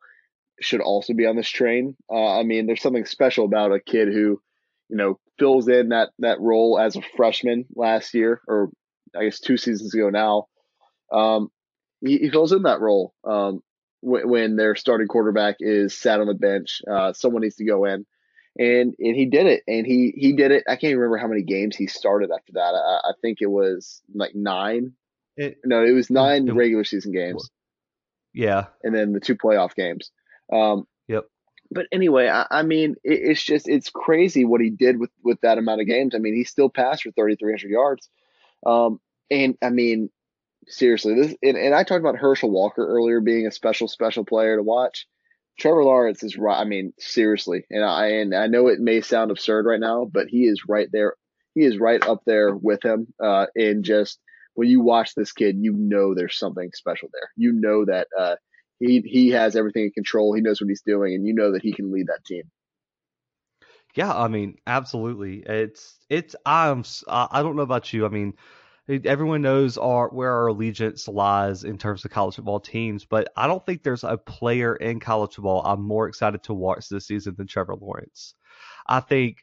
should 0.60 0.82
also 0.82 1.14
be 1.14 1.26
on 1.26 1.36
this 1.38 1.48
train. 1.50 1.96
Uh, 2.12 2.38
I 2.40 2.44
mean, 2.44 2.66
there's 2.68 2.82
something 2.82 3.06
special 3.06 3.46
about 3.46 3.72
a 3.72 3.80
kid 3.80 4.10
who, 4.10 4.42
you 4.90 4.98
know, 4.98 5.20
fills 5.40 5.68
in 5.70 5.90
that 5.90 6.10
that 6.20 6.42
role 6.42 6.78
as 6.78 6.98
a 6.98 7.02
freshman 7.16 7.66
last 7.76 8.14
year, 8.14 8.42
or 8.48 8.72
I 9.18 9.24
guess 9.26 9.40
two 9.40 9.58
seasons 9.58 9.94
ago 9.94 10.10
now. 10.10 10.48
Um, 11.12 11.50
he, 12.02 12.18
he 12.18 12.30
fills 12.30 12.52
in 12.52 12.64
that 12.64 12.82
role 12.82 13.14
um, 13.24 13.62
when, 14.02 14.28
when 14.30 14.56
their 14.56 14.76
starting 14.76 15.08
quarterback 15.08 15.58
is 15.60 15.98
sat 15.98 16.20
on 16.20 16.28
the 16.28 16.34
bench. 16.34 16.82
Uh, 16.90 17.14
someone 17.14 17.42
needs 17.42 17.56
to 17.58 17.66
go 17.66 17.86
in 17.86 18.06
and 18.60 18.94
and 19.00 19.16
he 19.16 19.26
did 19.26 19.48
it 19.48 19.64
and 19.68 19.86
he 19.88 20.14
he 20.16 20.34
did 20.34 20.52
it 20.52 20.64
i 20.68 20.76
can't 20.76 20.96
remember 20.96 21.18
how 21.18 21.28
many 21.28 21.42
games 21.42 21.76
he 21.76 21.88
started 21.88 22.30
after 22.32 22.54
that 22.54 22.76
i, 22.76 23.10
I 23.10 23.14
think 23.22 23.40
it 23.42 23.48
was 23.50 24.02
like 24.14 24.36
nine 24.36 24.94
It, 25.36 25.58
no 25.66 25.84
it 25.84 25.92
was 25.92 26.12
nine 26.12 26.48
it- 26.48 26.54
regular 26.54 26.84
season 26.84 27.12
games 27.14 27.50
yeah, 28.36 28.66
and 28.84 28.96
then 28.96 29.14
the 29.14 29.20
two 29.20 29.36
playoff 29.36 29.76
games 29.76 30.12
um 30.52 30.86
Yep. 31.08 31.26
but 31.72 31.88
anyway 31.92 32.28
i, 32.28 32.46
I 32.52 32.62
mean 32.62 32.92
it, 33.04 33.20
it's 33.24 33.44
just 33.44 33.68
it's 33.68 33.90
crazy 33.90 34.46
what 34.46 34.62
he 34.62 34.70
did 34.70 35.00
with 35.00 35.10
with 35.24 35.42
that 35.42 35.58
amount 35.58 35.82
of 35.82 35.88
games 35.88 36.14
i 36.14 36.20
mean 36.20 36.36
he 36.36 36.44
still 36.44 36.70
passed 36.70 37.04
for 37.04 37.12
3300 37.12 37.72
yards 37.72 38.08
um 38.66 39.00
and 39.30 39.58
i 39.62 39.70
mean 39.70 40.10
seriously 40.68 41.14
this 41.16 41.36
and, 41.42 41.58
and 41.58 41.76
i 41.76 41.84
talked 41.84 42.00
about 42.00 42.18
herschel 42.18 42.52
walker 42.52 42.86
earlier 42.86 43.20
being 43.20 43.48
a 43.48 43.52
special 43.52 43.88
special 43.88 44.24
player 44.24 44.58
to 44.58 44.64
watch 44.64 45.08
Trevor 45.60 45.84
Lawrence 45.84 46.24
is 46.24 46.38
right. 46.38 46.60
I 46.60 46.64
mean, 46.64 46.94
seriously, 46.98 47.66
and 47.70 47.84
I 47.84 48.08
and 48.08 48.34
I 48.34 48.48
know 48.48 48.68
it 48.68 48.80
may 48.80 49.02
sound 49.02 49.32
absurd 49.32 49.66
right 49.66 49.80
now, 49.80 50.10
but 50.12 50.28
he 50.28 50.46
is 50.46 50.64
right 50.68 50.88
there. 50.92 51.16
He 51.54 51.64
is 51.64 51.78
right 51.78 52.04
up 52.04 52.24
there 52.26 52.56
with 52.56 52.84
him. 52.84 53.14
Uh, 53.24 53.46
and 53.56 53.84
just 53.84 54.20
when 54.56 54.68
you 54.68 54.82
watch 54.82 55.14
this 55.14 55.32
kid, 55.32 55.58
you 55.60 55.74
know 55.74 56.16
there's 56.16 56.38
something 56.38 56.72
special 56.74 57.10
there. 57.14 57.30
You 57.36 57.52
know 57.52 57.86
that 57.86 58.08
uh, 58.18 58.36
he 58.80 59.02
he 59.02 59.30
has 59.30 59.56
everything 59.56 59.86
in 59.86 59.92
control. 59.92 60.34
He 60.34 60.42
knows 60.42 60.60
what 60.60 60.70
he's 60.70 60.82
doing, 60.82 61.14
and 61.14 61.26
you 61.26 61.34
know 61.34 61.52
that 61.52 61.62
he 61.62 61.74
can 61.74 61.92
lead 61.92 62.08
that 62.08 62.26
team. 62.26 62.44
Yeah, 63.96 64.12
I 64.14 64.28
mean, 64.28 64.58
absolutely. 64.66 65.44
It's 65.46 66.00
it's 66.10 66.36
I'm 66.46 66.84
I 67.08 67.28
I 67.32 67.44
don't 67.44 67.56
know 67.56 67.62
about 67.62 67.94
you. 67.94 68.06
I 68.06 68.10
mean, 68.10 68.34
everyone 68.90 69.42
knows 69.44 69.78
our 69.78 70.10
where 70.10 70.32
our 70.32 70.48
allegiance 70.48 71.08
lies 71.08 71.64
in 71.64 71.78
terms 71.78 72.04
of 72.04 72.12
college 72.12 72.36
football 72.36 72.60
teams, 72.60 73.06
but 73.06 73.32
I 73.38 73.46
don't 73.48 73.64
think 73.66 73.84
there's 73.84 74.04
a 74.04 74.18
player 74.18 74.76
in 74.76 75.00
college 75.00 75.36
football 75.36 75.62
I'm 75.66 75.84
more 75.84 76.08
excited 76.08 76.44
to 76.44 76.54
watch 76.54 76.90
this 76.90 77.08
season 77.08 77.36
than 77.38 77.48
Trevor 77.48 77.76
Lawrence. 77.76 78.34
I 78.88 79.00
think 79.00 79.38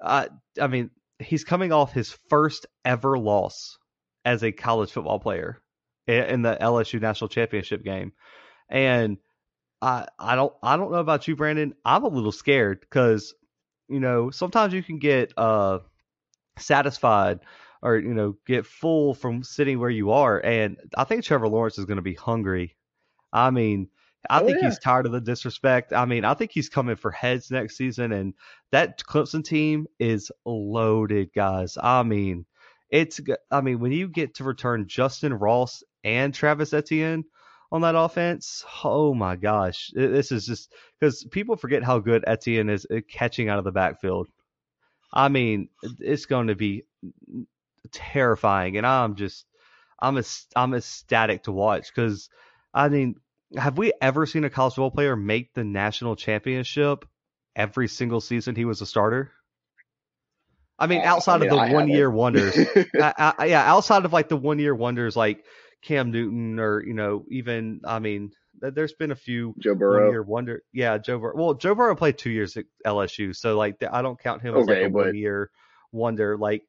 uh, 0.00 0.28
I 0.60 0.68
mean, 0.68 0.90
he's 1.18 1.44
coming 1.44 1.72
off 1.72 1.92
his 1.92 2.16
first 2.30 2.66
ever 2.84 3.18
loss 3.18 3.78
as 4.24 4.44
a 4.44 4.52
college 4.52 4.92
football 4.92 5.18
player 5.18 5.60
in 6.06 6.42
the 6.42 6.56
LSU 6.60 7.00
national 7.00 7.28
championship 7.28 7.82
game. 7.84 8.12
And 8.70 9.18
I 9.82 10.06
I 10.18 10.36
don't 10.36 10.52
I 10.62 10.76
don't 10.76 10.90
know 10.92 10.98
about 10.98 11.28
you, 11.28 11.36
Brandon. 11.36 11.74
I'm 11.84 12.04
a 12.04 12.08
little 12.08 12.32
scared 12.32 12.80
because 12.80 13.34
you 13.88 14.00
know 14.00 14.30
sometimes 14.30 14.72
you 14.74 14.82
can 14.82 14.98
get 14.98 15.32
uh 15.36 15.80
satisfied 16.58 17.40
or 17.82 17.96
you 17.96 18.14
know 18.14 18.36
get 18.46 18.66
full 18.66 19.14
from 19.14 19.42
sitting 19.42 19.78
where 19.78 19.90
you 19.90 20.10
are, 20.12 20.40
and 20.44 20.76
I 20.96 21.04
think 21.04 21.24
Trevor 21.24 21.48
Lawrence 21.48 21.78
is 21.78 21.84
going 21.84 21.96
to 21.96 22.02
be 22.02 22.14
hungry. 22.14 22.76
I 23.32 23.50
mean, 23.50 23.88
I 24.30 24.40
Oh, 24.40 24.46
think 24.46 24.60
yeah. 24.60 24.68
he's 24.68 24.78
tired 24.78 25.06
of 25.06 25.12
the 25.12 25.20
disrespect. 25.20 25.92
I 25.92 26.04
mean, 26.04 26.24
I 26.24 26.34
think 26.34 26.50
he's 26.52 26.68
coming 26.68 26.96
for 26.96 27.10
heads 27.10 27.50
next 27.50 27.76
season, 27.76 28.12
and 28.12 28.34
that 28.72 28.98
Clemson 29.04 29.44
team 29.44 29.86
is 29.98 30.30
loaded, 30.44 31.30
guys. 31.34 31.76
I 31.80 32.02
mean, 32.02 32.46
it's 32.90 33.20
I 33.50 33.60
mean 33.60 33.80
when 33.80 33.92
you 33.92 34.08
get 34.08 34.34
to 34.36 34.44
return 34.44 34.86
Justyn 34.86 35.38
Ross 35.40 35.82
and 36.04 36.32
Travis 36.34 36.72
Etienne 36.72 37.24
on 37.72 37.80
that 37.82 37.96
offense, 37.96 38.64
oh 38.84 39.14
my 39.14 39.36
gosh, 39.36 39.90
this 39.94 40.32
is 40.32 40.46
just 40.46 40.72
because 40.98 41.24
people 41.24 41.56
forget 41.56 41.82
how 41.82 41.98
good 41.98 42.24
Etienne 42.26 42.68
is 42.68 42.86
at 42.90 43.08
catching 43.08 43.48
out 43.48 43.58
of 43.58 43.64
the 43.64 43.72
backfield. 43.72 44.28
I 45.12 45.28
mean, 45.28 45.68
it's 46.00 46.26
going 46.26 46.48
to 46.48 46.54
be 46.54 46.84
terrifying, 47.92 48.76
and 48.76 48.86
I'm 48.86 49.16
just 49.16 49.46
I'm 50.00 50.18
ec- 50.18 50.26
I'm 50.54 50.74
ecstatic 50.74 51.44
to 51.44 51.52
watch 51.52 51.92
because 51.94 52.28
I 52.72 52.88
mean, 52.88 53.16
have 53.56 53.78
we 53.78 53.92
ever 54.00 54.26
seen 54.26 54.44
a 54.44 54.50
college 54.50 54.74
football 54.74 54.90
player 54.90 55.16
make 55.16 55.54
the 55.54 55.64
national 55.64 56.16
championship 56.16 57.04
every 57.54 57.88
single 57.88 58.20
season 58.20 58.54
he 58.54 58.64
was 58.64 58.80
a 58.80 58.86
starter? 58.86 59.32
I 60.78 60.86
mean, 60.86 61.00
Uh, 61.00 61.04
outside 61.04 61.42
of 61.42 61.48
the 61.48 61.56
one 61.74 61.88
year 61.88 62.10
wonders, 62.10 62.54
I, 62.94 63.34
I, 63.38 63.46
yeah, 63.46 63.62
outside 63.64 64.04
of 64.04 64.12
like 64.12 64.28
the 64.28 64.36
one 64.36 64.58
year 64.58 64.74
wonders 64.74 65.16
like 65.16 65.44
Cam 65.82 66.10
Newton 66.10 66.58
or 66.58 66.82
you 66.84 66.94
know 66.94 67.24
even 67.30 67.80
I 67.84 67.98
mean 67.98 68.32
There's 68.60 68.94
been 68.94 69.10
a 69.10 69.16
few 69.16 69.54
Joe 69.58 69.74
Burrow. 69.74 70.04
one-year 70.04 70.22
wonder. 70.22 70.62
Yeah, 70.72 70.98
Joe 70.98 71.18
Burrow. 71.18 71.36
Well, 71.36 71.54
Joe 71.54 71.74
Burrow 71.74 71.94
played 71.94 72.18
two 72.18 72.30
years 72.30 72.56
at 72.56 72.64
LSU, 72.84 73.36
so 73.36 73.56
like 73.56 73.76
I 73.82 74.02
don't 74.02 74.18
count 74.18 74.42
him 74.42 74.56
as 74.56 74.66
like 74.66 74.78
a 74.78 74.82
but- 74.88 75.06
one-year 75.06 75.50
wonder. 75.92 76.36
Like, 76.36 76.62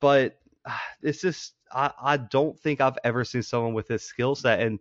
but 0.00 0.38
ah, 0.66 0.82
it's 1.02 1.20
just 1.20 1.54
I 1.70 1.92
I 2.02 2.16
don't 2.16 2.58
think 2.58 2.80
I've 2.80 2.98
ever 3.04 3.24
seen 3.24 3.42
someone 3.42 3.74
with 3.74 3.88
this 3.88 4.04
skill 4.04 4.34
set, 4.34 4.60
and 4.60 4.80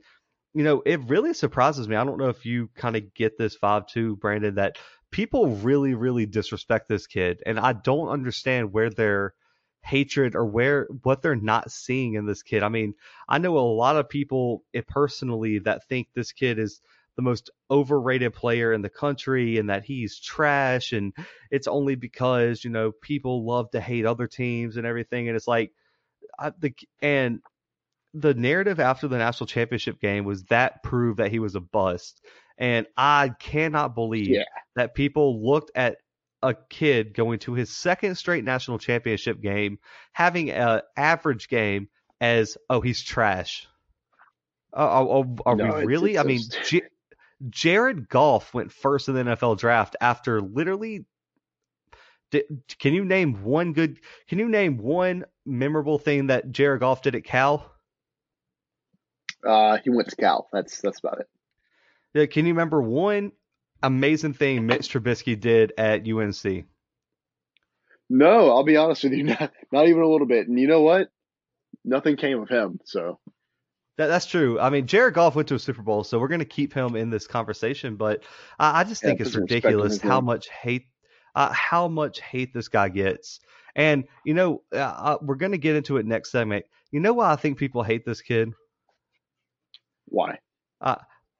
you 0.53 0.63
know 0.63 0.81
it 0.85 1.01
really 1.01 1.33
surprises 1.33 1.87
me. 1.87 1.95
I 1.97 2.03
don't 2.05 2.17
know 2.17 2.29
if 2.29 2.45
you 2.45 2.69
kind 2.75 2.95
of 2.95 3.13
get 3.13 3.37
this 3.37 3.57
vibe 3.57 3.87
too, 3.87 4.15
Brandon, 4.15 4.55
that 4.55 4.77
people 5.11 5.47
really 5.57 5.93
really 5.93 6.25
disrespect 6.25 6.87
this 6.87 7.07
kid, 7.07 7.43
and 7.45 7.59
I 7.59 7.73
don't 7.73 8.07
understand 8.09 8.71
where 8.73 8.89
their 8.89 9.33
hatred 9.87 10.35
or 10.35 10.45
where 10.45 10.87
what 11.03 11.21
they're 11.21 11.35
not 11.35 11.71
seeing 11.71 12.15
in 12.15 12.25
this 12.25 12.43
kid. 12.43 12.61
I 12.61 12.69
mean, 12.69 12.93
I 13.27 13.37
know 13.37 13.57
a 13.57 13.61
lot 13.61 13.95
of 13.95 14.09
people 14.09 14.63
eh, 14.73 14.81
personally 14.87 15.59
that 15.59 15.87
think 15.87 16.09
this 16.13 16.31
kid 16.33 16.59
is 16.59 16.81
the 17.15 17.21
most 17.23 17.49
overrated 17.71 18.33
player 18.33 18.73
in 18.73 18.81
the 18.81 18.89
country 18.89 19.57
and 19.57 19.69
that 19.69 19.83
he's 19.83 20.19
trash 20.19 20.93
and 20.93 21.13
it's 21.49 21.67
only 21.67 21.95
because 21.95 22.63
you 22.63 22.69
know 22.69 22.91
people 22.91 23.43
love 23.43 23.71
to 23.71 23.81
hate 23.81 24.05
other 24.05 24.27
teams 24.27 24.77
and 24.77 24.85
everything 24.85 25.27
and 25.27 25.35
it's 25.35 25.47
like 25.47 25.71
I, 26.37 26.51
the 26.59 26.73
and 27.01 27.41
the 28.13 28.35
narrative 28.35 28.79
after 28.79 29.07
the 29.07 29.17
national 29.17 29.47
championship 29.47 29.99
game 29.99 30.25
was 30.25 30.43
that 30.45 30.83
proved 30.83 31.17
that 31.17 31.31
he 31.31 31.39
was 31.39 31.55
a 31.55 31.59
bust 31.59 32.21
and 32.57 32.87
I 32.95 33.31
cannot 33.39 33.95
believe 33.95 34.31
Yeah. 34.31 34.43
that 34.75 34.93
people 34.93 35.43
looked 35.43 35.71
at 35.75 35.97
a 36.47 36.55
kid 36.69 37.13
going 37.13 37.39
to 37.39 37.53
his 37.53 37.69
second 37.69 38.15
straight 38.15 38.43
national 38.45 38.79
championship 38.79 39.41
game 39.41 39.79
having 40.13 40.49
an 40.49 40.81
average 40.95 41.49
game 41.49 41.89
as 42.21 42.57
oh 42.69 42.79
he's 42.79 43.03
trash. 43.03 43.67
Uh, 44.73 45.05
oh, 45.05 45.35
are 45.45 45.55
No, 45.55 45.75
we 45.79 45.85
really? 45.85 46.11
it's 46.11 46.19
I 46.19 46.23
mean, 46.23 46.41
J- 46.65 46.89
Jared 47.49 48.07
Goff 48.07 48.53
went 48.53 48.71
first 48.71 49.09
in 49.09 49.15
the 49.15 49.23
NFL 49.23 49.57
draft 49.57 49.95
after 49.99 50.41
literally. 50.41 51.05
Di- 52.31 52.43
can 52.79 52.93
you 52.93 53.03
name 53.05 53.43
one 53.43 53.73
good? 53.73 53.99
Can 54.27 54.39
you 54.39 54.49
name 54.49 54.77
one 54.77 55.25
memorable 55.45 55.97
thing 55.99 56.27
that 56.27 56.51
Jared 56.51 56.79
Goff 56.79 57.01
did 57.01 57.15
at 57.15 57.23
Cal? 57.23 57.69
Uh, 59.45 59.77
he 59.83 59.89
went 59.89 60.09
to 60.09 60.15
Cal. 60.15 60.47
That's 60.51 60.81
that's 60.81 60.99
about 60.99 61.19
it. 61.19 61.27
Yeah, 62.13 62.25
can 62.25 62.45
you 62.45 62.53
remember 62.53 62.81
one 62.81 63.31
amazing 63.83 64.33
thing 64.33 64.65
Mitch 64.65 64.89
Trubisky 64.91 65.39
did 65.39 65.73
at 65.77 66.07
UNC? 66.07 66.65
No, 68.09 68.49
I'll 68.49 68.63
be 68.63 68.77
honest 68.77 69.03
with 69.03 69.13
you, 69.13 69.23
not, 69.25 69.51
not 69.71 69.87
even 69.87 70.01
a 70.01 70.07
little 70.07 70.27
bit. 70.27 70.47
And 70.47 70.59
you 70.59 70.67
know 70.67 70.81
what? 70.81 71.09
Nothing 71.83 72.17
came 72.17 72.41
of 72.41 72.49
him. 72.49 72.79
So 72.85 73.19
That, 73.97 74.07
that's 74.07 74.25
true. 74.25 74.59
I 74.59 74.69
mean, 74.69 74.87
Jared 74.87 75.13
Goff 75.13 75.35
went 75.35 75.47
to 75.49 75.55
a 75.55 75.59
Super 75.59 75.81
Bowl, 75.81 76.03
so 76.03 76.19
we're 76.19 76.27
going 76.27 76.39
to 76.39 76.45
keep 76.45 76.73
him 76.73 76.95
in 76.95 77.09
this 77.09 77.27
conversation. 77.27 77.95
But 77.95 78.23
I, 78.59 78.81
I 78.81 78.83
just 78.83 79.01
think 79.01 79.19
put 79.19 79.27
it's 79.27 79.33
some 79.33 79.43
respect 79.43 79.65
in 79.65 79.71
ridiculous 79.71 80.01
how 80.01 80.21
much 80.21 80.49
hate, 80.49 80.87
uh, 81.35 81.51
how 81.51 81.87
much 81.87 82.21
hate 82.21 82.53
this 82.53 82.67
guy 82.67 82.89
gets. 82.89 83.39
And 83.75 84.05
you 84.25 84.33
know, 84.33 84.63
uh, 84.73 84.77
uh, 84.77 85.17
we're 85.21 85.35
going 85.35 85.51
to 85.51 85.57
get 85.57 85.75
into 85.75 85.97
it 85.97 86.05
next 86.05 86.31
segment. 86.31 86.65
You 86.91 86.99
know 86.99 87.13
why 87.13 87.31
I 87.31 87.35
think 87.35 87.57
people 87.57 87.83
hate 87.83 88.05
this 88.05 88.21
kid? 88.21 88.53
why? 90.07 90.39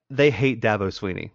They 0.10 0.30
hate 0.30 0.62
Dabo 0.62 0.88
Swinney. 0.88 1.32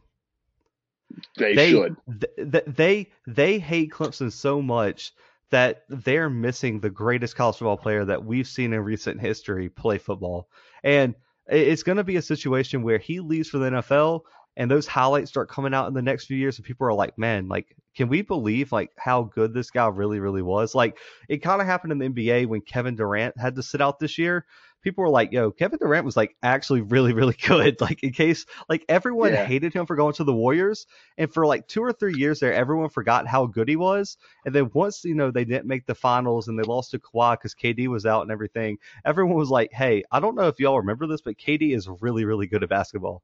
They, 1.37 1.55
they 1.55 1.71
should. 1.71 1.97
th- 2.21 2.53
th- 2.53 2.65
they 2.67 3.11
they 3.27 3.59
hate 3.59 3.91
Clemson 3.91 4.33
so 4.33 4.63
much 4.63 5.13
that 5.51 5.85
they're 5.89 6.31
missing 6.31 6.81
the 6.81 6.91
greatest 6.91 7.37
college 7.37 7.57
football 7.57 7.77
player 7.77 8.05
that 8.07 8.25
we've 8.25 8.49
seen 8.49 8.73
in 8.73 8.81
recent 8.81 9.21
history 9.21 9.69
play 9.69 9.99
football. 9.99 10.49
And 10.83 11.15
it's 11.47 11.83
going 11.83 11.99
to 11.99 12.05
be 12.05 12.17
a 12.17 12.23
situation 12.23 12.83
where 12.83 12.99
he 12.99 13.21
leaves 13.21 13.51
for 13.51 13.59
the 13.59 13.71
NFL 13.71 14.23
and 14.57 14.71
those 14.71 14.87
highlights 14.87 15.31
start 15.31 15.49
coming 15.49 15.75
out 15.75 15.89
in 15.89 15.95
the 15.95 16.03
next 16.03 16.27
few 16.27 16.37
years 16.37 16.59
and 16.59 16.67
people 16.67 16.87
are 16.87 16.95
like, 16.95 17.17
"Man, 17.19 17.49
like 17.49 17.75
can 17.95 18.09
we 18.09 18.23
believe 18.23 18.73
like 18.73 18.91
how 18.97 19.25
good 19.25 19.55
this 19.55 19.71
guy 19.71 19.87
really 19.89 20.21
really 20.21 20.43
was?" 20.43 20.75
Like 20.75 20.99
it 21.29 21.39
kind 21.39 21.61
of 21.61 21.67
happened 21.67 21.93
in 21.93 21.99
the 21.99 22.09
NBA 22.09 22.47
when 22.47 22.61
Kevin 22.61 22.97
Durant 22.97 23.39
had 23.39 23.55
to 23.57 23.63
sit 23.63 23.81
out 23.81 23.99
this 23.99 24.19
year. 24.19 24.45
People 24.83 25.03
were 25.05 25.11
like, 25.11 25.33
"Yo, 25.33 25.51
Kevin 25.51 25.79
Durant 25.79 26.05
was 26.05 26.17
like 26.17 26.37
actually 26.43 26.83
really 26.83 27.13
really 27.13 27.37
good." 27.47 27.81
Like 27.81 28.03
in 28.03 28.13
case 28.13 28.45
like 28.69 28.85
everyone 28.89 29.33
Yeah. 29.33 29.47
hated 29.47 29.73
him 29.73 29.87
for 29.87 29.97
going 29.97 30.15
to 30.15 30.25
the 30.25 30.35
Warriors 30.35 30.87
and 31.17 31.33
for 31.33 31.47
like 31.47 31.67
two 31.69 31.83
or 31.83 31.93
three 31.93 32.15
years 32.15 32.41
there, 32.41 32.53
everyone 32.53 32.89
forgot 32.91 33.27
how 33.27 33.47
good 33.47 33.69
he 33.69 33.77
was. 33.77 34.17
And 34.45 34.55
then 34.55 34.71
once 34.75 35.05
you 35.05 35.15
know 35.15 35.31
they 35.31 35.45
didn't 35.45 35.67
make 35.67 35.87
the 35.87 35.95
finals 35.95 36.49
and 36.49 36.59
they 36.59 36.65
lost 36.65 36.91
to 36.93 36.99
Kawhi 36.99 37.35
because 37.35 37.55
KD 37.55 37.89
was 37.89 38.05
out 38.07 38.23
and 38.23 38.31
everything, 38.31 38.79
everyone 39.05 39.37
was 39.37 39.51
like, 39.51 39.73
"Hey, 39.73 40.05
I 40.11 40.21
don't 40.21 40.35
know 40.35 40.49
if 40.49 40.61
y'all 40.61 40.79
remember 40.81 41.07
this, 41.07 41.23
but 41.23 41.39
KD 41.39 41.75
is 41.75 41.89
really, 42.01 42.25
really 42.25 42.47
good 42.47 42.63
at 42.63 42.69
basketball." 42.69 43.23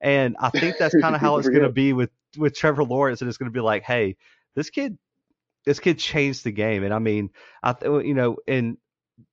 And 0.00 0.36
I 0.38 0.50
think 0.50 0.76
that's 0.78 0.94
kind 1.00 1.14
of 1.14 1.20
how 1.20 1.38
it's 1.38 1.48
going 1.48 1.62
to 1.62 1.70
be 1.70 1.92
with 1.92 2.10
with 2.36 2.54
Trevor 2.56 2.84
Lawrence, 2.84 3.20
and 3.20 3.28
it's 3.28 3.38
going 3.38 3.50
to 3.50 3.54
be 3.54 3.60
like, 3.60 3.82
"Hey, 3.82 4.16
this 4.54 4.70
kid, 4.70 4.98
this 5.64 5.80
kid 5.80 5.98
changed 5.98 6.44
the 6.44 6.52
game." 6.52 6.84
And 6.84 6.92
I 6.92 6.98
mean, 6.98 7.30
I 7.62 7.72
th- 7.72 8.04
you 8.04 8.14
know, 8.14 8.36
and 8.46 8.76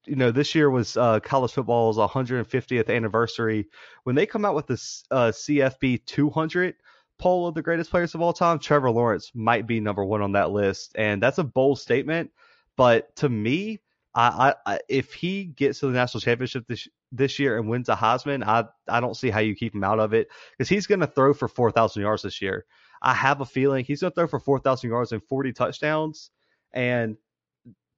you 0.05 0.15
know, 0.15 0.31
this 0.31 0.55
year 0.55 0.69
was 0.69 0.97
uh, 0.97 1.19
college 1.19 1.51
football's 1.51 1.97
150th 1.97 2.89
anniversary. 2.89 3.67
When 4.03 4.15
they 4.15 4.25
come 4.25 4.45
out 4.45 4.55
with 4.55 4.67
this 4.67 5.03
uh, 5.11 5.31
CFB 5.31 6.05
200 6.05 6.75
poll 7.19 7.47
of 7.47 7.55
the 7.55 7.61
greatest 7.61 7.89
players 7.89 8.15
of 8.15 8.21
all 8.21 8.33
time, 8.33 8.59
Trevor 8.59 8.91
Lawrence 8.91 9.31
might 9.33 9.67
be 9.67 9.79
number 9.79 10.03
one 10.03 10.21
on 10.21 10.33
that 10.33 10.51
list, 10.51 10.93
and 10.95 11.21
that's 11.21 11.37
a 11.37 11.43
bold 11.43 11.79
statement. 11.79 12.31
But 12.75 13.15
to 13.17 13.29
me, 13.29 13.81
I, 14.15 14.55
I 14.65 14.79
if 14.89 15.13
he 15.13 15.45
gets 15.45 15.79
to 15.79 15.87
the 15.87 15.93
national 15.93 16.21
championship 16.21 16.65
this 16.67 16.87
this 17.11 17.39
year 17.39 17.57
and 17.57 17.69
wins 17.69 17.89
a 17.89 17.95
Heisman, 17.95 18.43
I 18.43 18.65
I 18.87 18.99
don't 18.99 19.17
see 19.17 19.29
how 19.29 19.39
you 19.39 19.55
keep 19.55 19.73
him 19.73 19.83
out 19.83 19.99
of 19.99 20.13
it 20.13 20.27
because 20.51 20.69
he's 20.69 20.87
going 20.87 20.99
to 21.01 21.07
throw 21.07 21.33
for 21.33 21.47
4,000 21.47 22.01
yards 22.01 22.23
this 22.23 22.41
year. 22.41 22.65
I 23.01 23.13
have 23.13 23.41
a 23.41 23.45
feeling 23.45 23.83
he's 23.83 24.01
going 24.01 24.11
to 24.11 24.15
throw 24.15 24.27
for 24.27 24.39
4,000 24.39 24.89
yards 24.89 25.11
and 25.11 25.23
40 25.23 25.53
touchdowns, 25.53 26.31
and 26.73 27.17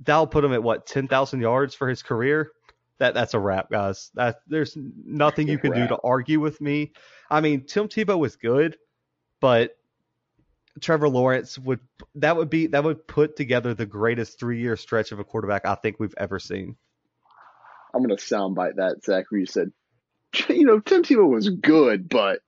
that'll 0.01 0.27
put 0.27 0.43
him 0.43 0.53
at 0.53 0.63
what 0.63 0.85
10,000 0.85 1.41
yards 1.41 1.75
for 1.75 1.87
his 1.87 2.01
career. 2.01 2.51
That 2.99 3.13
that's 3.13 3.33
a 3.33 3.39
wrap, 3.39 3.69
guys. 3.69 4.09
That 4.15 4.37
there's 4.47 4.77
nothing 4.77 5.47
you 5.47 5.57
can 5.59 5.73
do 5.73 5.87
to 5.87 5.97
argue 6.01 6.39
with 6.39 6.61
me. 6.61 6.93
I 7.29 7.41
mean, 7.41 7.65
Tim 7.65 7.87
Tebow 7.89 8.17
was 8.17 8.37
good, 8.37 8.77
but 9.41 9.75
Trevor 10.79 11.09
Lawrence 11.09 11.57
would 11.59 11.79
that 12.15 12.37
would 12.37 12.49
be 12.49 12.67
that 12.67 12.83
would 12.83 13.07
put 13.07 13.35
together 13.35 13.73
the 13.73 13.85
greatest 13.85 14.39
three 14.39 14.61
year 14.61 14.77
stretch 14.77 15.11
of 15.11 15.19
a 15.19 15.23
quarterback 15.23 15.65
I 15.65 15.75
think 15.75 15.99
we've 15.99 16.13
ever 16.17 16.39
seen. 16.39 16.75
I'm 17.93 18.01
gonna 18.01 18.15
soundbite 18.15 18.75
that 18.75 19.03
Zach. 19.03 19.25
Where 19.29 19.39
you 19.39 19.45
said, 19.45 19.71
you 20.49 20.65
know, 20.65 20.79
Tim 20.79 21.03
Tebow 21.03 21.29
was 21.29 21.49
good, 21.49 22.09
but 22.09 22.39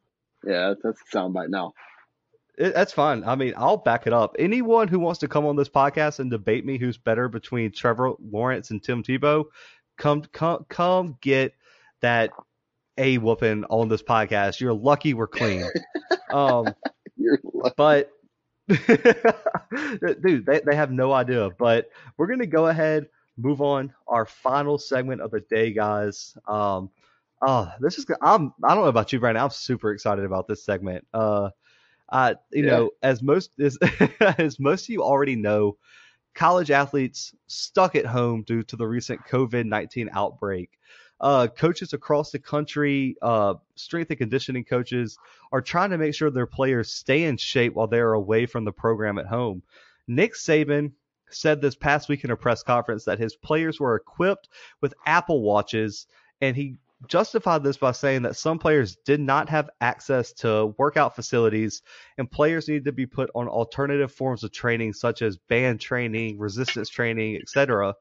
yeah, 0.46 0.74
that's 0.82 1.02
a 1.02 1.18
soundbite 1.18 1.50
now. 1.50 1.74
It, 2.58 2.74
that's 2.74 2.94
fine. 2.94 3.24
I 3.24 3.36
mean, 3.36 3.54
I'll 3.56 3.78
back 3.78 4.08
it 4.08 4.14
up. 4.14 4.36
Anyone 4.40 4.88
who 4.88 5.00
wants 5.00 5.20
to 5.20 5.28
come 5.28 5.46
on 5.46 5.56
this 5.56 5.70
podcast 5.70 6.20
and 6.20 6.32
debate 6.32 6.66
me 6.66 6.78
who's 6.78 6.98
better 6.98 7.30
between 7.30 7.72
Trevor 7.72 8.14
Lawrence 8.20 8.72
and 8.72 8.82
Tim 8.82 9.04
Tebow, 9.04 9.46
come 9.98 10.24
come 10.32 10.66
come 10.70 11.18
get 11.22 11.54
that 12.02 12.32
a 12.98 13.20
whooping 13.20 13.66
on 13.66 13.90
this 13.90 14.02
podcast. 14.02 14.60
You're 14.60 14.74
lucky 14.74 15.14
we're 15.14 15.28
clean. 15.28 15.66
um, 16.32 16.74
You're 17.16 17.40
lucky. 17.54 17.74
but 17.78 18.12
dude, 18.68 20.46
they, 20.46 20.62
they 20.66 20.76
have 20.76 20.92
no 20.92 21.14
idea. 21.14 21.50
But 21.58 21.90
we're 22.18 22.28
gonna 22.28 22.48
go 22.48 22.68
ahead, 22.68 23.08
move 23.38 23.62
on. 23.62 23.94
Our 24.08 24.26
final 24.26 24.80
segment 24.80 25.22
of 25.22 25.30
the 25.32 25.42
day, 25.42 25.72
guys. 25.72 26.36
Um, 26.48 26.90
oh, 27.46 27.72
this 27.80 28.00
is 28.00 28.06
I'm 28.22 28.54
I 28.64 28.74
don't 28.74 28.84
know 28.84 28.90
about 28.90 29.14
you, 29.14 29.20
Brandon. 29.20 29.44
I'm 29.44 29.52
super 29.52 29.92
excited 29.92 30.26
about 30.26 30.48
this 30.48 30.64
segment. 30.64 31.06
Uh, 31.14 31.50
uh, 32.10 32.36
you 32.52 32.64
Yeah. 32.64 32.72
know, 32.72 32.92
as 33.04 33.22
most 33.22 33.52
as, 33.60 33.78
as 34.20 34.60
most 34.60 34.86
of 34.86 34.90
you 34.90 35.04
already 35.04 35.36
know, 35.36 35.78
college 36.34 36.72
athletes 36.72 37.34
stuck 37.48 37.96
at 37.96 38.06
home 38.06 38.44
due 38.44 38.64
to 38.64 38.76
the 38.76 38.88
recent 38.88 39.26
COVID 39.26 39.66
nineteen 39.66 40.10
outbreak. 40.14 40.70
Uh, 41.20 41.48
coaches 41.48 41.94
across 41.94 42.30
the 42.32 42.38
country, 42.38 43.16
uh, 43.24 43.56
strength 43.76 44.12
and 44.12 44.20
conditioning 44.20 44.64
coaches, 44.64 45.18
are 45.52 45.62
trying 45.62 45.90
to 45.90 45.98
make 45.98 46.14
sure 46.14 46.30
their 46.30 46.46
players 46.46 46.94
stay 46.94 47.24
in 47.24 47.36
shape 47.38 47.74
while 47.74 47.88
they're 47.88 48.14
away 48.14 48.46
from 48.46 48.64
the 48.66 48.72
program 48.72 49.18
at 49.18 49.26
home. 49.26 49.64
Nick 50.08 50.36
Saban 50.36 50.92
said 51.32 51.60
this 51.60 51.76
past 51.76 52.08
week 52.08 52.24
in 52.24 52.30
a 52.30 52.38
press 52.38 52.62
conference 52.62 53.04
that 53.06 53.18
his 53.18 53.36
players 53.36 53.80
were 53.80 53.96
equipped 53.96 54.48
with 54.80 54.94
Apple 55.08 55.42
Watches, 55.42 56.06
and 56.40 56.56
he 56.56 56.78
justified 57.08 57.64
this 57.64 57.78
by 57.78 57.92
saying 57.92 58.24
that 58.24 58.36
some 58.36 58.58
players 58.58 58.98
did 59.06 59.20
not 59.20 59.50
have 59.50 59.70
access 59.80 60.34
to 60.34 60.74
workout 60.78 61.16
facilities 61.16 61.82
and 62.18 62.30
players 62.30 62.68
needed 62.68 62.86
to 62.86 62.92
be 62.92 63.06
put 63.06 63.30
on 63.36 63.48
alternative 63.48 64.12
forms 64.12 64.44
of 64.44 64.52
training 64.52 64.94
such 64.94 65.22
as 65.22 65.38
band 65.38 65.80
training, 65.80 66.40
resistance 66.40 66.90
training, 66.90 67.38
etc. 67.38 67.94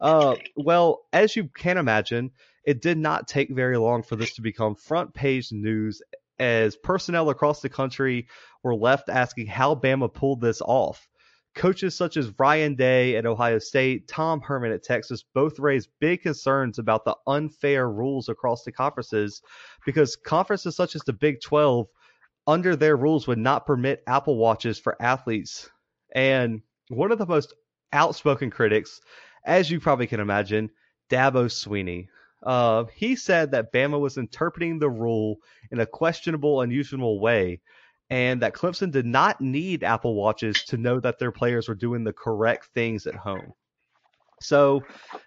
Uh, 0.00 0.36
well, 0.56 1.06
as 1.12 1.34
you 1.34 1.48
can 1.48 1.78
imagine, 1.78 2.30
it 2.64 2.82
did 2.82 2.98
not 2.98 3.26
take 3.26 3.50
very 3.50 3.78
long 3.78 4.02
for 4.02 4.16
this 4.16 4.34
to 4.34 4.42
become 4.42 4.74
front 4.74 5.14
page 5.14 5.50
news 5.50 6.02
as 6.38 6.76
personnel 6.76 7.30
across 7.30 7.60
the 7.62 7.68
country 7.68 8.28
were 8.62 8.74
left 8.74 9.08
asking 9.08 9.46
how 9.46 9.74
Bama 9.74 10.12
pulled 10.12 10.40
this 10.40 10.60
off. 10.60 11.08
Coaches 11.56 11.96
such 11.96 12.18
as 12.18 12.38
Ryan 12.38 12.74
Day 12.74 13.16
at 13.16 13.24
Ohio 13.24 13.58
State, 13.58 14.06
Tom 14.08 14.42
Herman 14.42 14.72
at 14.72 14.82
Texas 14.82 15.24
both 15.34 15.58
raised 15.58 15.88
big 16.00 16.22
concerns 16.22 16.78
about 16.78 17.06
the 17.06 17.16
unfair 17.26 17.90
rules 17.90 18.28
across 18.28 18.62
the 18.62 18.70
conferences 18.70 19.40
because 19.86 20.16
conferences 20.16 20.76
such 20.76 20.94
as 20.94 21.02
the 21.02 21.14
Big 21.14 21.40
12 21.40 21.86
under 22.46 22.76
their 22.76 22.96
rules 22.96 23.26
would 23.26 23.38
not 23.38 23.66
permit 23.66 24.02
Apple 24.06 24.36
Watches 24.36 24.78
for 24.78 25.00
athletes. 25.00 25.70
And 26.14 26.60
one 26.88 27.10
of 27.10 27.18
the 27.18 27.26
most 27.26 27.54
outspoken 27.90 28.50
critics, 28.50 29.00
as 29.44 29.70
you 29.70 29.80
probably 29.80 30.06
can 30.06 30.20
imagine, 30.20 30.70
Dabo 31.10 31.46
Swinney. 31.46 32.08
Uh, 32.42 32.84
he 32.94 33.16
said 33.16 33.52
that 33.52 33.72
Bama 33.72 33.98
was 33.98 34.18
interpreting 34.18 34.78
the 34.78 34.90
rule 34.90 35.38
in 35.70 35.80
a 35.80 35.86
questionable, 35.86 36.60
unusual 36.60 37.18
way, 37.18 37.60
and 38.10 38.42
that 38.42 38.54
Clemson 38.54 38.90
did 38.90 39.06
not 39.06 39.40
need 39.40 39.82
Apple 39.82 40.14
Watches 40.14 40.64
to 40.64 40.76
know 40.76 41.00
that 41.00 41.18
their 41.18 41.32
players 41.32 41.68
were 41.68 41.74
doing 41.74 42.04
the 42.04 42.12
correct 42.12 42.66
things 42.74 43.06
at 43.06 43.14
home. 43.14 43.52
So, 44.40 44.82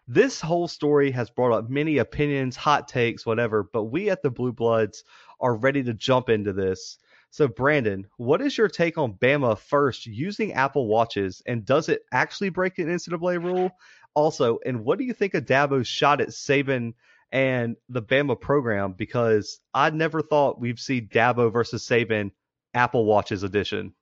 this 0.07 0.39
whole 0.39 0.67
story 0.67 1.09
has 1.11 1.31
brought 1.31 1.51
up 1.51 1.69
many 1.69 1.97
opinions, 1.97 2.55
hot 2.55 2.87
takes, 2.87 3.25
whatever, 3.25 3.63
but 3.73 3.85
we 3.85 4.09
at 4.11 4.21
the 4.21 4.29
Blue 4.29 4.53
Bloods 4.53 5.03
are 5.41 5.55
ready 5.55 5.81
to 5.83 5.95
jump 5.95 6.29
into 6.29 6.53
this. 6.53 6.99
So, 7.31 7.47
Brandon, 7.47 8.05
what 8.17 8.41
is 8.41 8.57
your 8.57 8.67
take 8.67 8.97
on 8.97 9.13
Bama 9.13 9.57
first 9.57 10.05
using 10.05 10.53
Apple 10.53 10.87
Watches, 10.87 11.41
and 11.47 11.65
does 11.65 11.89
it 11.89 12.03
actually 12.11 12.49
break 12.49 12.77
an 12.77 12.87
NCAA 12.87 13.43
rule? 13.43 13.71
Also, 14.13 14.59
and 14.65 14.85
what 14.85 14.99
do 14.99 15.05
you 15.05 15.13
think 15.13 15.33
of 15.33 15.45
Dabo's 15.45 15.87
shot 15.87 16.21
at 16.21 16.29
Saban 16.29 16.93
and 17.31 17.75
the 17.89 18.01
Bama 18.01 18.39
program? 18.39 18.93
Because 18.93 19.59
I 19.73 19.89
never 19.89 20.21
thought 20.21 20.59
we'd 20.59 20.79
see 20.79 21.01
Dabo 21.01 21.51
versus 21.51 21.87
Saban 21.87 22.31
Apple 22.73 23.05
Watches 23.05 23.43
edition. 23.43 23.93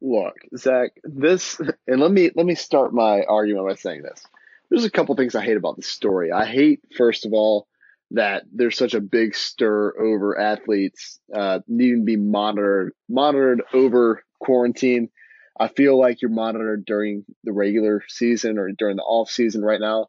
Look, 0.00 0.36
Zach, 0.56 0.92
this, 1.04 1.60
and 1.86 2.00
let 2.00 2.10
me 2.10 2.30
let 2.34 2.46
me 2.46 2.54
start 2.54 2.94
my 2.94 3.22
argument 3.22 3.68
by 3.68 3.74
saying 3.74 4.02
this. 4.02 4.24
There's 4.70 4.84
a 4.84 4.90
couple 4.90 5.14
things 5.16 5.34
I 5.34 5.44
hate 5.44 5.56
about 5.56 5.76
the 5.76 5.82
story. 5.82 6.30
I 6.32 6.46
hate, 6.46 6.80
first 6.96 7.26
of 7.26 7.32
all, 7.32 7.66
that 8.12 8.44
there's 8.52 8.76
such 8.76 8.94
a 8.94 9.00
big 9.00 9.34
stir 9.34 9.94
over 10.00 10.38
athletes 10.38 11.20
uh, 11.34 11.60
needing 11.68 12.00
to 12.00 12.04
be 12.04 12.16
monitored 12.16 12.92
monitored 13.08 13.62
over 13.72 14.24
quarantine. 14.40 15.10
I 15.58 15.68
feel 15.68 15.98
like 15.98 16.22
you're 16.22 16.30
monitored 16.30 16.84
during 16.86 17.24
the 17.44 17.52
regular 17.52 18.02
season 18.08 18.58
or 18.58 18.70
during 18.72 18.96
the 18.96 19.02
off 19.02 19.28
season 19.28 19.62
right 19.62 19.80
now. 19.80 20.06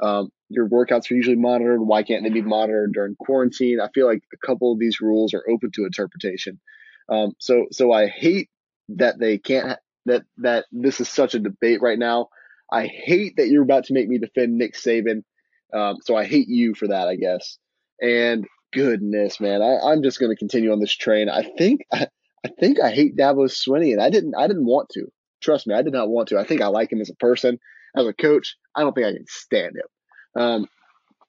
Um, 0.00 0.30
your 0.48 0.68
workouts 0.68 1.10
are 1.10 1.14
usually 1.14 1.36
monitored. 1.36 1.80
Why 1.80 2.02
can't 2.02 2.22
they 2.22 2.30
be 2.30 2.42
monitored 2.42 2.92
during 2.92 3.16
quarantine? 3.16 3.80
I 3.80 3.88
feel 3.94 4.06
like 4.06 4.22
a 4.32 4.46
couple 4.46 4.72
of 4.72 4.78
these 4.78 5.00
rules 5.00 5.34
are 5.34 5.44
open 5.48 5.70
to 5.72 5.84
interpretation. 5.84 6.60
Um, 7.08 7.32
so 7.38 7.66
so 7.70 7.92
I 7.92 8.06
hate 8.06 8.48
that 8.90 9.18
they 9.18 9.38
can't 9.38 9.78
that 10.06 10.22
that 10.38 10.66
this 10.72 11.00
is 11.00 11.08
such 11.08 11.34
a 11.34 11.38
debate 11.38 11.80
right 11.82 11.98
now. 11.98 12.28
I 12.70 12.86
hate 12.86 13.36
that 13.36 13.48
you're 13.48 13.62
about 13.62 13.84
to 13.84 13.94
make 13.94 14.08
me 14.08 14.18
defend 14.18 14.56
Nick 14.56 14.74
Saban 14.74 15.22
um, 15.72 15.98
so 16.02 16.16
I 16.16 16.24
hate 16.24 16.48
you 16.48 16.74
for 16.74 16.88
that, 16.88 17.08
I 17.08 17.16
guess. 17.16 17.58
And 18.00 18.46
goodness, 18.72 19.40
man, 19.40 19.62
I, 19.62 19.78
I'm 19.90 20.02
just 20.02 20.20
going 20.20 20.30
to 20.30 20.36
continue 20.36 20.72
on 20.72 20.80
this 20.80 20.94
train. 20.94 21.28
I 21.28 21.42
think 21.56 21.86
I, 21.92 22.08
I 22.44 22.48
think 22.48 22.80
I 22.80 22.90
hate 22.90 23.16
Dabo 23.16 23.48
Swinney, 23.48 23.92
and 23.92 24.02
I 24.02 24.10
didn't 24.10 24.34
I 24.36 24.46
didn't 24.46 24.66
want 24.66 24.88
to. 24.90 25.06
Trust 25.40 25.66
me, 25.66 25.74
I 25.74 25.82
did 25.82 25.92
not 25.92 26.08
want 26.08 26.28
to. 26.28 26.38
I 26.38 26.44
think 26.44 26.60
I 26.60 26.66
like 26.66 26.92
him 26.92 27.00
as 27.00 27.10
a 27.10 27.14
person, 27.14 27.58
as 27.96 28.06
a 28.06 28.12
coach. 28.12 28.56
I 28.76 28.82
don't 28.82 28.94
think 28.94 29.06
I 29.06 29.12
can 29.12 29.26
stand 29.28 29.76
him. 29.76 30.42
Um, 30.42 30.66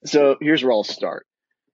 so 0.04 0.36
here's 0.40 0.62
where 0.62 0.72
I'll 0.72 0.84
start. 0.84 1.26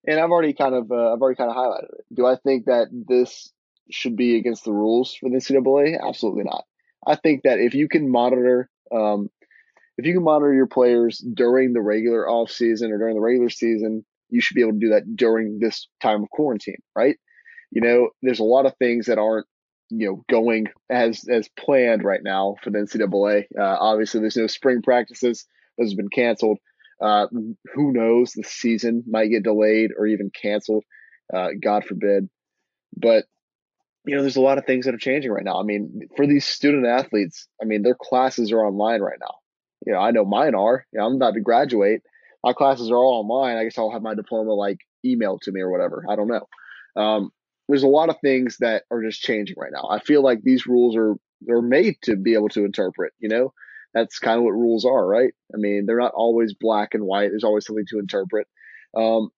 And 0.06 0.18
I've 0.18 0.30
already 0.30 0.54
kind 0.54 0.74
of 0.74 0.90
uh, 0.90 1.12
I've 1.12 1.20
already 1.20 1.36
kind 1.36 1.50
of 1.50 1.56
highlighted 1.56 1.92
it. 1.98 2.04
Do 2.14 2.26
I 2.26 2.36
think 2.36 2.66
that 2.66 2.88
this 2.92 3.52
should 3.90 4.16
be 4.16 4.36
against 4.36 4.64
the 4.64 4.72
rules 4.72 5.14
for 5.14 5.28
the 5.28 5.36
NCAA? 5.36 5.98
Absolutely 6.06 6.44
not. 6.44 6.64
I 7.06 7.16
think 7.16 7.42
that 7.44 7.58
if 7.58 7.74
you 7.74 7.88
can 7.88 8.10
monitor 8.10 8.68
um, 8.92 9.30
if 10.00 10.06
you 10.06 10.14
can 10.14 10.24
monitor 10.24 10.54
your 10.54 10.66
players 10.66 11.18
during 11.18 11.72
the 11.72 11.82
regular 11.82 12.28
off 12.28 12.50
season 12.50 12.90
or 12.90 12.98
during 12.98 13.14
the 13.14 13.20
regular 13.20 13.50
season, 13.50 14.04
you 14.30 14.40
should 14.40 14.54
be 14.54 14.62
able 14.62 14.72
to 14.72 14.78
do 14.78 14.88
that 14.90 15.14
during 15.14 15.58
this 15.58 15.88
time 16.02 16.22
of 16.22 16.30
quarantine, 16.30 16.80
right? 16.96 17.16
You 17.70 17.82
know, 17.82 18.08
there's 18.22 18.40
a 18.40 18.44
lot 18.44 18.66
of 18.66 18.74
things 18.78 19.06
that 19.06 19.18
aren't, 19.18 19.46
you 19.90 20.06
know, 20.06 20.24
going 20.30 20.68
as 20.88 21.28
as 21.28 21.48
planned 21.58 22.02
right 22.02 22.22
now 22.22 22.56
for 22.62 22.70
the 22.70 22.78
NCAA. 22.78 23.44
Uh, 23.58 23.76
obviously, 23.78 24.20
there's 24.20 24.36
no 24.36 24.46
spring 24.46 24.82
practices; 24.82 25.46
those 25.76 25.90
have 25.90 25.98
been 25.98 26.08
canceled. 26.08 26.58
Uh, 27.00 27.26
who 27.74 27.92
knows? 27.92 28.32
The 28.32 28.44
season 28.44 29.04
might 29.06 29.28
get 29.28 29.42
delayed 29.42 29.90
or 29.96 30.06
even 30.06 30.30
canceled. 30.30 30.84
Uh, 31.32 31.48
God 31.60 31.84
forbid. 31.84 32.28
But 32.96 33.24
you 34.06 34.16
know, 34.16 34.22
there's 34.22 34.36
a 34.36 34.40
lot 34.40 34.58
of 34.58 34.64
things 34.64 34.86
that 34.86 34.94
are 34.94 34.98
changing 34.98 35.30
right 35.30 35.44
now. 35.44 35.60
I 35.60 35.62
mean, 35.62 36.08
for 36.16 36.26
these 36.26 36.46
student 36.46 36.86
athletes, 36.86 37.48
I 37.60 37.64
mean, 37.64 37.82
their 37.82 37.96
classes 38.00 38.52
are 38.52 38.64
online 38.64 39.00
right 39.00 39.18
now 39.20 39.34
you 39.86 39.92
know, 39.92 39.98
I 39.98 40.10
know 40.10 40.24
mine 40.24 40.54
are. 40.54 40.86
You 40.92 41.00
know, 41.00 41.06
I'm 41.06 41.16
about 41.16 41.34
to 41.34 41.40
graduate. 41.40 42.02
My 42.44 42.52
classes 42.52 42.90
are 42.90 42.96
all 42.96 43.20
online. 43.20 43.56
I 43.56 43.64
guess 43.64 43.78
I'll 43.78 43.90
have 43.90 44.02
my 44.02 44.14
diploma 44.14 44.52
like 44.52 44.78
emailed 45.04 45.40
to 45.42 45.52
me 45.52 45.60
or 45.60 45.70
whatever. 45.70 46.04
I 46.08 46.16
don't 46.16 46.28
know. 46.28 46.46
Um, 47.00 47.30
there's 47.68 47.82
a 47.82 47.88
lot 47.88 48.08
of 48.08 48.16
things 48.22 48.56
that 48.60 48.84
are 48.90 49.02
just 49.02 49.20
changing 49.20 49.56
right 49.58 49.72
now. 49.72 49.88
I 49.90 50.00
feel 50.00 50.22
like 50.22 50.42
these 50.42 50.66
rules 50.66 50.96
are 50.96 51.14
they're 51.42 51.62
made 51.62 51.96
to 52.02 52.16
be 52.16 52.34
able 52.34 52.48
to 52.50 52.64
interpret. 52.64 53.12
You 53.18 53.28
know, 53.28 53.52
that's 53.94 54.18
kind 54.18 54.38
of 54.38 54.44
what 54.44 54.52
rules 54.52 54.84
are, 54.84 55.06
right? 55.06 55.32
I 55.54 55.56
mean, 55.56 55.86
they're 55.86 56.00
not 56.00 56.12
always 56.14 56.54
black 56.54 56.94
and 56.94 57.04
white. 57.04 57.28
There's 57.30 57.44
always 57.44 57.66
something 57.66 57.86
to 57.90 57.98
interpret. 57.98 58.48
Um, 58.96 59.30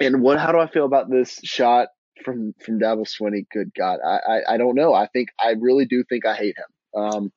and 0.00 0.22
what? 0.22 0.38
How 0.38 0.52
do 0.52 0.58
I 0.58 0.68
feel 0.68 0.84
about 0.84 1.10
this 1.10 1.38
shot 1.44 1.88
from 2.24 2.54
from 2.64 2.78
Dabo 2.78 3.06
Swinney? 3.06 3.46
Good 3.52 3.72
God, 3.76 4.00
I, 4.04 4.18
I, 4.18 4.54
I 4.54 4.56
don't 4.56 4.74
know. 4.74 4.94
I 4.94 5.06
think 5.06 5.30
I 5.40 5.50
really 5.50 5.86
do 5.86 6.04
think 6.04 6.26
I 6.26 6.34
hate 6.34 6.56
him. 6.56 7.02
Um, 7.02 7.32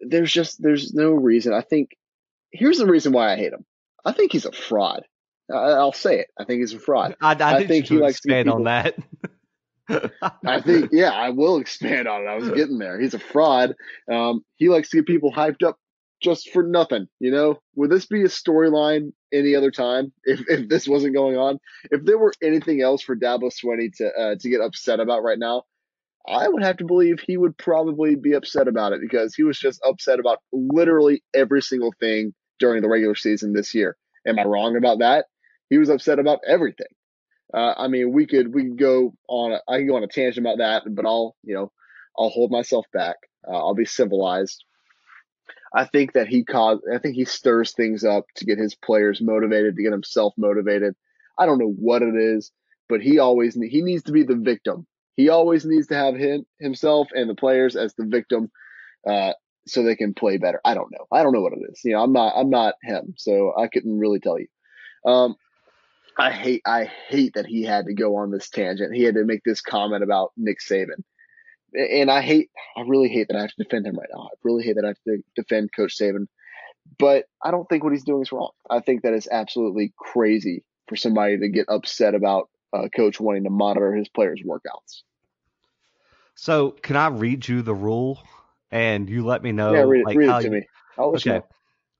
there's 0.00 0.32
just 0.32 0.60
there's 0.62 0.92
no 0.92 1.10
reason. 1.10 1.52
I 1.52 1.60
think 1.60 1.96
here's 2.50 2.78
the 2.78 2.86
reason 2.86 3.12
why 3.12 3.32
I 3.32 3.36
hate 3.36 3.52
him. 3.52 3.64
I 4.04 4.12
think 4.12 4.32
he's 4.32 4.46
a 4.46 4.52
fraud. 4.52 5.04
I, 5.52 5.78
will 5.78 5.92
say 5.92 6.20
it. 6.20 6.28
I 6.38 6.44
think 6.44 6.60
he's 6.60 6.72
a 6.72 6.78
fraud. 6.78 7.16
I, 7.20 7.34
I, 7.34 7.56
I 7.56 7.66
think 7.66 7.86
he 7.86 7.98
likes 7.98 8.20
to 8.20 8.28
expand 8.28 8.48
on 8.48 8.64
that. 8.64 8.96
I 9.88 10.60
think, 10.60 10.90
yeah, 10.92 11.10
I 11.10 11.30
will 11.30 11.58
expand 11.58 12.08
on 12.08 12.22
it. 12.22 12.26
I 12.26 12.36
was 12.36 12.50
getting 12.54 12.78
there. 12.78 13.00
He's 13.00 13.14
a 13.14 13.18
fraud. 13.18 13.74
Um, 14.10 14.44
he 14.56 14.68
likes 14.68 14.90
to 14.90 14.98
get 14.98 15.06
people 15.06 15.32
hyped 15.32 15.62
up 15.62 15.78
just 16.22 16.50
for 16.50 16.62
nothing. 16.62 17.08
You 17.20 17.30
know, 17.32 17.60
would 17.74 17.90
this 17.90 18.06
be 18.06 18.22
a 18.22 18.26
storyline 18.26 19.12
any 19.32 19.54
other 19.54 19.70
time 19.70 20.12
if, 20.24 20.40
if 20.48 20.68
this 20.68 20.88
wasn't 20.88 21.14
going 21.14 21.36
on? 21.36 21.58
If 21.90 22.04
there 22.04 22.18
were 22.18 22.32
anything 22.42 22.80
else 22.80 23.02
for 23.02 23.16
Dabo 23.16 23.52
Swinney 23.52 23.94
to 23.96 24.08
uh, 24.08 24.34
to 24.38 24.48
get 24.48 24.60
upset 24.60 25.00
about 25.00 25.22
right 25.22 25.38
now, 25.38 25.64
I 26.26 26.48
would 26.48 26.62
have 26.62 26.78
to 26.78 26.84
believe 26.84 27.20
he 27.20 27.36
would 27.36 27.56
probably 27.58 28.14
be 28.14 28.32
upset 28.34 28.68
about 28.68 28.92
it 28.92 29.00
because 29.00 29.34
he 29.34 29.42
was 29.42 29.58
just 29.58 29.80
upset 29.86 30.20
about 30.20 30.38
literally 30.52 31.22
every 31.34 31.62
single 31.62 31.92
thing 32.00 32.32
during 32.58 32.82
the 32.82 32.88
regular 32.88 33.16
season 33.16 33.52
this 33.52 33.74
year. 33.74 33.96
Am 34.26 34.38
I 34.38 34.44
wrong 34.44 34.76
about 34.76 35.00
that? 35.00 35.26
He 35.68 35.78
was 35.78 35.88
upset 35.88 36.18
about 36.18 36.38
everything. 36.46 36.86
Uh, 37.52 37.74
I 37.76 37.88
mean, 37.88 38.12
we 38.12 38.26
could 38.26 38.54
we 38.54 38.64
could 38.64 38.78
go 38.78 39.14
on. 39.28 39.52
A, 39.52 39.60
I 39.68 39.78
can 39.78 39.88
go 39.88 39.96
on 39.96 40.04
a 40.04 40.08
tangent 40.08 40.46
about 40.46 40.58
that, 40.58 40.82
but 40.94 41.04
I'll 41.04 41.36
you 41.42 41.54
know 41.54 41.72
I'll 42.18 42.30
hold 42.30 42.50
myself 42.50 42.86
back. 42.92 43.16
Uh, 43.46 43.56
I'll 43.56 43.74
be 43.74 43.84
civilized. 43.84 44.64
I 45.74 45.84
think 45.84 46.12
that 46.12 46.28
he 46.28 46.44
caused. 46.44 46.82
I 46.92 46.98
think 46.98 47.16
he 47.16 47.24
stirs 47.24 47.72
things 47.72 48.04
up 48.04 48.26
to 48.36 48.44
get 48.44 48.58
his 48.58 48.74
players 48.74 49.20
motivated, 49.20 49.76
to 49.76 49.82
get 49.82 49.92
himself 49.92 50.34
motivated. 50.36 50.94
I 51.38 51.46
don't 51.46 51.58
know 51.58 51.72
what 51.72 52.02
it 52.02 52.14
is, 52.14 52.52
but 52.88 53.00
he 53.00 53.18
always 53.18 53.54
he 53.54 53.82
needs 53.82 54.04
to 54.04 54.12
be 54.12 54.22
the 54.22 54.36
victim 54.36 54.86
he 55.16 55.28
always 55.28 55.64
needs 55.64 55.88
to 55.88 55.94
have 55.94 56.14
him 56.14 56.46
himself 56.58 57.08
and 57.12 57.28
the 57.28 57.34
players 57.34 57.76
as 57.76 57.94
the 57.94 58.04
victim, 58.04 58.50
uh, 59.08 59.32
so 59.66 59.82
they 59.82 59.96
can 59.96 60.14
play 60.14 60.38
better. 60.38 60.60
I 60.64 60.74
don't 60.74 60.90
know. 60.90 61.06
I 61.12 61.22
don't 61.22 61.32
know 61.32 61.42
what 61.42 61.52
it 61.52 61.60
is. 61.70 61.80
You 61.84 61.92
know, 61.92 62.02
I'm 62.02 62.12
not 62.12 62.34
I'm 62.36 62.50
not 62.50 62.74
him, 62.82 63.14
so 63.16 63.52
I 63.56 63.68
couldn't 63.68 63.98
really 63.98 64.20
tell 64.20 64.38
you. 64.38 64.48
Um, 65.06 65.36
I 66.18 66.30
hate 66.30 66.62
I 66.66 66.84
hate 66.84 67.34
that 67.34 67.46
he 67.46 67.62
had 67.62 67.86
to 67.86 67.94
go 67.94 68.16
on 68.16 68.30
this 68.30 68.48
tangent. 68.48 68.94
He 68.94 69.02
had 69.02 69.14
to 69.14 69.24
make 69.24 69.42
this 69.44 69.60
comment 69.60 70.02
about 70.02 70.32
Nick 70.36 70.58
Saban. 70.60 71.02
And 71.74 72.10
I 72.10 72.20
hate 72.20 72.50
I 72.76 72.82
really 72.82 73.08
hate 73.08 73.28
that 73.28 73.36
I 73.36 73.42
have 73.42 73.50
to 73.50 73.62
defend 73.62 73.86
him 73.86 73.96
right 73.96 74.08
now. 74.14 74.24
I 74.24 74.34
really 74.42 74.64
hate 74.64 74.76
that 74.76 74.84
I 74.84 74.88
have 74.88 75.02
to 75.06 75.22
defend 75.36 75.70
Coach 75.74 75.96
Saban. 75.98 76.26
But 76.98 77.26
I 77.42 77.50
don't 77.50 77.68
think 77.68 77.84
what 77.84 77.92
he's 77.92 78.04
doing 78.04 78.22
is 78.22 78.32
wrong. 78.32 78.50
I 78.68 78.80
think 78.80 79.02
that 79.02 79.14
is 79.14 79.28
absolutely 79.30 79.92
crazy 79.96 80.64
for 80.88 80.96
somebody 80.96 81.38
to 81.38 81.48
get 81.48 81.66
upset 81.68 82.14
about 82.14 82.50
uh, 82.72 82.88
coach 82.94 83.20
wanting 83.20 83.44
to 83.44 83.50
monitor 83.50 83.94
his 83.94 84.08
players' 84.08 84.42
workouts. 84.46 85.02
So, 86.34 86.70
can 86.70 86.96
I 86.96 87.08
read 87.08 87.46
you 87.46 87.62
the 87.62 87.74
rule, 87.74 88.20
and 88.70 89.08
you 89.08 89.24
let 89.24 89.42
me 89.42 89.52
know? 89.52 89.74
Yeah, 89.74 89.82
read, 89.82 90.04
like, 90.04 90.16
read 90.16 90.28
it 90.28 90.40
to 90.40 90.44
you... 90.44 90.50
me. 90.50 90.66
okay. 90.98 91.34
You 91.36 91.42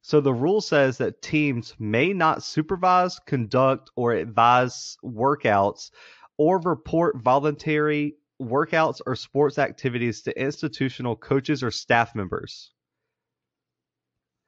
so 0.02 0.20
the 0.20 0.34
rule 0.34 0.60
says 0.60 0.98
that 0.98 1.22
teams 1.22 1.74
may 1.78 2.12
not 2.12 2.42
supervise, 2.42 3.20
conduct, 3.20 3.90
or 3.94 4.12
advise 4.12 4.96
workouts, 5.04 5.92
or 6.36 6.58
report 6.60 7.18
voluntary 7.18 8.16
workouts 8.42 9.00
or 9.06 9.16
sports 9.16 9.58
activities 9.58 10.22
to 10.22 10.40
institutional 10.40 11.16
coaches 11.16 11.62
or 11.62 11.70
staff 11.70 12.14
members. 12.14 12.72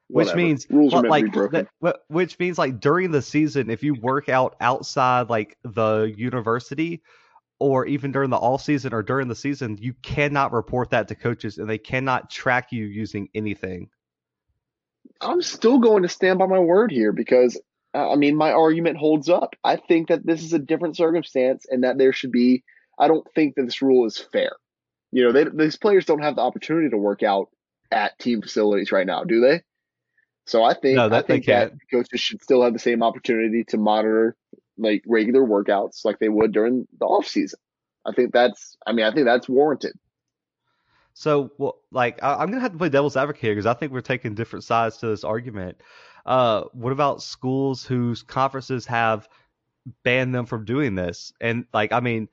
Whatever. 0.08 0.36
Which 0.36 0.36
means 0.36 0.66
like 0.70 1.32
that, 1.32 1.68
which 2.08 2.38
means 2.38 2.58
like 2.58 2.80
during 2.80 3.10
the 3.10 3.22
season, 3.22 3.70
if 3.70 3.82
you 3.82 3.94
work 3.94 4.28
out 4.28 4.56
outside 4.60 5.30
like 5.30 5.56
the 5.64 6.12
university, 6.16 7.02
or 7.58 7.86
even 7.86 8.12
during 8.12 8.30
the 8.30 8.36
all 8.36 8.58
season 8.58 8.92
or 8.92 9.02
during 9.02 9.28
the 9.28 9.34
season, 9.34 9.78
you 9.80 9.94
cannot 10.02 10.52
report 10.52 10.90
that 10.90 11.08
to 11.08 11.14
coaches 11.14 11.58
and 11.58 11.68
they 11.68 11.78
cannot 11.78 12.30
track 12.30 12.72
you 12.72 12.84
using 12.84 13.28
anything. 13.34 13.88
I'm 15.20 15.42
still 15.42 15.78
going 15.78 16.02
to 16.02 16.08
stand 16.08 16.38
by 16.38 16.46
my 16.46 16.58
word 16.58 16.90
here 16.90 17.12
because 17.12 17.58
uh, 17.94 18.10
I 18.10 18.16
mean 18.16 18.36
my 18.36 18.52
argument 18.52 18.98
holds 18.98 19.28
up. 19.28 19.54
I 19.62 19.76
think 19.76 20.08
that 20.08 20.26
this 20.26 20.42
is 20.42 20.52
a 20.52 20.58
different 20.58 20.96
circumstance 20.96 21.66
and 21.70 21.84
that 21.84 21.96
there 21.96 22.12
should 22.12 22.32
be 22.32 22.64
I 22.98 23.08
don't 23.08 23.26
think 23.34 23.56
that 23.56 23.64
this 23.64 23.82
rule 23.82 24.06
is 24.06 24.18
fair. 24.18 24.52
You 25.12 25.24
know, 25.24 25.32
they, 25.32 25.44
these 25.44 25.76
players 25.76 26.06
don't 26.06 26.22
have 26.22 26.36
the 26.36 26.42
opportunity 26.42 26.90
to 26.90 26.96
work 26.96 27.22
out 27.22 27.48
at 27.90 28.18
team 28.18 28.42
facilities 28.42 28.92
right 28.92 29.06
now, 29.06 29.24
do 29.24 29.40
they? 29.40 29.62
So 30.46 30.62
I 30.62 30.74
think 30.74 30.96
no, 30.96 31.08
that 31.08 31.24
I 31.24 31.26
think 31.26 31.46
that 31.46 31.72
coaches 31.90 32.20
should 32.20 32.42
still 32.42 32.62
have 32.62 32.72
the 32.72 32.78
same 32.78 33.02
opportunity 33.02 33.64
to 33.68 33.78
monitor 33.78 34.36
like 34.76 35.02
regular 35.06 35.42
workouts 35.42 36.04
like 36.04 36.18
they 36.18 36.28
would 36.28 36.52
during 36.52 36.86
the 36.98 37.06
off 37.06 37.26
season. 37.26 37.60
I 38.04 38.12
think 38.12 38.32
that's 38.32 38.76
I 38.86 38.92
mean 38.92 39.06
I 39.06 39.12
think 39.12 39.24
that's 39.26 39.48
warranted. 39.48 39.94
So, 41.14 41.52
well, 41.58 41.76
like 41.92 42.22
I, 42.22 42.42
am 42.42 42.50
gonna 42.50 42.60
have 42.60 42.72
to 42.72 42.78
play 42.78 42.88
devil's 42.88 43.16
advocate 43.16 43.40
here 43.40 43.52
because 43.52 43.66
I 43.66 43.74
think 43.74 43.92
we're 43.92 44.00
taking 44.00 44.34
different 44.34 44.64
sides 44.64 44.98
to 44.98 45.06
this 45.06 45.24
argument. 45.24 45.80
Uh, 46.26 46.64
what 46.72 46.92
about 46.92 47.22
schools 47.22 47.84
whose 47.84 48.22
conferences 48.22 48.86
have 48.86 49.28
banned 50.02 50.34
them 50.34 50.46
from 50.46 50.64
doing 50.64 50.94
this? 50.94 51.32
And 51.40 51.66
like, 51.72 51.92
I 51.92 52.00
mean, 52.00 52.28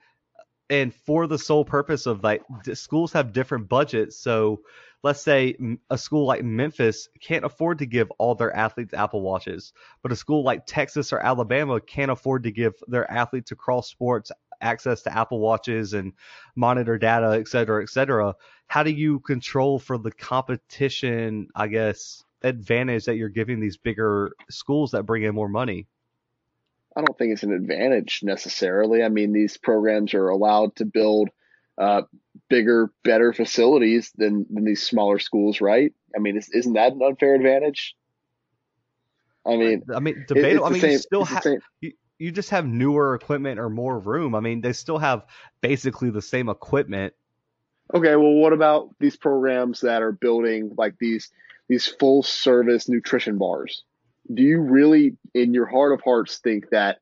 and 0.71 0.95
for 0.95 1.27
the 1.27 1.37
sole 1.37 1.65
purpose 1.65 2.07
of 2.07 2.23
like 2.23 2.41
schools 2.73 3.11
have 3.11 3.33
different 3.33 3.69
budgets, 3.69 4.17
so 4.17 4.61
let's 5.03 5.21
say 5.21 5.55
a 5.89 5.97
school 5.97 6.25
like 6.25 6.43
Memphis 6.43 7.09
can't 7.19 7.43
afford 7.43 7.79
to 7.79 7.85
give 7.85 8.09
all 8.11 8.35
their 8.35 8.55
athletes 8.55 8.93
Apple 8.93 9.21
Watches, 9.21 9.73
but 10.01 10.11
a 10.11 10.15
school 10.15 10.43
like 10.43 10.65
Texas 10.65 11.11
or 11.11 11.19
Alabama 11.19 11.81
can't 11.81 12.09
afford 12.09 12.43
to 12.43 12.51
give 12.51 12.73
their 12.87 13.09
athletes 13.11 13.51
across 13.51 13.89
sports 13.89 14.31
access 14.61 15.01
to 15.01 15.17
Apple 15.17 15.39
Watches 15.39 15.93
and 15.93 16.13
monitor 16.55 16.97
data, 16.97 17.37
et 17.39 17.47
cetera, 17.47 17.83
et 17.83 17.89
cetera. 17.89 18.35
How 18.67 18.83
do 18.83 18.91
you 18.91 19.19
control 19.19 19.77
for 19.77 19.97
the 19.97 20.11
competition, 20.11 21.49
I 21.53 21.67
guess, 21.67 22.23
advantage 22.43 23.05
that 23.05 23.17
you're 23.17 23.29
giving 23.29 23.59
these 23.59 23.77
bigger 23.77 24.31
schools 24.49 24.91
that 24.91 25.03
bring 25.03 25.23
in 25.23 25.35
more 25.35 25.49
money? 25.49 25.87
I 26.95 27.01
don't 27.01 27.17
think 27.17 27.33
it's 27.33 27.43
an 27.43 27.53
advantage 27.53 28.19
necessarily. 28.23 29.03
I 29.03 29.09
mean, 29.09 29.31
these 29.31 29.57
programs 29.57 30.13
are 30.13 30.27
allowed 30.27 30.75
to 30.77 30.85
build 30.85 31.29
uh, 31.77 32.03
bigger, 32.49 32.91
better 33.03 33.33
facilities 33.33 34.11
than 34.15 34.45
than 34.49 34.65
these 34.65 34.83
smaller 34.83 35.19
schools, 35.19 35.61
right? 35.61 35.93
I 36.15 36.19
mean, 36.19 36.37
is, 36.37 36.67
not 36.67 36.73
that 36.73 36.93
an 36.93 37.01
unfair 37.01 37.35
advantage? 37.35 37.95
I 39.45 39.55
mean, 39.55 39.83
I 39.93 39.99
mean, 39.99 40.25
debatable. 40.27 40.65
I 40.65 40.69
mean, 40.69 40.81
same, 40.81 40.91
you 40.91 40.97
still 40.97 41.25
have 41.25 41.45
you, 41.79 41.93
you 42.19 42.31
just 42.31 42.51
have 42.51 42.67
newer 42.67 43.15
equipment 43.15 43.59
or 43.59 43.69
more 43.69 43.97
room. 43.97 44.35
I 44.35 44.41
mean, 44.41 44.61
they 44.61 44.73
still 44.73 44.99
have 44.99 45.25
basically 45.61 46.11
the 46.11 46.21
same 46.21 46.49
equipment. 46.49 47.13
Okay, 47.93 48.15
well, 48.15 48.33
what 48.33 48.53
about 48.53 48.89
these 48.99 49.17
programs 49.17 49.81
that 49.81 50.01
are 50.01 50.11
building 50.11 50.73
like 50.77 50.95
these 50.99 51.31
these 51.67 51.87
full 51.87 52.21
service 52.21 52.87
nutrition 52.87 53.37
bars? 53.37 53.83
Do 54.33 54.43
you 54.43 54.61
really, 54.61 55.17
in 55.33 55.53
your 55.53 55.65
heart 55.65 55.93
of 55.93 56.01
hearts, 56.01 56.39
think 56.39 56.69
that 56.71 56.99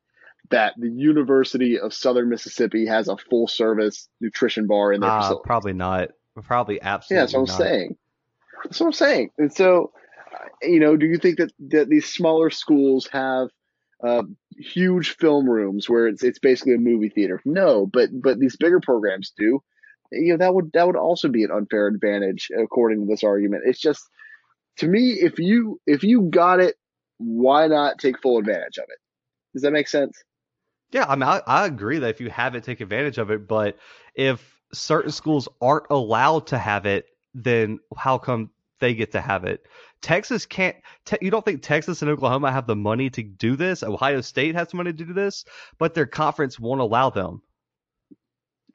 that 0.50 0.74
the 0.76 0.90
University 0.90 1.78
of 1.78 1.94
Southern 1.94 2.28
Mississippi 2.28 2.86
has 2.86 3.08
a 3.08 3.16
full 3.16 3.46
service 3.46 4.08
nutrition 4.20 4.66
bar 4.66 4.92
in 4.92 5.00
their 5.00 5.10
uh, 5.10 5.20
facility? 5.20 5.42
Probably 5.46 5.72
not. 5.72 6.10
Probably 6.42 6.80
absolutely. 6.80 7.16
Yeah, 7.16 7.22
that's 7.22 7.34
what 7.34 7.40
I'm 7.40 7.46
saying. 7.46 7.96
That's 8.64 8.80
what 8.80 8.86
I'm 8.86 8.92
saying. 8.92 9.30
And 9.38 9.52
so, 9.52 9.92
you 10.62 10.80
know, 10.80 10.96
do 10.96 11.06
you 11.06 11.18
think 11.18 11.38
that 11.38 11.52
that 11.68 11.88
these 11.88 12.06
smaller 12.06 12.50
schools 12.50 13.08
have 13.12 13.48
uh, 14.02 14.22
huge 14.58 15.16
film 15.16 15.48
rooms 15.48 15.88
where 15.88 16.06
it's 16.06 16.22
it's 16.22 16.38
basically 16.38 16.74
a 16.74 16.78
movie 16.78 17.10
theater? 17.10 17.40
No, 17.44 17.86
but 17.86 18.10
but 18.12 18.38
these 18.38 18.56
bigger 18.56 18.80
programs 18.80 19.32
do. 19.36 19.62
You 20.12 20.32
know, 20.32 20.38
that 20.38 20.54
would 20.54 20.72
that 20.72 20.86
would 20.86 20.96
also 20.96 21.28
be 21.28 21.44
an 21.44 21.50
unfair 21.50 21.86
advantage 21.86 22.48
according 22.56 23.00
to 23.00 23.06
this 23.06 23.22
argument. 23.22 23.62
It's 23.66 23.80
just 23.80 24.02
to 24.78 24.88
me, 24.88 25.12
if 25.12 25.38
you 25.38 25.80
if 25.86 26.02
you 26.02 26.22
got 26.22 26.60
it, 26.60 26.76
why 27.20 27.66
not 27.66 27.98
take 27.98 28.20
full 28.20 28.38
advantage 28.38 28.78
of 28.78 28.84
it? 28.84 28.98
Does 29.52 29.62
that 29.62 29.72
make 29.72 29.88
sense? 29.88 30.16
Yeah, 30.90 31.04
I 31.06 31.16
mean, 31.16 31.24
I, 31.24 31.42
I 31.46 31.66
agree 31.66 31.98
that 31.98 32.10
if 32.10 32.20
you 32.20 32.30
have 32.30 32.54
it, 32.54 32.64
take 32.64 32.80
advantage 32.80 33.18
of 33.18 33.30
it. 33.30 33.46
But 33.46 33.76
if 34.14 34.58
certain 34.72 35.12
schools 35.12 35.48
aren't 35.60 35.86
allowed 35.90 36.48
to 36.48 36.58
have 36.58 36.86
it, 36.86 37.06
then 37.34 37.78
how 37.96 38.18
come 38.18 38.50
they 38.80 38.94
get 38.94 39.12
to 39.12 39.20
have 39.20 39.44
it? 39.44 39.66
Texas 40.00 40.46
can't. 40.46 40.76
Te- 41.04 41.18
you 41.20 41.30
don't 41.30 41.44
think 41.44 41.62
Texas 41.62 42.00
and 42.00 42.10
Oklahoma 42.10 42.50
have 42.50 42.66
the 42.66 42.74
money 42.74 43.10
to 43.10 43.22
do 43.22 43.54
this? 43.54 43.82
Ohio 43.82 44.22
State 44.22 44.54
has 44.54 44.68
the 44.68 44.78
money 44.78 44.92
to 44.92 45.04
do 45.04 45.12
this, 45.12 45.44
but 45.78 45.94
their 45.94 46.06
conference 46.06 46.58
won't 46.58 46.80
allow 46.80 47.10
them. 47.10 47.42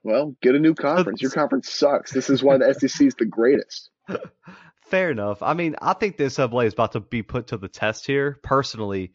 Well, 0.04 0.36
get 0.42 0.54
a 0.54 0.60
new 0.60 0.76
conference. 0.76 1.20
Your 1.20 1.32
conference 1.32 1.72
sucks. 1.72 2.14
This 2.14 2.30
is 2.30 2.44
why 2.44 2.58
the 2.58 2.72
SEC 2.76 3.08
is 3.08 3.16
the 3.16 3.26
greatest. 3.26 3.90
Fair 4.88 5.12
enough. 5.12 5.42
I 5.42 5.54
mean, 5.54 5.76
I 5.82 5.94
think 5.94 6.18
the 6.18 6.26
NCAA 6.26 6.68
is 6.68 6.74
about 6.74 6.92
to 6.94 7.00
be 7.00 7.24
put 7.24 7.48
to 7.48 7.58
the 7.58 7.68
test 7.68 8.06
here. 8.06 8.40
Personally, 8.44 9.14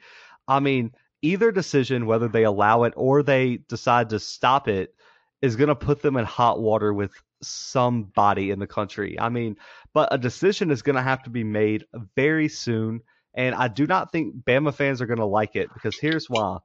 I 0.49 0.61
mean, 0.61 0.93
either 1.23 1.53
decision, 1.53 2.07
whether 2.07 2.29
they 2.29 2.45
allow 2.45 2.83
it 2.85 2.95
or 2.97 3.23
they 3.23 3.59
decide 3.69 4.11
to 4.11 4.19
stop 4.19 4.69
it, 4.69 4.95
is 5.43 5.57
going 5.57 5.69
to 5.69 5.75
put 5.75 6.03
them 6.03 6.17
in 6.17 6.25
hot 6.25 6.61
water 6.61 6.93
with 6.93 7.13
somebody 7.43 8.51
in 8.51 8.59
the 8.59 8.67
country. 8.67 9.19
I 9.19 9.29
mean, 9.31 9.57
but 9.95 10.13
a 10.13 10.19
decision 10.19 10.71
is 10.71 10.83
going 10.83 10.97
to 10.97 11.03
have 11.03 11.23
to 11.23 11.31
be 11.31 11.45
made 11.45 11.87
very 12.15 12.49
soon. 12.49 13.01
And 13.33 13.55
I 13.55 13.69
do 13.69 13.87
not 13.87 14.13
think 14.13 14.45
Bama 14.45 14.75
fans 14.75 15.01
are 15.01 15.07
going 15.07 15.19
to 15.19 15.25
like 15.25 15.57
it 15.57 15.73
because 15.73 15.97
here's 15.99 16.29
why. 16.29 16.59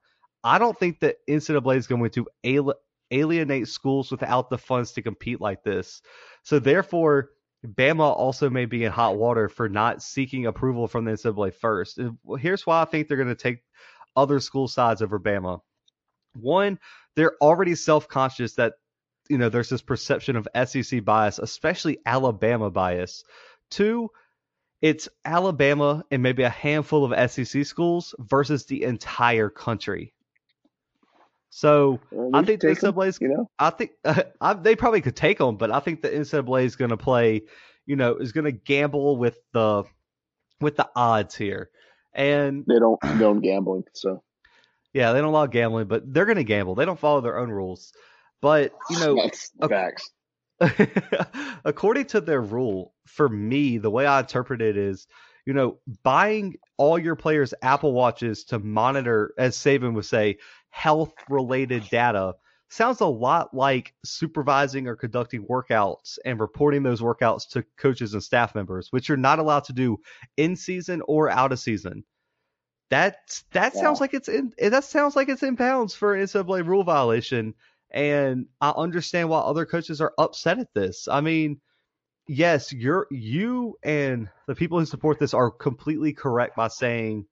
I 0.43 0.57
don't 0.57 0.77
think 0.77 0.99
that 1.01 1.17
NCAA 1.29 1.77
is 1.77 1.87
going 1.87 2.09
to 2.11 2.73
alienate 3.11 3.67
schools 3.67 4.11
without 4.11 4.49
the 4.49 4.57
funds 4.57 4.93
to 4.93 5.01
compete 5.01 5.39
like 5.39 5.63
this. 5.63 6.01
So 6.43 6.59
therefore, 6.59 7.29
Bama 7.66 8.16
also 8.16 8.49
may 8.49 8.66
be 8.66 8.84
in 8.84 8.91
hot 8.91 9.18
water 9.18 9.49
for 9.49 9.70
not 9.70 10.01
seeking 10.01 10.45
approval 10.45 10.88
from 10.88 11.05
the 11.05 11.11
NCAA 11.11 11.53
first. 11.53 11.99
Uh, 11.99 12.34
here's 12.36 12.66
why 12.66 12.82
I 12.82 12.86
think 12.86 13.07
they're 13.07 13.18
going 13.18 13.30
to 13.30 13.36
take 13.36 13.63
other 14.16 14.39
school 14.39 14.68
sides 14.68 15.01
over 15.01 15.20
Bama. 15.20 15.61
One, 16.34 16.80
they're 17.16 17.36
already 17.41 17.76
self 17.76 18.07
conscious 18.07 18.55
that 18.55 18.74
you 19.30 19.38
know 19.38 19.49
there's 19.49 19.70
this 19.70 19.82
perception 19.82 20.36
of 20.36 20.47
SEC 20.68 21.03
bias, 21.03 21.39
especially 21.39 21.99
Alabama 22.05 22.70
bias. 22.70 23.24
Two, 23.70 24.09
it's 24.82 25.09
Alabama 25.24 26.03
and 26.11 26.22
maybe 26.22 26.43
a 26.43 26.49
handful 26.49 27.11
of 27.11 27.32
SEC 27.32 27.66
schools 27.66 28.13
versus 28.20 28.66
the 28.66 28.84
entire 28.84 29.49
country. 29.49 30.13
So 31.55 32.01
well, 32.11 32.31
I 32.33 32.43
think 32.43 32.59
the 32.59 32.67
NCAA 32.67 33.21
you 33.21 33.29
know, 33.29 33.49
I 33.57 33.69
think 33.69 33.91
uh, 34.03 34.23
I, 34.41 34.55
they 34.55 34.75
probably 34.75 34.99
could 34.99 35.15
take 35.15 35.37
them, 35.37 35.55
but 35.55 35.71
I 35.71 35.79
think 35.79 36.01
the 36.01 36.09
NCAA 36.09 36.65
is 36.65 36.75
going 36.75 36.89
to 36.89 36.97
play, 36.97 37.43
you 37.85 37.95
know, 37.95 38.17
is 38.17 38.33
going 38.33 38.43
to 38.43 38.51
gamble 38.51 39.15
with 39.15 39.37
the 39.53 39.85
with 40.59 40.75
the 40.75 40.89
odds 40.97 41.33
here, 41.33 41.69
and 42.13 42.65
they 42.67 42.77
don't 42.77 42.99
don't 43.19 43.39
gambling. 43.39 43.85
So 43.93 44.21
yeah, 44.93 45.13
they 45.13 45.19
don't 45.19 45.29
allow 45.29 45.45
gambling, 45.45 45.87
but 45.87 46.13
they're 46.13 46.25
going 46.25 46.35
to 46.35 46.43
gamble. 46.43 46.75
They 46.75 46.83
don't 46.83 46.99
follow 46.99 47.21
their 47.21 47.39
own 47.39 47.49
rules, 47.49 47.93
but 48.41 48.73
you 48.89 48.99
know, 48.99 49.15
that's 49.15 49.49
facts. 49.65 50.11
according 51.63 52.07
to 52.07 52.19
their 52.19 52.41
rule, 52.41 52.93
for 53.07 53.29
me, 53.29 53.77
the 53.77 53.89
way 53.89 54.05
I 54.05 54.19
interpret 54.19 54.61
it 54.61 54.75
is, 54.75 55.07
you 55.45 55.53
know, 55.53 55.77
buying 56.03 56.55
all 56.75 56.99
your 56.99 57.15
players' 57.15 57.53
Apple 57.61 57.93
Watches 57.93 58.43
to 58.45 58.59
monitor, 58.59 59.33
as 59.37 59.55
Saban 59.55 59.93
would 59.93 60.03
say, 60.03 60.39
health 60.76 61.13
related 61.30 61.88
data 61.89 62.36
sounds 62.67 62.99
a 62.99 63.05
lot 63.05 63.53
like 63.53 63.93
supervising 64.03 64.88
or 64.88 64.95
conducting 64.97 65.45
workouts 65.45 66.17
and 66.26 66.38
reporting 66.38 66.84
those 66.84 66.99
workouts 66.99 67.47
to 67.47 67.63
coaches 67.78 68.13
and 68.13 68.21
staff 68.21 68.53
members, 68.53 68.91
which 68.91 69.07
you're 69.07 69.17
not 69.17 69.39
allowed 69.39 69.63
to 69.63 69.71
do 69.71 69.97
in 70.36 70.57
season 70.57 71.01
or 71.07 71.30
out 71.30 71.53
of 71.53 71.59
season. 71.59 72.03
That 72.89 73.41
that 73.53 73.73
yeah. 73.73 73.82
sounds 73.82 74.01
like 74.01 74.13
it's 74.13 74.28
in 74.28 74.51
eh, 74.59 74.67
that 74.67 74.84
sounds 74.84 75.15
like 75.15 75.30
it's 75.30 75.43
in 75.43 75.55
pounds 75.55 75.95
for 75.95 76.13
an 76.13 76.26
NCAA 76.26 76.67
rule 76.67 76.84
violation, 76.84 77.53
and 77.89 78.47
I 78.59 78.71
understand 78.71 79.30
why 79.30 79.39
other 79.39 79.65
coaches 79.65 80.01
are 80.01 80.13
upset 80.17 80.59
at 80.59 80.73
this. 80.73 81.07
I 81.07 81.21
mean, 81.21 81.61
yes, 82.28 82.73
you're 82.73 83.07
you 83.09 83.78
and 83.82 84.28
the 84.45 84.55
people 84.55 84.78
who 84.78 84.86
support 84.86 85.19
this 85.19 85.34
are 85.34 85.49
completely 85.49 86.11
correct 86.11 86.57
by 86.57 86.67
saying 86.67 87.28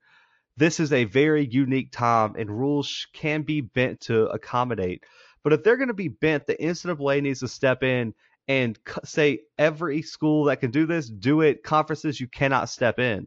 this 0.56 0.80
is 0.80 0.92
a 0.92 1.04
very 1.04 1.46
unique 1.46 1.90
time 1.90 2.34
and 2.38 2.50
rules 2.50 3.06
can 3.12 3.42
be 3.42 3.60
bent 3.60 4.00
to 4.02 4.26
accommodate. 4.26 5.04
But 5.42 5.52
if 5.52 5.62
they're 5.62 5.76
going 5.76 5.88
to 5.88 5.94
be 5.94 6.08
bent, 6.08 6.46
the 6.46 6.56
NCAA 6.56 7.22
needs 7.22 7.40
to 7.40 7.48
step 7.48 7.82
in 7.82 8.14
and 8.48 8.78
say 9.04 9.40
every 9.58 10.02
school 10.02 10.44
that 10.44 10.60
can 10.60 10.70
do 10.70 10.86
this, 10.86 11.08
do 11.08 11.40
it. 11.40 11.62
Conferences 11.62 12.20
you 12.20 12.28
cannot 12.28 12.68
step 12.68 12.98
in. 12.98 13.26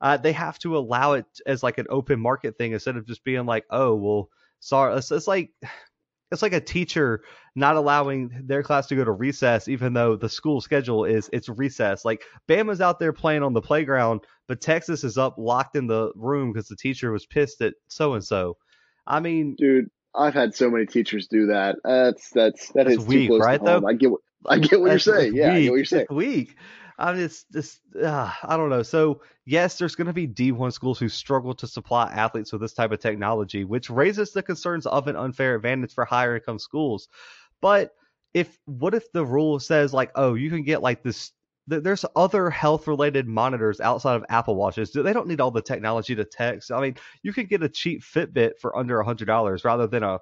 Uh, 0.00 0.16
they 0.16 0.32
have 0.32 0.58
to 0.60 0.76
allow 0.76 1.14
it 1.14 1.26
as 1.46 1.62
like 1.62 1.78
an 1.78 1.86
open 1.88 2.20
market 2.20 2.58
thing 2.58 2.72
instead 2.72 2.96
of 2.96 3.06
just 3.06 3.24
being 3.24 3.46
like, 3.46 3.64
oh 3.70 3.94
well, 3.94 4.30
sorry. 4.60 4.96
It's, 4.96 5.10
it's 5.10 5.26
like 5.26 5.50
it's 6.32 6.42
like 6.42 6.52
a 6.52 6.60
teacher 6.60 7.22
not 7.56 7.74
allowing 7.76 8.30
their 8.44 8.62
class 8.62 8.86
to 8.86 8.94
go 8.94 9.02
to 9.02 9.10
recess, 9.10 9.66
even 9.66 9.94
though 9.94 10.14
the 10.14 10.28
school 10.28 10.60
schedule 10.60 11.06
is 11.06 11.28
it's 11.32 11.48
recess. 11.48 12.04
Like 12.04 12.22
Bama's 12.46 12.82
out 12.82 13.00
there 13.00 13.14
playing 13.14 13.42
on 13.42 13.54
the 13.54 13.62
playground, 13.62 14.20
but 14.46 14.60
Texas 14.60 15.02
is 15.02 15.16
up 15.16 15.36
locked 15.38 15.74
in 15.74 15.86
the 15.86 16.12
room 16.14 16.52
because 16.52 16.68
the 16.68 16.76
teacher 16.76 17.10
was 17.10 17.24
pissed 17.24 17.62
at 17.62 17.74
so 17.88 18.12
and 18.12 18.22
so. 18.22 18.58
I 19.06 19.20
mean, 19.20 19.54
dude, 19.56 19.90
I've 20.14 20.34
had 20.34 20.54
so 20.54 20.70
many 20.70 20.84
teachers 20.84 21.28
do 21.28 21.46
that. 21.46 21.76
That's 21.82 22.30
that's 22.30 22.68
that 22.72 22.84
That's 22.84 22.96
hits 22.98 23.06
weak, 23.06 23.30
right, 23.30 23.62
though? 23.64 23.84
I 23.86 23.94
get 23.94 24.10
what 24.10 24.20
I 24.46 24.58
get 24.58 24.78
what 24.80 24.90
That's 24.90 25.06
you're 25.06 25.16
saying. 25.16 25.34
Yeah, 25.34 25.52
I 25.54 25.62
get 25.62 25.70
what 25.70 25.76
you're 25.76 25.84
saying. 25.86 26.02
It's 26.02 26.12
weak. 26.12 26.56
I 26.98 27.12
mean, 27.12 27.22
it's 27.22 27.44
just 27.52 27.80
uh, 28.02 28.30
I 28.42 28.56
don't 28.56 28.70
know. 28.70 28.82
So 28.82 29.20
yes, 29.44 29.78
there's 29.78 29.94
going 29.94 30.06
to 30.06 30.12
be 30.12 30.26
D1 30.26 30.72
schools 30.72 30.98
who 30.98 31.08
struggle 31.08 31.54
to 31.54 31.66
supply 31.66 32.10
athletes 32.10 32.52
with 32.52 32.60
this 32.60 32.72
type 32.72 32.92
of 32.92 33.00
technology, 33.00 33.64
which 33.64 33.90
raises 33.90 34.32
the 34.32 34.42
concerns 34.42 34.86
of 34.86 35.06
an 35.06 35.16
unfair 35.16 35.54
advantage 35.54 35.92
for 35.92 36.04
higher 36.04 36.36
income 36.36 36.58
schools. 36.58 37.08
But 37.60 37.92
if 38.34 38.58
what 38.66 38.94
if 38.94 39.10
the 39.12 39.24
rule 39.24 39.58
says 39.58 39.92
like, 39.94 40.10
oh, 40.14 40.34
you 40.34 40.50
can 40.50 40.62
get 40.62 40.82
like 40.82 41.02
this? 41.02 41.32
th- 41.70 41.82
There's 41.82 42.04
other 42.14 42.50
health 42.50 42.86
related 42.86 43.26
monitors 43.26 43.80
outside 43.80 44.16
of 44.16 44.24
Apple 44.28 44.56
Watches. 44.56 44.92
They 44.92 45.12
don't 45.12 45.28
need 45.28 45.40
all 45.40 45.50
the 45.50 45.62
technology 45.62 46.14
to 46.14 46.24
text. 46.24 46.70
I 46.70 46.80
mean, 46.80 46.96
you 47.22 47.32
could 47.32 47.48
get 47.48 47.62
a 47.62 47.68
cheap 47.68 48.02
Fitbit 48.02 48.58
for 48.60 48.76
under 48.76 49.00
a 49.00 49.04
hundred 49.04 49.26
dollars 49.26 49.64
rather 49.64 49.86
than 49.86 50.02
a 50.02 50.20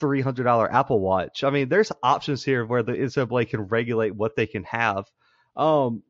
three 0.00 0.20
hundred 0.20 0.44
dollar 0.44 0.70
Apple 0.72 1.00
Watch. 1.00 1.44
I 1.44 1.50
mean, 1.50 1.68
there's 1.68 1.92
options 2.02 2.44
here 2.44 2.64
where 2.64 2.82
the 2.82 2.92
NCAA 2.92 3.48
can 3.48 3.62
regulate 3.62 4.14
what 4.14 4.36
they 4.36 4.46
can 4.46 4.64
have. 4.64 5.10
Um, 5.56 6.02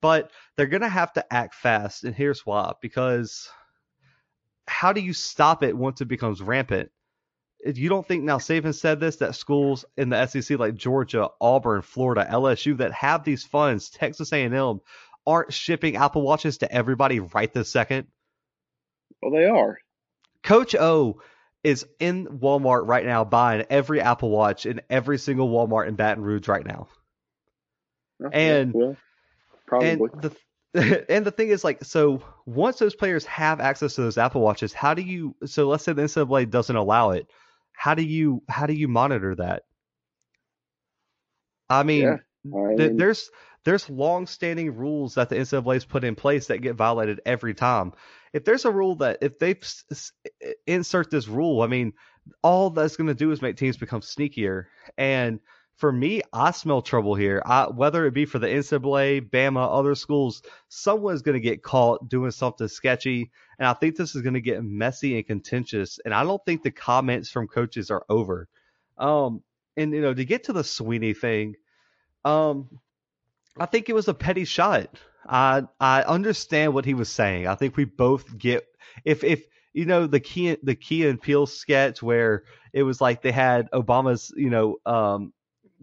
but 0.00 0.30
they're 0.56 0.66
gonna 0.66 0.88
have 0.88 1.12
to 1.14 1.32
act 1.32 1.54
fast, 1.54 2.04
and 2.04 2.14
here's 2.14 2.46
why: 2.46 2.72
because 2.80 3.48
how 4.66 4.92
do 4.92 5.00
you 5.00 5.12
stop 5.12 5.62
it 5.62 5.76
once 5.76 6.00
it 6.00 6.06
becomes 6.06 6.40
rampant? 6.42 6.90
You 7.64 7.88
don't 7.88 8.06
think 8.06 8.24
now 8.24 8.38
Saban 8.38 8.74
said 8.74 9.00
this 9.00 9.16
that 9.16 9.34
schools 9.34 9.84
in 9.96 10.10
the 10.10 10.26
SEC 10.26 10.58
like 10.58 10.74
Georgia, 10.74 11.30
Auburn, 11.40 11.80
Florida, 11.82 12.26
LSU 12.30 12.76
that 12.78 12.92
have 12.92 13.24
these 13.24 13.44
funds, 13.44 13.88
Texas 13.88 14.32
A&M, 14.32 14.80
aren't 15.26 15.52
shipping 15.52 15.96
Apple 15.96 16.22
Watches 16.22 16.58
to 16.58 16.70
everybody 16.70 17.20
right 17.20 17.52
this 17.52 17.70
second? 17.70 18.06
Well, 19.22 19.32
they 19.32 19.46
are. 19.46 19.78
Coach 20.42 20.74
O 20.74 21.20
is 21.62 21.86
in 21.98 22.26
Walmart 22.26 22.86
right 22.86 23.06
now 23.06 23.24
buying 23.24 23.64
every 23.70 24.02
Apple 24.02 24.28
Watch 24.28 24.66
in 24.66 24.82
every 24.90 25.18
single 25.18 25.48
Walmart 25.48 25.88
in 25.88 25.94
Baton 25.94 26.22
Rouge 26.22 26.48
right 26.48 26.66
now. 26.66 26.88
Oh, 28.22 28.28
And- 28.30 28.74
yeah, 28.76 28.92
probably. 29.66 29.88
And 29.88 30.00
the 30.20 30.36
and 31.08 31.24
the 31.24 31.30
thing 31.30 31.48
is 31.48 31.62
like 31.62 31.84
so 31.84 32.20
once 32.46 32.78
those 32.80 32.96
players 32.96 33.24
have 33.26 33.60
access 33.60 33.94
to 33.94 34.02
those 34.02 34.18
Apple 34.18 34.40
Watches, 34.40 34.72
how 34.72 34.92
do 34.92 35.02
you 35.02 35.34
so 35.46 35.68
let's 35.68 35.84
say 35.84 35.92
the 35.92 36.02
NCAA 36.02 36.50
doesn't 36.50 36.76
allow 36.76 37.10
it. 37.10 37.26
How 37.74 37.94
do 37.94 38.02
you 38.02 38.42
how 38.48 38.66
do 38.66 38.72
you 38.72 38.88
monitor 38.88 39.34
that? 39.36 39.64
I 41.68 41.82
mean, 41.82 42.18
Yeah, 42.44 42.54
I 42.54 42.74
th- 42.76 42.92
mean, 42.92 42.96
there's 42.96 43.30
there's 43.64 43.88
long-standing 43.88 44.76
rules 44.76 45.14
that 45.14 45.28
the 45.30 45.36
NCAA's 45.38 45.84
put 45.84 46.04
in 46.04 46.14
place 46.14 46.48
that 46.48 46.58
get 46.58 46.76
violated 46.76 47.20
every 47.26 47.54
time. 47.54 47.92
If 48.32 48.44
there's 48.44 48.64
a 48.64 48.70
rule 48.70 48.96
that 48.96 49.18
if 49.22 49.38
they 49.38 49.54
s- 49.54 49.84
s- 49.90 50.12
insert 50.66 51.10
this 51.10 51.28
rule, 51.28 51.62
I 51.62 51.66
mean, 51.66 51.92
all 52.42 52.70
that's 52.70 52.96
going 52.96 53.08
to 53.08 53.14
do 53.14 53.30
is 53.32 53.42
make 53.42 53.56
teams 53.56 53.76
become 53.76 54.00
sneakier. 54.02 54.66
And 54.98 55.40
for 55.76 55.90
me, 55.90 56.22
I 56.32 56.52
smell 56.52 56.82
trouble 56.82 57.14
here. 57.14 57.42
I, 57.44 57.66
whether 57.66 58.06
it 58.06 58.14
be 58.14 58.26
for 58.26 58.38
the 58.38 58.46
NCAA, 58.46 59.28
Bama, 59.28 59.66
other 59.70 59.94
schools, 59.94 60.42
someone's 60.68 61.22
going 61.22 61.34
to 61.34 61.40
get 61.40 61.62
caught 61.62 62.08
doing 62.08 62.30
something 62.30 62.68
sketchy. 62.68 63.30
And 63.58 63.66
I 63.66 63.72
think 63.72 63.96
this 63.96 64.14
is 64.14 64.22
going 64.22 64.34
to 64.34 64.40
get 64.40 64.62
messy 64.62 65.16
and 65.16 65.26
contentious. 65.26 65.98
And 66.04 66.14
I 66.14 66.22
don't 66.22 66.44
think 66.44 66.62
the 66.62 66.70
comments 66.70 67.30
from 67.30 67.48
coaches 67.48 67.90
are 67.90 68.04
over. 68.08 68.48
Um, 68.98 69.42
and 69.76 69.92
you 69.92 70.00
know, 70.00 70.14
to 70.14 70.24
get 70.24 70.44
to 70.44 70.52
the 70.52 70.62
Swinney 70.62 71.16
thing, 71.16 71.56
um, 72.24 72.68
I 73.58 73.66
think 73.66 73.88
it 73.88 73.94
was 73.94 74.08
a 74.08 74.14
petty 74.14 74.44
shot. 74.44 74.88
I 75.26 75.62
I 75.80 76.02
understand 76.02 76.74
what 76.74 76.84
he 76.84 76.94
was 76.94 77.08
saying. 77.08 77.46
I 77.46 77.54
think 77.54 77.76
we 77.76 77.84
both 77.84 78.36
get 78.36 78.64
if 79.04 79.24
if 79.24 79.44
you 79.72 79.86
know 79.86 80.06
the 80.06 80.20
key 80.20 80.56
the 80.62 80.74
Key 80.74 81.06
and 81.06 81.20
Peele 81.20 81.46
sketch 81.46 82.02
where 82.02 82.44
it 82.72 82.82
was 82.82 83.00
like 83.00 83.22
they 83.22 83.32
had 83.32 83.70
Obama's 83.72 84.32
you 84.36 84.50
know 84.50 84.76
um 84.86 85.32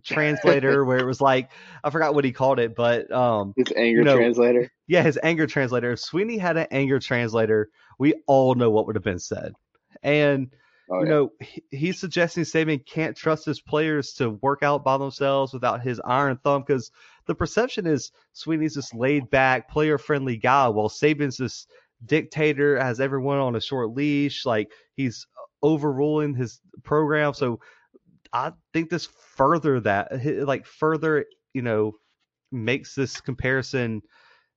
translator 0.05 0.85
where 0.85 0.99
it 0.99 1.05
was 1.05 1.21
like 1.21 1.49
I 1.83 1.89
forgot 1.89 2.13
what 2.15 2.25
he 2.25 2.31
called 2.31 2.59
it, 2.59 2.75
but 2.75 3.11
um 3.11 3.53
it's 3.57 3.71
anger 3.75 3.99
you 3.99 4.05
know, 4.05 4.17
translator. 4.17 4.71
yeah, 4.87 5.03
his 5.03 5.19
anger 5.21 5.47
translator. 5.47 5.91
If 5.91 5.99
Swinney 5.99 6.39
had 6.39 6.57
an 6.57 6.67
anger 6.71 6.99
translator, 6.99 7.69
we 7.99 8.13
all 8.27 8.55
know 8.55 8.69
what 8.69 8.87
would 8.87 8.95
have 8.95 9.03
been 9.03 9.19
said. 9.19 9.53
And 10.03 10.51
Oh, 10.91 10.99
you 10.99 11.05
yeah. 11.05 11.09
know, 11.09 11.31
he, 11.39 11.63
he's 11.71 11.99
suggesting 11.99 12.43
Saban 12.43 12.85
can't 12.85 13.15
trust 13.15 13.45
his 13.45 13.61
players 13.61 14.11
to 14.15 14.31
work 14.41 14.61
out 14.61 14.83
by 14.83 14.97
themselves 14.97 15.53
without 15.53 15.81
his 15.81 16.01
iron 16.03 16.37
thumb 16.43 16.63
because 16.67 16.91
the 17.27 17.35
perception 17.35 17.87
is 17.87 18.11
Swinney's 18.35 18.75
this 18.75 18.93
laid 18.93 19.29
back, 19.29 19.69
player 19.69 19.97
friendly 19.97 20.35
guy, 20.35 20.67
while 20.67 20.89
Saban's 20.89 21.37
this 21.37 21.65
dictator, 22.05 22.77
has 22.77 22.99
everyone 22.99 23.37
on 23.37 23.55
a 23.55 23.61
short 23.61 23.91
leash, 23.91 24.45
like 24.45 24.69
he's 24.95 25.27
overruling 25.63 26.33
his 26.33 26.59
program. 26.83 27.33
So 27.33 27.61
I 28.33 28.53
think 28.73 28.89
this 28.89 29.07
further 29.35 29.79
that 29.81 30.25
like 30.45 30.65
further, 30.65 31.25
you 31.53 31.61
know, 31.61 31.93
makes 32.51 32.95
this 32.95 33.21
comparison 33.21 34.01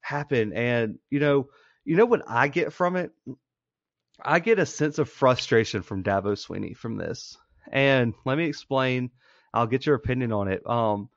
happen. 0.00 0.52
And 0.52 0.98
you 1.10 1.20
know, 1.20 1.48
you 1.84 1.96
know 1.96 2.06
what 2.06 2.22
I 2.26 2.48
get 2.48 2.72
from 2.72 2.96
it? 2.96 3.12
I 4.22 4.38
get 4.38 4.58
a 4.58 4.66
sense 4.66 4.98
of 4.98 5.08
frustration 5.08 5.82
from 5.82 6.04
Dabo 6.04 6.34
Swinney 6.34 6.76
from 6.76 6.96
this. 6.96 7.36
And 7.72 8.14
let 8.24 8.38
me 8.38 8.46
explain. 8.46 9.10
I'll 9.52 9.66
get 9.66 9.86
your 9.86 9.94
opinion 9.94 10.32
on 10.32 10.48
it. 10.48 10.68
Um, 10.68 11.08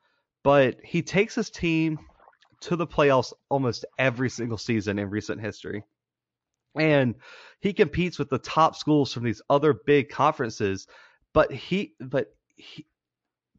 but 0.43 0.77
he 0.83 1.01
takes 1.01 1.35
his 1.35 1.49
team 1.49 1.99
to 2.61 2.75
the 2.75 2.87
playoffs 2.87 3.33
almost 3.49 3.85
every 3.99 4.29
single 4.29 4.57
season 4.57 4.99
in 4.99 5.09
recent 5.09 5.41
history. 5.41 5.83
And 6.75 7.15
he 7.59 7.73
competes 7.73 8.19
with 8.19 8.29
the 8.29 8.37
top 8.37 8.75
schools 8.75 9.13
from 9.13 9.23
these 9.23 9.41
other 9.49 9.73
big 9.73 10.09
conferences, 10.09 10.87
but 11.33 11.51
he 11.51 11.95
but 11.99 12.33
he, 12.57 12.85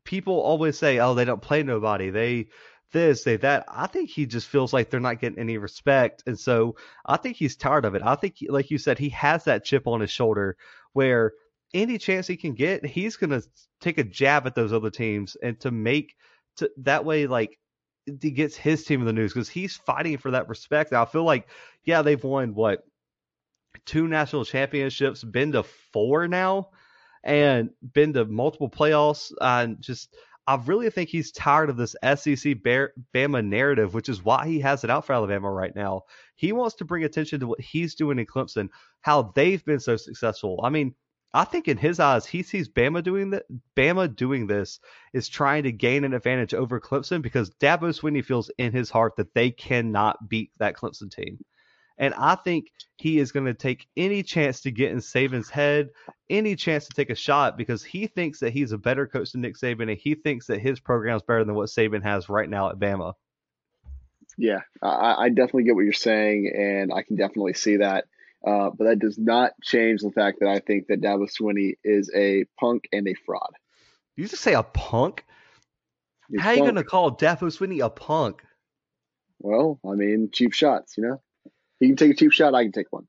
people 0.05 0.35
always 0.41 0.79
say, 0.79 0.99
"Oh, 1.01 1.15
they 1.15 1.25
don't 1.25 1.43
play 1.43 1.63
nobody. 1.63 2.11
They 2.11 2.49
this, 2.93 3.25
they 3.25 3.37
that." 3.39 3.65
I 3.69 3.87
think 3.87 4.11
he 4.11 4.27
just 4.27 4.49
feels 4.49 4.73
like 4.73 4.91
they're 4.91 5.01
not 5.01 5.21
getting 5.21 5.39
any 5.39 5.59
respect, 5.59 6.23
and 6.27 6.39
so 6.39 6.77
I 7.07 7.17
think 7.17 7.37
he's 7.37 7.57
tired 7.57 7.85
of 7.85 7.95
it. 7.95 8.03
I 8.03 8.17
think, 8.17 8.37
like 8.49 8.71
you 8.71 8.79
said, 8.79 8.99
he 8.99 9.11
has 9.11 9.45
that 9.45 9.65
chip 9.65 9.87
on 9.87 10.01
his 10.01 10.11
shoulder 10.11 10.57
where 10.93 11.33
any 11.75 11.99
chance 11.99 12.27
he 12.27 12.37
can 12.37 12.55
get, 12.55 12.85
he's 12.85 13.17
gonna 13.17 13.43
take 13.81 13.99
a 13.99 14.05
jab 14.05 14.47
at 14.47 14.55
those 14.55 14.73
other 14.73 14.91
teams, 14.91 15.37
and 15.43 15.59
to 15.61 15.71
make 15.71 16.15
to 16.57 16.71
that 16.79 17.05
way, 17.05 17.27
like 17.27 17.59
he 18.21 18.31
gets 18.31 18.57
his 18.57 18.85
team 18.85 19.01
in 19.01 19.07
the 19.07 19.13
news 19.13 19.33
because 19.33 19.49
he's 19.49 19.77
fighting 19.77 20.19
for 20.19 20.31
that 20.31 20.49
respect. 20.49 20.91
And 20.91 20.99
I 20.99 21.05
feel 21.05 21.25
like, 21.25 21.49
yeah, 21.85 22.03
they've 22.03 22.23
won 22.23 22.55
what 22.55 22.85
two 23.85 24.09
national 24.09 24.45
championships, 24.45 25.23
been 25.25 25.53
to 25.53 25.63
four 25.93 26.27
now, 26.29 26.71
and 27.29 27.71
been 27.93 28.15
to 28.15 28.25
multiple 28.25 28.71
playoffs. 28.71 29.31
And 29.41 29.81
just, 29.81 30.17
I 30.47 30.57
really 30.57 30.89
think 30.89 31.11
he's 31.11 31.31
tired 31.31 31.69
of 31.69 31.77
this 31.77 31.95
SEC 32.17 32.63
Bear, 32.63 32.95
Bama 33.15 33.45
narrative, 33.45 33.93
which 33.93 34.09
is 34.09 34.25
why 34.25 34.47
he 34.47 34.61
has 34.61 34.83
it 34.83 34.91
out 34.91 35.05
for 35.05 35.13
Alabama 35.13 35.51
right 35.51 35.77
now. 35.77 36.03
He 36.37 36.53
wants 36.53 36.77
to 36.77 36.87
bring 36.87 37.05
attention 37.05 37.41
to 37.41 37.47
what 37.47 37.61
he's 37.61 37.95
doing 37.95 38.19
in 38.19 38.25
Clemson, 38.25 38.71
how 39.03 39.31
they've 39.35 39.63
been 39.63 39.79
so 39.79 39.97
successful. 39.97 40.61
I 40.65 40.71
mean, 40.71 40.95
I 41.35 41.45
think 41.45 41.69
in 41.69 41.77
his 41.77 42.01
eyes, 42.01 42.25
he 42.25 42.43
sees 42.43 42.71
Bama 42.71 43.03
doing 43.03 43.31
that. 43.31 43.45
Bama 43.77 44.17
doing 44.17 44.47
this 44.47 44.81
is 45.13 45.29
trying 45.29 45.65
to 45.65 45.73
gain 45.73 46.05
an 46.05 46.15
advantage 46.15 46.55
over 46.55 46.81
Clemson 46.81 47.21
because 47.21 47.51
Dabo 47.61 47.95
Swinney 47.95 48.25
feels 48.25 48.51
in 48.57 48.73
his 48.73 48.89
heart 48.89 49.17
that 49.17 49.35
they 49.35 49.51
cannot 49.51 50.31
beat 50.31 50.51
that 50.59 50.75
Clemson 50.75 51.11
team. 51.11 51.39
And 51.99 52.15
I 52.15 52.37
think 52.37 52.67
he 52.97 53.19
is 53.19 53.33
going 53.33 53.47
to 53.47 53.55
take 53.55 53.89
any 53.97 54.23
chance 54.23 54.61
to 54.61 54.71
get 54.71 54.93
in 54.93 54.99
Saban's 54.99 55.51
head, 55.51 55.89
any 56.31 56.55
chance 56.55 56.87
to 56.87 56.95
take 56.95 57.11
a 57.11 57.15
shot 57.15 57.57
because 57.57 57.83
he 57.83 58.07
thinks 58.07 58.39
that 58.41 58.53
he's 58.53 58.73
a 58.73 58.79
better 58.79 59.07
coach 59.07 59.33
than 59.33 59.41
Nick 59.41 59.57
Saban 59.57 59.91
and 59.91 59.99
he 59.99 60.15
thinks 60.15 60.47
that 60.47 60.61
his 60.61 60.79
program 60.79 61.17
is 61.17 61.23
better 61.23 61.45
than 61.45 61.57
what 61.57 61.69
Saban 61.69 62.03
has 62.05 62.29
right 62.29 62.49
now 62.49 62.71
at 62.71 62.79
Bama. 62.79 63.15
Yeah, 64.37 64.61
I, 64.81 65.25
I 65.25 65.29
definitely 65.31 65.65
get 65.65 65.75
what 65.75 65.83
you're 65.83 65.93
saying, 65.93 66.53
and 66.57 66.93
I 66.93 67.03
can 67.03 67.17
definitely 67.17 67.55
see 67.55 67.79
that. 67.79 68.05
Uh, 68.47 68.71
but 68.71 68.85
that 68.85 69.01
does 69.01 69.19
not 69.19 69.53
change 69.65 70.01
the 70.01 70.13
fact 70.13 70.39
that 70.41 70.49
I 70.49 70.61
think 70.61 70.87
that 70.87 71.01
Dabo 71.01 71.29
Swinney 71.29 71.75
is 71.83 72.09
a 72.15 72.45
punk 72.59 72.89
and 72.93 73.09
a 73.09 73.15
fraud. 73.27 73.51
You 74.17 74.29
just 74.29 74.43
say 74.43 74.55
a 74.55 74.63
punk? 74.63 75.25
He's 76.31 76.41
How 76.41 76.51
are 76.51 76.55
you 76.55 76.61
going 76.61 76.77
to 76.77 76.85
call 76.85 77.17
Dabo 77.17 77.51
Swinney 77.51 77.85
a 77.85 77.91
punk? 77.91 78.43
Well, 79.41 79.81
I 79.85 79.95
mean, 79.95 80.31
cheap 80.33 80.53
shots, 80.53 80.97
you 80.97 81.03
know? 81.03 81.21
He 81.81 81.87
can 81.87 81.97
take 81.97 82.11
a 82.11 82.15
cheap 82.15 82.33
shot, 82.33 82.55
I 82.55 82.65
can 82.65 82.73
take 82.73 82.93
one. 82.93 83.07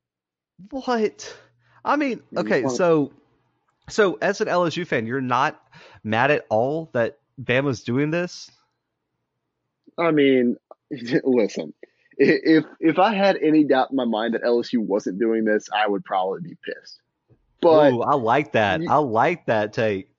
What? 0.69 1.35
I 1.83 1.95
mean, 1.95 2.21
okay, 2.35 2.67
so 2.67 3.11
so 3.89 4.17
as 4.21 4.41
an 4.41 4.47
LSU 4.47 4.85
fan, 4.85 5.07
you're 5.07 5.21
not 5.21 5.61
mad 6.03 6.31
at 6.31 6.45
all 6.49 6.89
that 6.93 7.17
Bama's 7.41 7.83
doing 7.83 8.11
this? 8.11 8.51
I 9.97 10.11
mean, 10.11 10.57
listen, 11.23 11.73
if 12.17 12.65
if 12.79 12.99
I 12.99 13.13
had 13.15 13.37
any 13.37 13.63
doubt 13.63 13.91
in 13.91 13.95
my 13.95 14.05
mind 14.05 14.33
that 14.33 14.43
LSU 14.43 14.79
wasn't 14.79 15.19
doing 15.19 15.45
this, 15.45 15.69
I 15.73 15.87
would 15.87 16.03
probably 16.03 16.41
be 16.41 16.57
pissed. 16.63 16.99
But 17.61 17.93
Ooh, 17.93 18.01
I 18.01 18.15
like 18.15 18.53
that. 18.53 18.81
you- 18.81 18.89
I 18.89 18.97
like 18.97 19.45
that 19.47 19.73
take. 19.73 20.09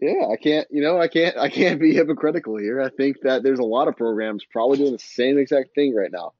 yeah, 0.00 0.26
I 0.30 0.36
can't, 0.36 0.66
you 0.70 0.82
know, 0.82 1.00
I 1.00 1.08
can't, 1.08 1.36
I 1.38 1.48
can't 1.48 1.80
be 1.80 1.94
hypocritical 1.94 2.56
here. 2.56 2.80
I 2.82 2.90
think 2.90 3.20
that 3.22 3.42
there's 3.42 3.60
a 3.60 3.64
lot 3.64 3.88
of 3.88 3.96
programs 3.96 4.44
probably 4.50 4.78
doing 4.78 4.92
the 4.92 4.98
same 4.98 5.38
exact 5.38 5.74
thing 5.74 5.94
right 5.94 6.12
now. 6.12 6.32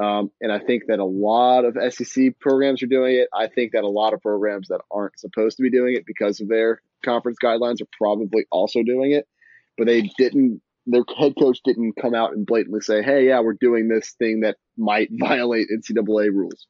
Um, 0.00 0.30
and 0.40 0.50
I 0.50 0.58
think 0.58 0.84
that 0.88 1.00
a 1.00 1.04
lot 1.04 1.64
of 1.64 1.76
SEC 1.92 2.38
programs 2.40 2.82
are 2.82 2.86
doing 2.86 3.16
it. 3.16 3.28
I 3.34 3.48
think 3.48 3.72
that 3.72 3.84
a 3.84 3.88
lot 3.88 4.14
of 4.14 4.22
programs 4.22 4.68
that 4.68 4.80
aren't 4.90 5.18
supposed 5.18 5.58
to 5.58 5.62
be 5.62 5.70
doing 5.70 5.94
it 5.94 6.06
because 6.06 6.40
of 6.40 6.48
their 6.48 6.80
conference 7.04 7.36
guidelines 7.42 7.82
are 7.82 7.88
probably 7.98 8.46
also 8.50 8.82
doing 8.82 9.12
it, 9.12 9.26
but 9.76 9.86
they 9.86 10.10
didn't. 10.16 10.62
Their 10.86 11.04
head 11.16 11.34
coach 11.38 11.60
didn't 11.64 11.94
come 12.00 12.14
out 12.14 12.32
and 12.32 12.46
blatantly 12.46 12.80
say, 12.80 13.02
"Hey, 13.02 13.26
yeah, 13.28 13.40
we're 13.40 13.52
doing 13.52 13.88
this 13.88 14.14
thing 14.18 14.40
that 14.40 14.56
might 14.76 15.10
violate 15.12 15.68
NCAA 15.70 16.32
rules," 16.32 16.66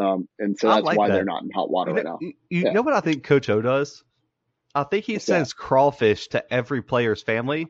um, 0.00 0.28
and 0.38 0.56
so 0.58 0.68
that's 0.68 0.84
like 0.84 0.96
why 0.96 1.08
that. 1.08 1.14
they're 1.14 1.24
not 1.24 1.42
in 1.42 1.50
hot 1.50 1.68
water 1.68 1.90
you 1.90 1.96
right 1.96 2.04
now. 2.04 2.18
You, 2.20 2.32
you 2.48 2.62
yeah. 2.62 2.72
know 2.72 2.82
what 2.82 2.94
I 2.94 3.00
think 3.00 3.24
Coach 3.24 3.50
O 3.50 3.60
does? 3.60 4.04
I 4.74 4.84
think 4.84 5.04
he 5.04 5.14
What's 5.14 5.26
sends 5.26 5.50
that? 5.50 5.56
crawfish 5.56 6.28
to 6.28 6.50
every 6.50 6.80
player's 6.80 7.22
family, 7.22 7.66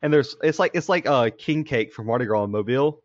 and 0.00 0.12
there's 0.12 0.36
it's 0.42 0.60
like 0.60 0.70
it's 0.74 0.88
like 0.88 1.06
a 1.06 1.30
king 1.30 1.64
cake 1.64 1.92
from 1.92 2.06
Mardi 2.06 2.24
Gras 2.24 2.44
in 2.44 2.50
Mobile 2.52 3.02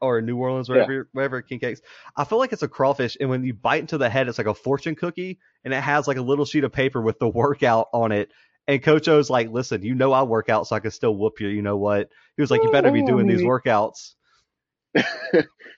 or 0.00 0.20
New 0.20 0.36
Orleans, 0.36 0.68
wherever 0.68 0.92
yeah. 0.92 1.02
wherever 1.12 1.42
king 1.42 1.58
cakes. 1.58 1.80
I 2.16 2.24
feel 2.24 2.38
like 2.38 2.52
it's 2.52 2.62
a 2.62 2.68
crawfish, 2.68 3.16
and 3.20 3.30
when 3.30 3.44
you 3.44 3.54
bite 3.54 3.80
into 3.80 3.98
the 3.98 4.08
head, 4.08 4.28
it's 4.28 4.38
like 4.38 4.46
a 4.46 4.54
fortune 4.54 4.94
cookie, 4.94 5.38
and 5.64 5.72
it 5.72 5.80
has 5.80 6.06
like 6.06 6.16
a 6.16 6.22
little 6.22 6.44
sheet 6.44 6.64
of 6.64 6.72
paper 6.72 7.00
with 7.00 7.18
the 7.18 7.28
workout 7.42 7.88
on 7.92 8.12
it. 8.12 8.30
And 8.68 8.82
Coach 8.82 9.06
O's 9.06 9.30
like, 9.30 9.50
listen, 9.50 9.82
you 9.82 9.94
know 9.94 10.12
I 10.12 10.22
work 10.24 10.48
out, 10.48 10.66
so 10.66 10.74
I 10.74 10.80
can 10.80 10.90
still 10.90 11.16
whoop 11.16 11.40
you. 11.40 11.48
You 11.48 11.62
know 11.62 11.76
what? 11.76 12.08
He 12.36 12.42
was 12.42 12.50
like, 12.50 12.62
you 12.64 12.70
better 12.72 12.90
be 12.90 13.02
oh, 13.02 13.06
doing 13.06 13.26
these 13.26 13.42
workouts. 13.42 14.14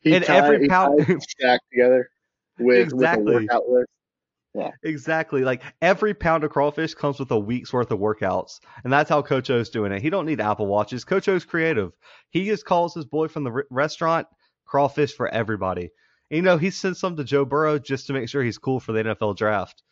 and 0.05 0.25
tie, 0.25 0.37
every 0.37 0.69
pound 0.69 1.01
stacked 1.23 1.65
together 1.71 2.09
with, 2.59 2.89
exactly. 2.89 3.25
with 3.25 3.35
a 3.35 3.41
workout 3.41 3.69
list. 3.69 3.89
Yeah. 4.59 4.71
Exactly. 4.83 5.45
Like 5.45 5.63
every 5.81 6.15
pound 6.15 6.43
of 6.43 6.51
crawfish 6.51 6.95
comes 6.95 7.21
with 7.21 7.31
a 7.31 7.39
week's 7.39 7.73
worth 7.73 7.93
of 7.93 8.01
workouts. 8.01 8.59
And 8.83 8.93
that's 8.93 9.09
how 9.09 9.23
Coach 9.23 9.51
O's 9.51 9.71
doing 9.71 9.93
it. 9.93 10.03
He 10.03 10.11
don't 10.11 10.27
need 10.27 10.41
Apple 10.41 10.67
Watches. 10.67 11.05
Coach 11.05 11.29
O's 11.29 11.45
creative. 11.45 11.93
He 12.31 12.47
just 12.47 12.65
calls 12.65 12.95
his 12.95 13.05
boy 13.05 13.29
from 13.29 13.45
the 13.45 13.53
r- 13.53 13.67
restaurant 13.71 14.27
crawfish 14.67 15.15
for 15.15 15.29
everybody. 15.29 15.91
And, 16.31 16.37
you 16.37 16.43
know, 16.43 16.59
he 16.59 16.71
sent 16.71 16.97
some 16.97 17.17
to 17.17 17.25
Joe 17.25 17.45
Burrow 17.45 17.79
just 17.79 18.09
to 18.09 18.13
make 18.13 18.29
sure 18.29 18.43
he's 18.43 18.59
cool 18.59 18.81
for 18.81 18.93
the 18.93 19.05
NFL 19.05 19.37
draft. 19.37 19.83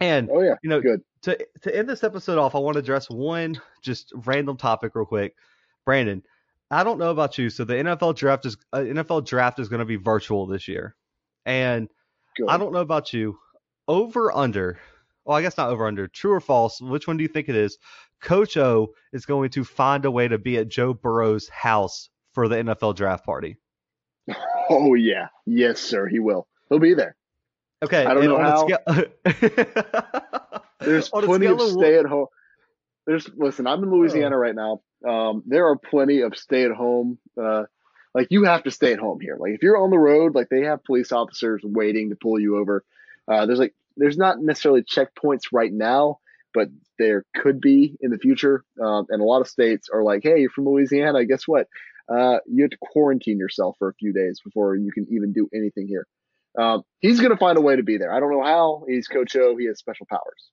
And 0.00 0.28
oh 0.32 0.42
yeah, 0.42 0.56
you 0.62 0.70
know, 0.70 0.80
good. 0.80 1.02
To 1.22 1.38
to 1.62 1.74
end 1.74 1.88
this 1.88 2.02
episode 2.02 2.36
off, 2.36 2.54
I 2.54 2.58
want 2.58 2.74
to 2.74 2.80
address 2.80 3.08
one 3.08 3.60
just 3.80 4.12
random 4.26 4.56
topic 4.56 4.92
real 4.94 5.04
quick. 5.04 5.36
Brandon, 5.84 6.22
I 6.68 6.82
don't 6.82 6.98
know 6.98 7.10
about 7.10 7.38
you, 7.38 7.48
so 7.48 7.64
the 7.64 7.74
NFL 7.74 8.16
draft 8.16 8.44
is 8.44 8.56
uh, 8.72 8.78
NFL 8.78 9.24
draft 9.24 9.60
is 9.60 9.68
going 9.68 9.78
to 9.78 9.84
be 9.84 9.96
virtual 9.96 10.46
this 10.46 10.66
year, 10.66 10.96
and 11.46 11.88
good. 12.36 12.48
I 12.48 12.58
don't 12.58 12.72
know 12.72 12.80
about 12.80 13.12
you 13.12 13.38
over 13.88 14.34
under. 14.34 14.78
Well, 15.24 15.36
I 15.36 15.42
guess 15.42 15.56
not 15.56 15.70
over 15.70 15.86
under. 15.86 16.06
True 16.08 16.32
or 16.32 16.40
false? 16.40 16.80
Which 16.80 17.06
one 17.06 17.16
do 17.16 17.22
you 17.22 17.28
think 17.28 17.48
it 17.48 17.56
is? 17.56 17.78
Coach 18.20 18.56
O 18.56 18.94
is 19.12 19.26
going 19.26 19.50
to 19.50 19.64
find 19.64 20.04
a 20.04 20.10
way 20.10 20.28
to 20.28 20.38
be 20.38 20.58
at 20.58 20.68
Joe 20.68 20.94
Burrow's 20.94 21.48
house 21.48 22.08
for 22.32 22.48
the 22.48 22.56
NFL 22.56 22.96
draft 22.96 23.24
party. 23.24 23.58
Oh 24.70 24.94
yeah, 24.94 25.28
yes, 25.44 25.78
sir. 25.78 26.08
He 26.08 26.20
will. 26.20 26.46
He'll 26.70 26.78
be 26.78 26.94
there. 26.94 27.16
Okay. 27.82 28.06
I 28.06 28.14
don't 28.14 28.24
know 28.24 28.38
how. 28.38 28.66
Scale... 28.66 29.04
There's 30.80 31.10
plenty 31.10 31.44
of 31.44 31.60
stay 31.60 31.98
at 31.98 32.06
home. 32.06 32.28
There's 33.06 33.28
listen. 33.36 33.66
I'm 33.66 33.82
in 33.82 33.90
Louisiana 33.90 34.36
oh. 34.36 34.38
right 34.38 34.54
now. 34.54 34.80
Um, 35.06 35.42
there 35.46 35.66
are 35.66 35.76
plenty 35.76 36.22
of 36.22 36.34
stay 36.36 36.64
at 36.64 36.70
home. 36.70 37.18
Uh, 37.38 37.64
like 38.14 38.28
you 38.30 38.44
have 38.44 38.62
to 38.62 38.70
stay 38.70 38.94
at 38.94 38.98
home 38.98 39.20
here. 39.20 39.36
Like 39.38 39.52
if 39.52 39.62
you're 39.62 39.76
on 39.76 39.90
the 39.90 39.98
road, 39.98 40.34
like 40.34 40.48
they 40.48 40.62
have 40.62 40.82
police 40.84 41.12
officers 41.12 41.60
waiting 41.62 42.08
to 42.08 42.16
pull 42.16 42.40
you 42.40 42.56
over. 42.56 42.84
Uh, 43.26 43.46
there's 43.46 43.58
like 43.58 43.74
there's 43.96 44.16
not 44.16 44.40
necessarily 44.40 44.82
checkpoints 44.82 45.44
right 45.52 45.72
now, 45.72 46.18
but 46.52 46.68
there 46.98 47.24
could 47.34 47.60
be 47.60 47.96
in 48.00 48.10
the 48.10 48.18
future. 48.18 48.64
Um, 48.82 49.06
and 49.08 49.20
a 49.20 49.24
lot 49.24 49.40
of 49.40 49.48
states 49.48 49.88
are 49.92 50.02
like, 50.02 50.22
hey, 50.22 50.40
you're 50.40 50.50
from 50.50 50.66
Louisiana. 50.66 51.24
Guess 51.24 51.46
what? 51.46 51.68
Uh, 52.08 52.38
you 52.46 52.62
have 52.62 52.70
to 52.70 52.78
quarantine 52.80 53.38
yourself 53.38 53.76
for 53.78 53.88
a 53.88 53.94
few 53.94 54.12
days 54.12 54.40
before 54.44 54.76
you 54.76 54.92
can 54.92 55.06
even 55.10 55.32
do 55.32 55.48
anything 55.54 55.86
here. 55.86 56.06
Um, 56.56 56.82
he's 57.00 57.18
going 57.18 57.32
to 57.32 57.36
find 57.36 57.58
a 57.58 57.60
way 57.60 57.76
to 57.76 57.82
be 57.82 57.98
there. 57.98 58.12
I 58.12 58.20
don't 58.20 58.30
know 58.30 58.44
how. 58.44 58.84
He's 58.86 59.08
Coach 59.08 59.34
O. 59.36 59.56
He 59.56 59.66
has 59.66 59.78
special 59.78 60.06
powers. 60.08 60.50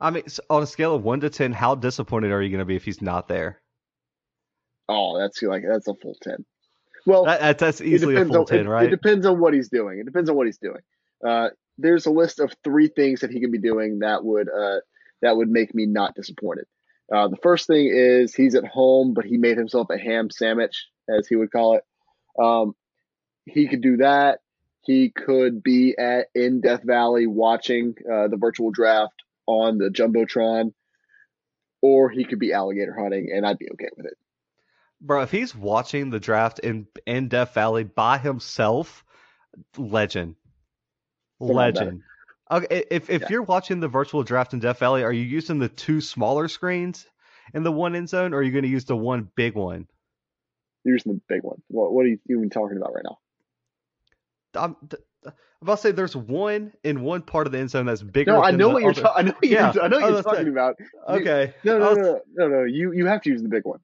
I 0.00 0.10
mean, 0.10 0.22
on 0.48 0.62
a 0.62 0.66
scale 0.66 0.94
of 0.94 1.02
one 1.02 1.20
to 1.20 1.30
ten, 1.30 1.52
how 1.52 1.74
disappointed 1.74 2.30
are 2.30 2.40
you 2.40 2.50
going 2.50 2.60
to 2.60 2.64
be 2.64 2.76
if 2.76 2.84
he's 2.84 3.02
not 3.02 3.28
there? 3.28 3.60
Oh, 4.88 5.18
that's 5.18 5.42
like 5.42 5.64
that's 5.68 5.88
a 5.88 5.94
full 5.94 6.16
ten. 6.22 6.44
Well, 7.04 7.24
that, 7.24 7.58
that's 7.58 7.80
easily 7.80 8.16
a 8.16 8.24
full 8.24 8.38
on, 8.38 8.46
ten, 8.46 8.66
it, 8.66 8.68
right? 8.68 8.86
It 8.86 8.90
depends 8.90 9.26
on 9.26 9.40
what 9.40 9.52
he's 9.52 9.68
doing. 9.68 9.98
It 9.98 10.04
depends 10.04 10.30
on 10.30 10.36
what 10.36 10.46
he's 10.46 10.58
doing. 10.58 10.80
Uh, 11.26 11.48
there's 11.78 12.06
a 12.06 12.10
list 12.10 12.40
of 12.40 12.52
three 12.64 12.88
things 12.88 13.20
that 13.20 13.30
he 13.30 13.40
could 13.40 13.52
be 13.52 13.58
doing 13.58 14.00
that 14.00 14.24
would 14.24 14.48
uh, 14.48 14.80
that 15.22 15.36
would 15.36 15.48
make 15.48 15.74
me 15.74 15.86
not 15.86 16.14
disappointed. 16.14 16.66
Uh, 17.12 17.28
the 17.28 17.36
first 17.36 17.66
thing 17.66 17.90
is 17.90 18.34
he's 18.34 18.54
at 18.54 18.66
home, 18.66 19.14
but 19.14 19.24
he 19.24 19.38
made 19.38 19.56
himself 19.56 19.88
a 19.90 19.98
ham 19.98 20.30
sandwich, 20.30 20.88
as 21.08 21.26
he 21.26 21.36
would 21.36 21.50
call 21.50 21.76
it. 21.76 21.84
Um, 22.42 22.74
he 23.46 23.66
could 23.66 23.80
do 23.80 23.98
that. 23.98 24.40
He 24.82 25.10
could 25.10 25.62
be 25.62 25.96
at 25.98 26.26
in 26.34 26.60
Death 26.60 26.82
Valley 26.84 27.26
watching 27.26 27.94
uh, 28.10 28.28
the 28.28 28.36
virtual 28.36 28.70
draft 28.70 29.14
on 29.46 29.78
the 29.78 29.88
jumbotron, 29.88 30.72
or 31.80 32.10
he 32.10 32.24
could 32.24 32.38
be 32.38 32.52
alligator 32.52 32.96
hunting, 32.98 33.30
and 33.34 33.46
I'd 33.46 33.58
be 33.58 33.70
okay 33.72 33.88
with 33.96 34.06
it. 34.06 34.14
Bro, 35.00 35.22
if 35.22 35.30
he's 35.30 35.54
watching 35.54 36.10
the 36.10 36.20
draft 36.20 36.58
in 36.58 36.86
in 37.06 37.28
Death 37.28 37.54
Valley 37.54 37.84
by 37.84 38.18
himself, 38.18 39.04
legend. 39.76 40.34
Legend. 41.40 42.02
Okay, 42.50 42.84
if 42.90 43.10
if 43.10 43.22
yeah. 43.22 43.26
you're 43.30 43.42
watching 43.42 43.80
the 43.80 43.88
virtual 43.88 44.22
draft 44.22 44.54
in 44.54 44.58
Death 44.60 44.78
Valley, 44.78 45.02
are 45.02 45.12
you 45.12 45.22
using 45.22 45.58
the 45.58 45.68
two 45.68 46.00
smaller 46.00 46.48
screens 46.48 47.06
in 47.54 47.62
the 47.62 47.72
one 47.72 47.94
end 47.94 48.08
zone, 48.08 48.32
or 48.32 48.38
are 48.38 48.42
you 48.42 48.52
going 48.52 48.64
to 48.64 48.70
use 48.70 48.84
the 48.84 48.96
one 48.96 49.30
big 49.36 49.54
one? 49.54 49.86
You're 50.84 50.94
using 50.94 51.12
the 51.12 51.20
big 51.28 51.42
one. 51.42 51.60
What 51.68 51.92
what 51.92 52.06
are 52.06 52.08
you 52.08 52.18
even 52.30 52.48
talking 52.48 52.76
about 52.76 52.94
right 52.94 53.04
now? 53.04 53.18
I'm, 54.54 54.76
I'm 55.26 55.32
about 55.60 55.76
to 55.76 55.82
say 55.82 55.90
there's 55.90 56.16
one 56.16 56.72
in 56.84 57.02
one 57.02 57.22
part 57.22 57.46
of 57.46 57.52
the 57.52 57.58
end 57.58 57.70
zone 57.70 57.86
that's 57.86 58.02
bigger. 58.02 58.32
No, 58.32 58.42
I 58.42 58.52
know 58.52 58.70
what 58.70 58.82
you're. 58.82 58.94
Ta- 58.94 59.14
I 59.14 59.22
know 59.22 59.32
what 59.32 59.44
yeah, 59.44 59.72
you're. 59.74 59.82
I 59.82 59.88
know 59.88 60.00
what 60.00 60.10
you're 60.10 60.22
talking 60.22 60.48
about. 60.48 60.76
Okay. 61.08 61.52
No, 61.64 61.78
no, 61.78 61.94
no, 61.94 62.20
no, 62.34 62.48
no. 62.48 62.64
You 62.64 62.92
you 62.92 63.06
have 63.06 63.20
to 63.22 63.30
use 63.30 63.42
the 63.42 63.48
big 63.48 63.64
one. 63.64 63.80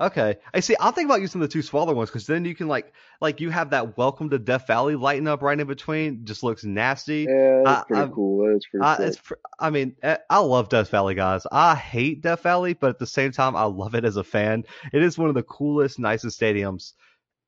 Okay, 0.00 0.36
I 0.54 0.60
see. 0.60 0.74
I'll 0.80 0.92
think 0.92 1.10
about 1.10 1.20
using 1.20 1.42
the 1.42 1.48
two 1.48 1.60
smaller 1.60 1.94
ones 1.94 2.08
because 2.08 2.26
then 2.26 2.46
you 2.46 2.54
can 2.54 2.68
like 2.68 2.94
like 3.20 3.38
you 3.38 3.50
have 3.50 3.70
that 3.70 3.98
welcome 3.98 4.30
to 4.30 4.38
Death 4.38 4.66
Valley 4.66 4.96
lighting 4.96 5.28
up 5.28 5.42
right 5.42 5.60
in 5.60 5.66
between. 5.66 6.24
Just 6.24 6.42
looks 6.42 6.64
nasty. 6.64 7.26
Yeah, 7.28 7.62
that's 7.64 7.82
I, 7.82 7.84
pretty 7.86 8.02
I, 8.02 8.14
cool. 8.14 8.50
That's 8.50 8.66
pretty. 8.66 8.84
I, 8.84 8.96
cool. 8.96 9.06
It's. 9.06 9.18
I 9.58 9.68
mean, 9.68 9.96
eh, 10.02 10.16
I 10.30 10.38
love 10.38 10.70
Death 10.70 10.88
Valley, 10.88 11.14
guys. 11.14 11.46
I 11.52 11.74
hate 11.74 12.22
Death 12.22 12.42
Valley, 12.42 12.72
but 12.72 12.88
at 12.88 12.98
the 12.98 13.06
same 13.06 13.30
time, 13.32 13.54
I 13.54 13.64
love 13.64 13.94
it 13.94 14.06
as 14.06 14.16
a 14.16 14.24
fan. 14.24 14.64
It 14.90 15.02
is 15.02 15.18
one 15.18 15.28
of 15.28 15.34
the 15.34 15.42
coolest, 15.42 15.98
nicest 15.98 16.40
stadiums 16.40 16.94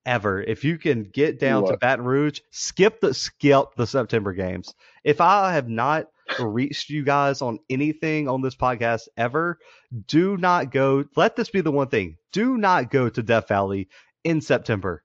ever. 0.05 0.43
If 0.43 0.63
you 0.63 0.77
can 0.77 1.05
get 1.05 1.41
down 1.41 1.65
to 1.67 1.79
Baton 1.79 2.05
Rouge, 2.05 2.41
skip 2.51 3.01
the 3.01 3.15
skip 3.15 3.75
the 3.77 3.87
September 3.87 4.35
games. 4.35 4.75
If 5.05 5.23
I 5.23 5.55
have 5.55 5.71
not 5.71 6.09
reached 6.39 6.91
you 6.91 7.03
guys 7.03 7.43
on 7.43 7.59
anything 7.69 8.29
on 8.29 8.43
this 8.43 8.55
podcast 8.55 9.09
ever, 9.17 9.59
do 10.07 10.37
not 10.37 10.71
go. 10.71 11.05
Let 11.17 11.37
this 11.37 11.51
be 11.51 11.61
the 11.61 11.73
one 11.73 11.89
thing. 11.89 12.17
Do 12.33 12.57
not 12.57 12.91
go 12.91 13.09
to 13.09 13.23
Death 13.23 13.49
Valley 13.49 13.89
in 14.25 14.41
September 14.41 15.03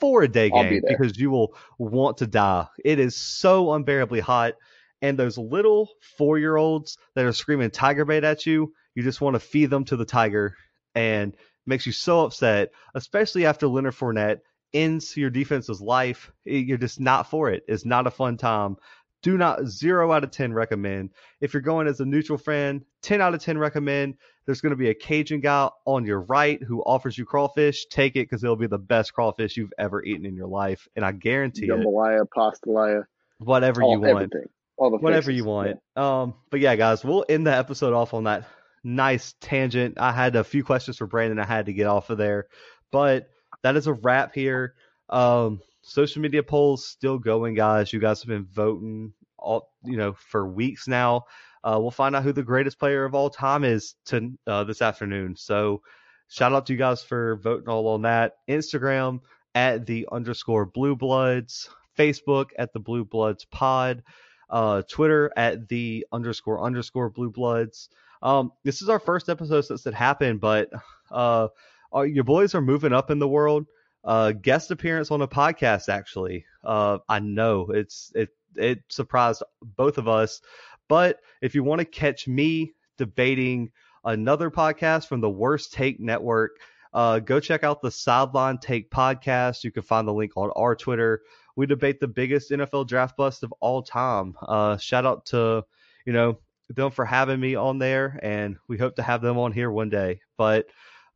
for 0.00 0.22
a 0.22 0.28
day 0.28 0.50
game 0.50 0.68
be 0.68 0.80
because 0.86 1.18
you 1.18 1.30
will 1.30 1.54
want 1.78 2.18
to 2.18 2.26
die. 2.26 2.66
It 2.84 2.98
is 2.98 3.16
so 3.16 3.72
unbearably 3.72 4.20
hot. 4.20 4.54
And 5.00 5.18
those 5.18 5.38
little 5.38 5.88
four 6.16 6.38
year 6.38 6.56
olds 6.56 6.98
that 7.14 7.24
are 7.24 7.32
screaming 7.32 7.70
tiger 7.70 8.04
bait 8.04 8.24
at 8.24 8.46
you, 8.46 8.72
you 8.94 9.02
just 9.02 9.20
want 9.20 9.34
to 9.34 9.40
feed 9.40 9.70
them 9.70 9.84
to 9.86 9.96
the 9.96 10.04
tiger 10.04 10.56
and 10.94 11.36
makes 11.66 11.86
you 11.86 11.92
so 11.92 12.24
upset, 12.24 12.70
especially 12.94 13.46
after 13.46 13.68
Leonard 13.68 13.94
Fournette 13.94 14.40
ends 14.74 15.16
your 15.16 15.30
defense's 15.30 15.80
life. 15.80 16.32
You're 16.44 16.78
just 16.78 17.00
not 17.00 17.30
for 17.30 17.50
it. 17.50 17.62
It's 17.68 17.84
not 17.84 18.06
a 18.06 18.10
fun 18.10 18.36
time 18.36 18.76
do 19.22 19.36
not 19.36 19.66
zero 19.66 20.12
out 20.12 20.24
of 20.24 20.30
10 20.30 20.52
recommend. 20.52 21.10
If 21.40 21.52
you're 21.52 21.62
going 21.62 21.88
as 21.88 22.00
a 22.00 22.04
neutral 22.04 22.38
friend, 22.38 22.84
10 23.02 23.20
out 23.20 23.34
of 23.34 23.42
10 23.42 23.58
recommend. 23.58 24.14
There's 24.46 24.60
going 24.60 24.70
to 24.70 24.76
be 24.76 24.88
a 24.88 24.94
Cajun 24.94 25.40
guy 25.40 25.68
on 25.84 26.06
your 26.06 26.20
right 26.22 26.62
who 26.62 26.80
offers 26.82 27.18
you 27.18 27.24
crawfish. 27.24 27.86
Take 27.86 28.16
it 28.16 28.28
because 28.28 28.42
it'll 28.42 28.56
be 28.56 28.66
the 28.66 28.78
best 28.78 29.12
crawfish 29.12 29.56
you've 29.56 29.72
ever 29.78 30.02
eaten 30.02 30.24
in 30.24 30.36
your 30.36 30.46
life. 30.46 30.88
And 30.96 31.04
I 31.04 31.12
guarantee 31.12 31.68
Jambalaya, 31.68 32.22
it. 32.22 32.28
pastalaya. 32.34 33.04
Whatever 33.38 33.82
all, 33.82 33.92
you 33.92 34.00
want. 34.00 34.10
Everything. 34.10 34.48
All 34.76 34.90
the 34.90 34.98
Whatever 34.98 35.30
you 35.30 35.44
want. 35.44 35.78
Yeah. 35.96 36.20
Um, 36.20 36.34
but 36.50 36.60
yeah, 36.60 36.76
guys, 36.76 37.04
we'll 37.04 37.24
end 37.28 37.46
the 37.46 37.54
episode 37.54 37.92
off 37.92 38.14
on 38.14 38.24
that 38.24 38.46
nice 38.84 39.34
tangent. 39.40 39.98
I 39.98 40.12
had 40.12 40.36
a 40.36 40.44
few 40.44 40.64
questions 40.64 40.96
for 40.96 41.06
Brandon 41.06 41.38
I 41.38 41.46
had 41.46 41.66
to 41.66 41.72
get 41.72 41.86
off 41.86 42.10
of 42.10 42.18
there. 42.18 42.46
But 42.90 43.28
that 43.62 43.76
is 43.76 43.86
a 43.86 43.92
wrap 43.92 44.34
here. 44.34 44.74
Um, 45.10 45.60
social 45.88 46.22
media 46.22 46.42
polls 46.42 46.86
still 46.86 47.18
going, 47.18 47.54
guys. 47.54 47.92
You 47.92 47.98
guys 47.98 48.20
have 48.20 48.28
been 48.28 48.46
voting 48.46 49.12
all 49.38 49.70
you 49.84 49.96
know 49.96 50.12
for 50.12 50.46
weeks 50.46 50.86
now. 50.86 51.24
Uh, 51.64 51.78
we'll 51.80 51.90
find 51.90 52.14
out 52.14 52.22
who 52.22 52.32
the 52.32 52.42
greatest 52.42 52.78
player 52.78 53.04
of 53.04 53.14
all 53.14 53.30
time 53.30 53.64
is 53.64 53.94
to 54.06 54.32
uh, 54.46 54.64
this 54.64 54.82
afternoon. 54.82 55.34
So 55.36 55.82
shout 56.28 56.52
out 56.52 56.66
to 56.66 56.72
you 56.72 56.78
guys 56.78 57.02
for 57.02 57.36
voting 57.36 57.68
all 57.68 57.88
on 57.88 58.02
that. 58.02 58.34
Instagram 58.48 59.20
at 59.54 59.86
the 59.86 60.06
underscore 60.12 60.66
Blue 60.66 60.94
Bloods, 60.94 61.68
Facebook 61.98 62.50
at 62.58 62.72
the 62.72 62.80
Blue 62.80 63.04
Bloods 63.04 63.44
Pod, 63.46 64.02
uh, 64.50 64.82
Twitter 64.82 65.32
at 65.36 65.68
the 65.68 66.06
underscore 66.12 66.62
underscore 66.62 67.10
Blue 67.10 67.30
Bloods. 67.30 67.88
Um, 68.22 68.52
this 68.64 68.82
is 68.82 68.88
our 68.88 68.98
first 68.98 69.28
episode 69.28 69.62
since 69.62 69.86
it 69.86 69.94
happened, 69.94 70.40
but 70.40 70.70
uh, 71.10 71.48
your 71.94 72.24
boys 72.24 72.54
are 72.54 72.60
moving 72.60 72.92
up 72.92 73.10
in 73.10 73.18
the 73.18 73.28
world. 73.28 73.66
Uh, 74.04 74.32
guest 74.32 74.70
appearance 74.70 75.10
on 75.10 75.22
a 75.22 75.28
podcast. 75.28 75.88
Actually, 75.88 76.44
uh, 76.64 76.98
I 77.08 77.18
know 77.20 77.66
it's 77.70 78.12
it 78.14 78.30
it 78.56 78.82
surprised 78.88 79.42
both 79.62 79.98
of 79.98 80.08
us. 80.08 80.40
But 80.88 81.20
if 81.42 81.54
you 81.54 81.62
want 81.62 81.80
to 81.80 81.84
catch 81.84 82.26
me 82.26 82.74
debating 82.96 83.70
another 84.04 84.50
podcast 84.50 85.06
from 85.06 85.20
the 85.20 85.30
Worst 85.30 85.72
Take 85.72 86.00
Network, 86.00 86.52
uh, 86.94 87.18
go 87.18 87.40
check 87.40 87.64
out 87.64 87.82
the 87.82 87.90
Sideline 87.90 88.58
Take 88.58 88.90
podcast. 88.90 89.64
You 89.64 89.70
can 89.70 89.82
find 89.82 90.08
the 90.08 90.14
link 90.14 90.32
on 90.36 90.50
our 90.56 90.74
Twitter. 90.74 91.22
We 91.56 91.66
debate 91.66 92.00
the 92.00 92.08
biggest 92.08 92.50
NFL 92.50 92.86
draft 92.86 93.16
bust 93.16 93.42
of 93.42 93.52
all 93.60 93.82
time. 93.82 94.36
Uh, 94.40 94.76
shout 94.78 95.04
out 95.04 95.26
to 95.26 95.64
you 96.06 96.12
know 96.12 96.38
them 96.70 96.90
for 96.90 97.04
having 97.04 97.40
me 97.40 97.54
on 97.54 97.78
there, 97.78 98.18
and 98.22 98.56
we 98.68 98.78
hope 98.78 98.96
to 98.96 99.02
have 99.02 99.20
them 99.20 99.38
on 99.38 99.52
here 99.52 99.70
one 99.70 99.90
day. 99.90 100.20
But 100.36 100.66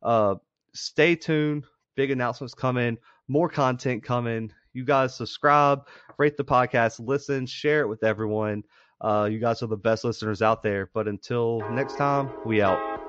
uh, 0.01 0.35
stay 0.73 1.15
tuned. 1.15 1.65
Big 1.95 2.11
announcements 2.11 2.53
coming, 2.53 2.97
more 3.27 3.49
content 3.49 4.03
coming. 4.03 4.51
You 4.73 4.83
guys 4.85 5.15
subscribe, 5.15 5.87
rate 6.17 6.37
the 6.37 6.43
podcast, 6.43 6.99
listen, 7.05 7.45
share 7.45 7.81
it 7.81 7.87
with 7.87 8.03
everyone. 8.03 8.63
Uh, 9.01 9.27
you 9.31 9.39
guys 9.39 9.61
are 9.61 9.67
the 9.67 9.77
best 9.77 10.03
listeners 10.03 10.41
out 10.41 10.63
there. 10.63 10.89
But 10.93 11.07
until 11.07 11.65
next 11.69 11.95
time, 11.95 12.33
we 12.43 12.61
out. 12.61 13.02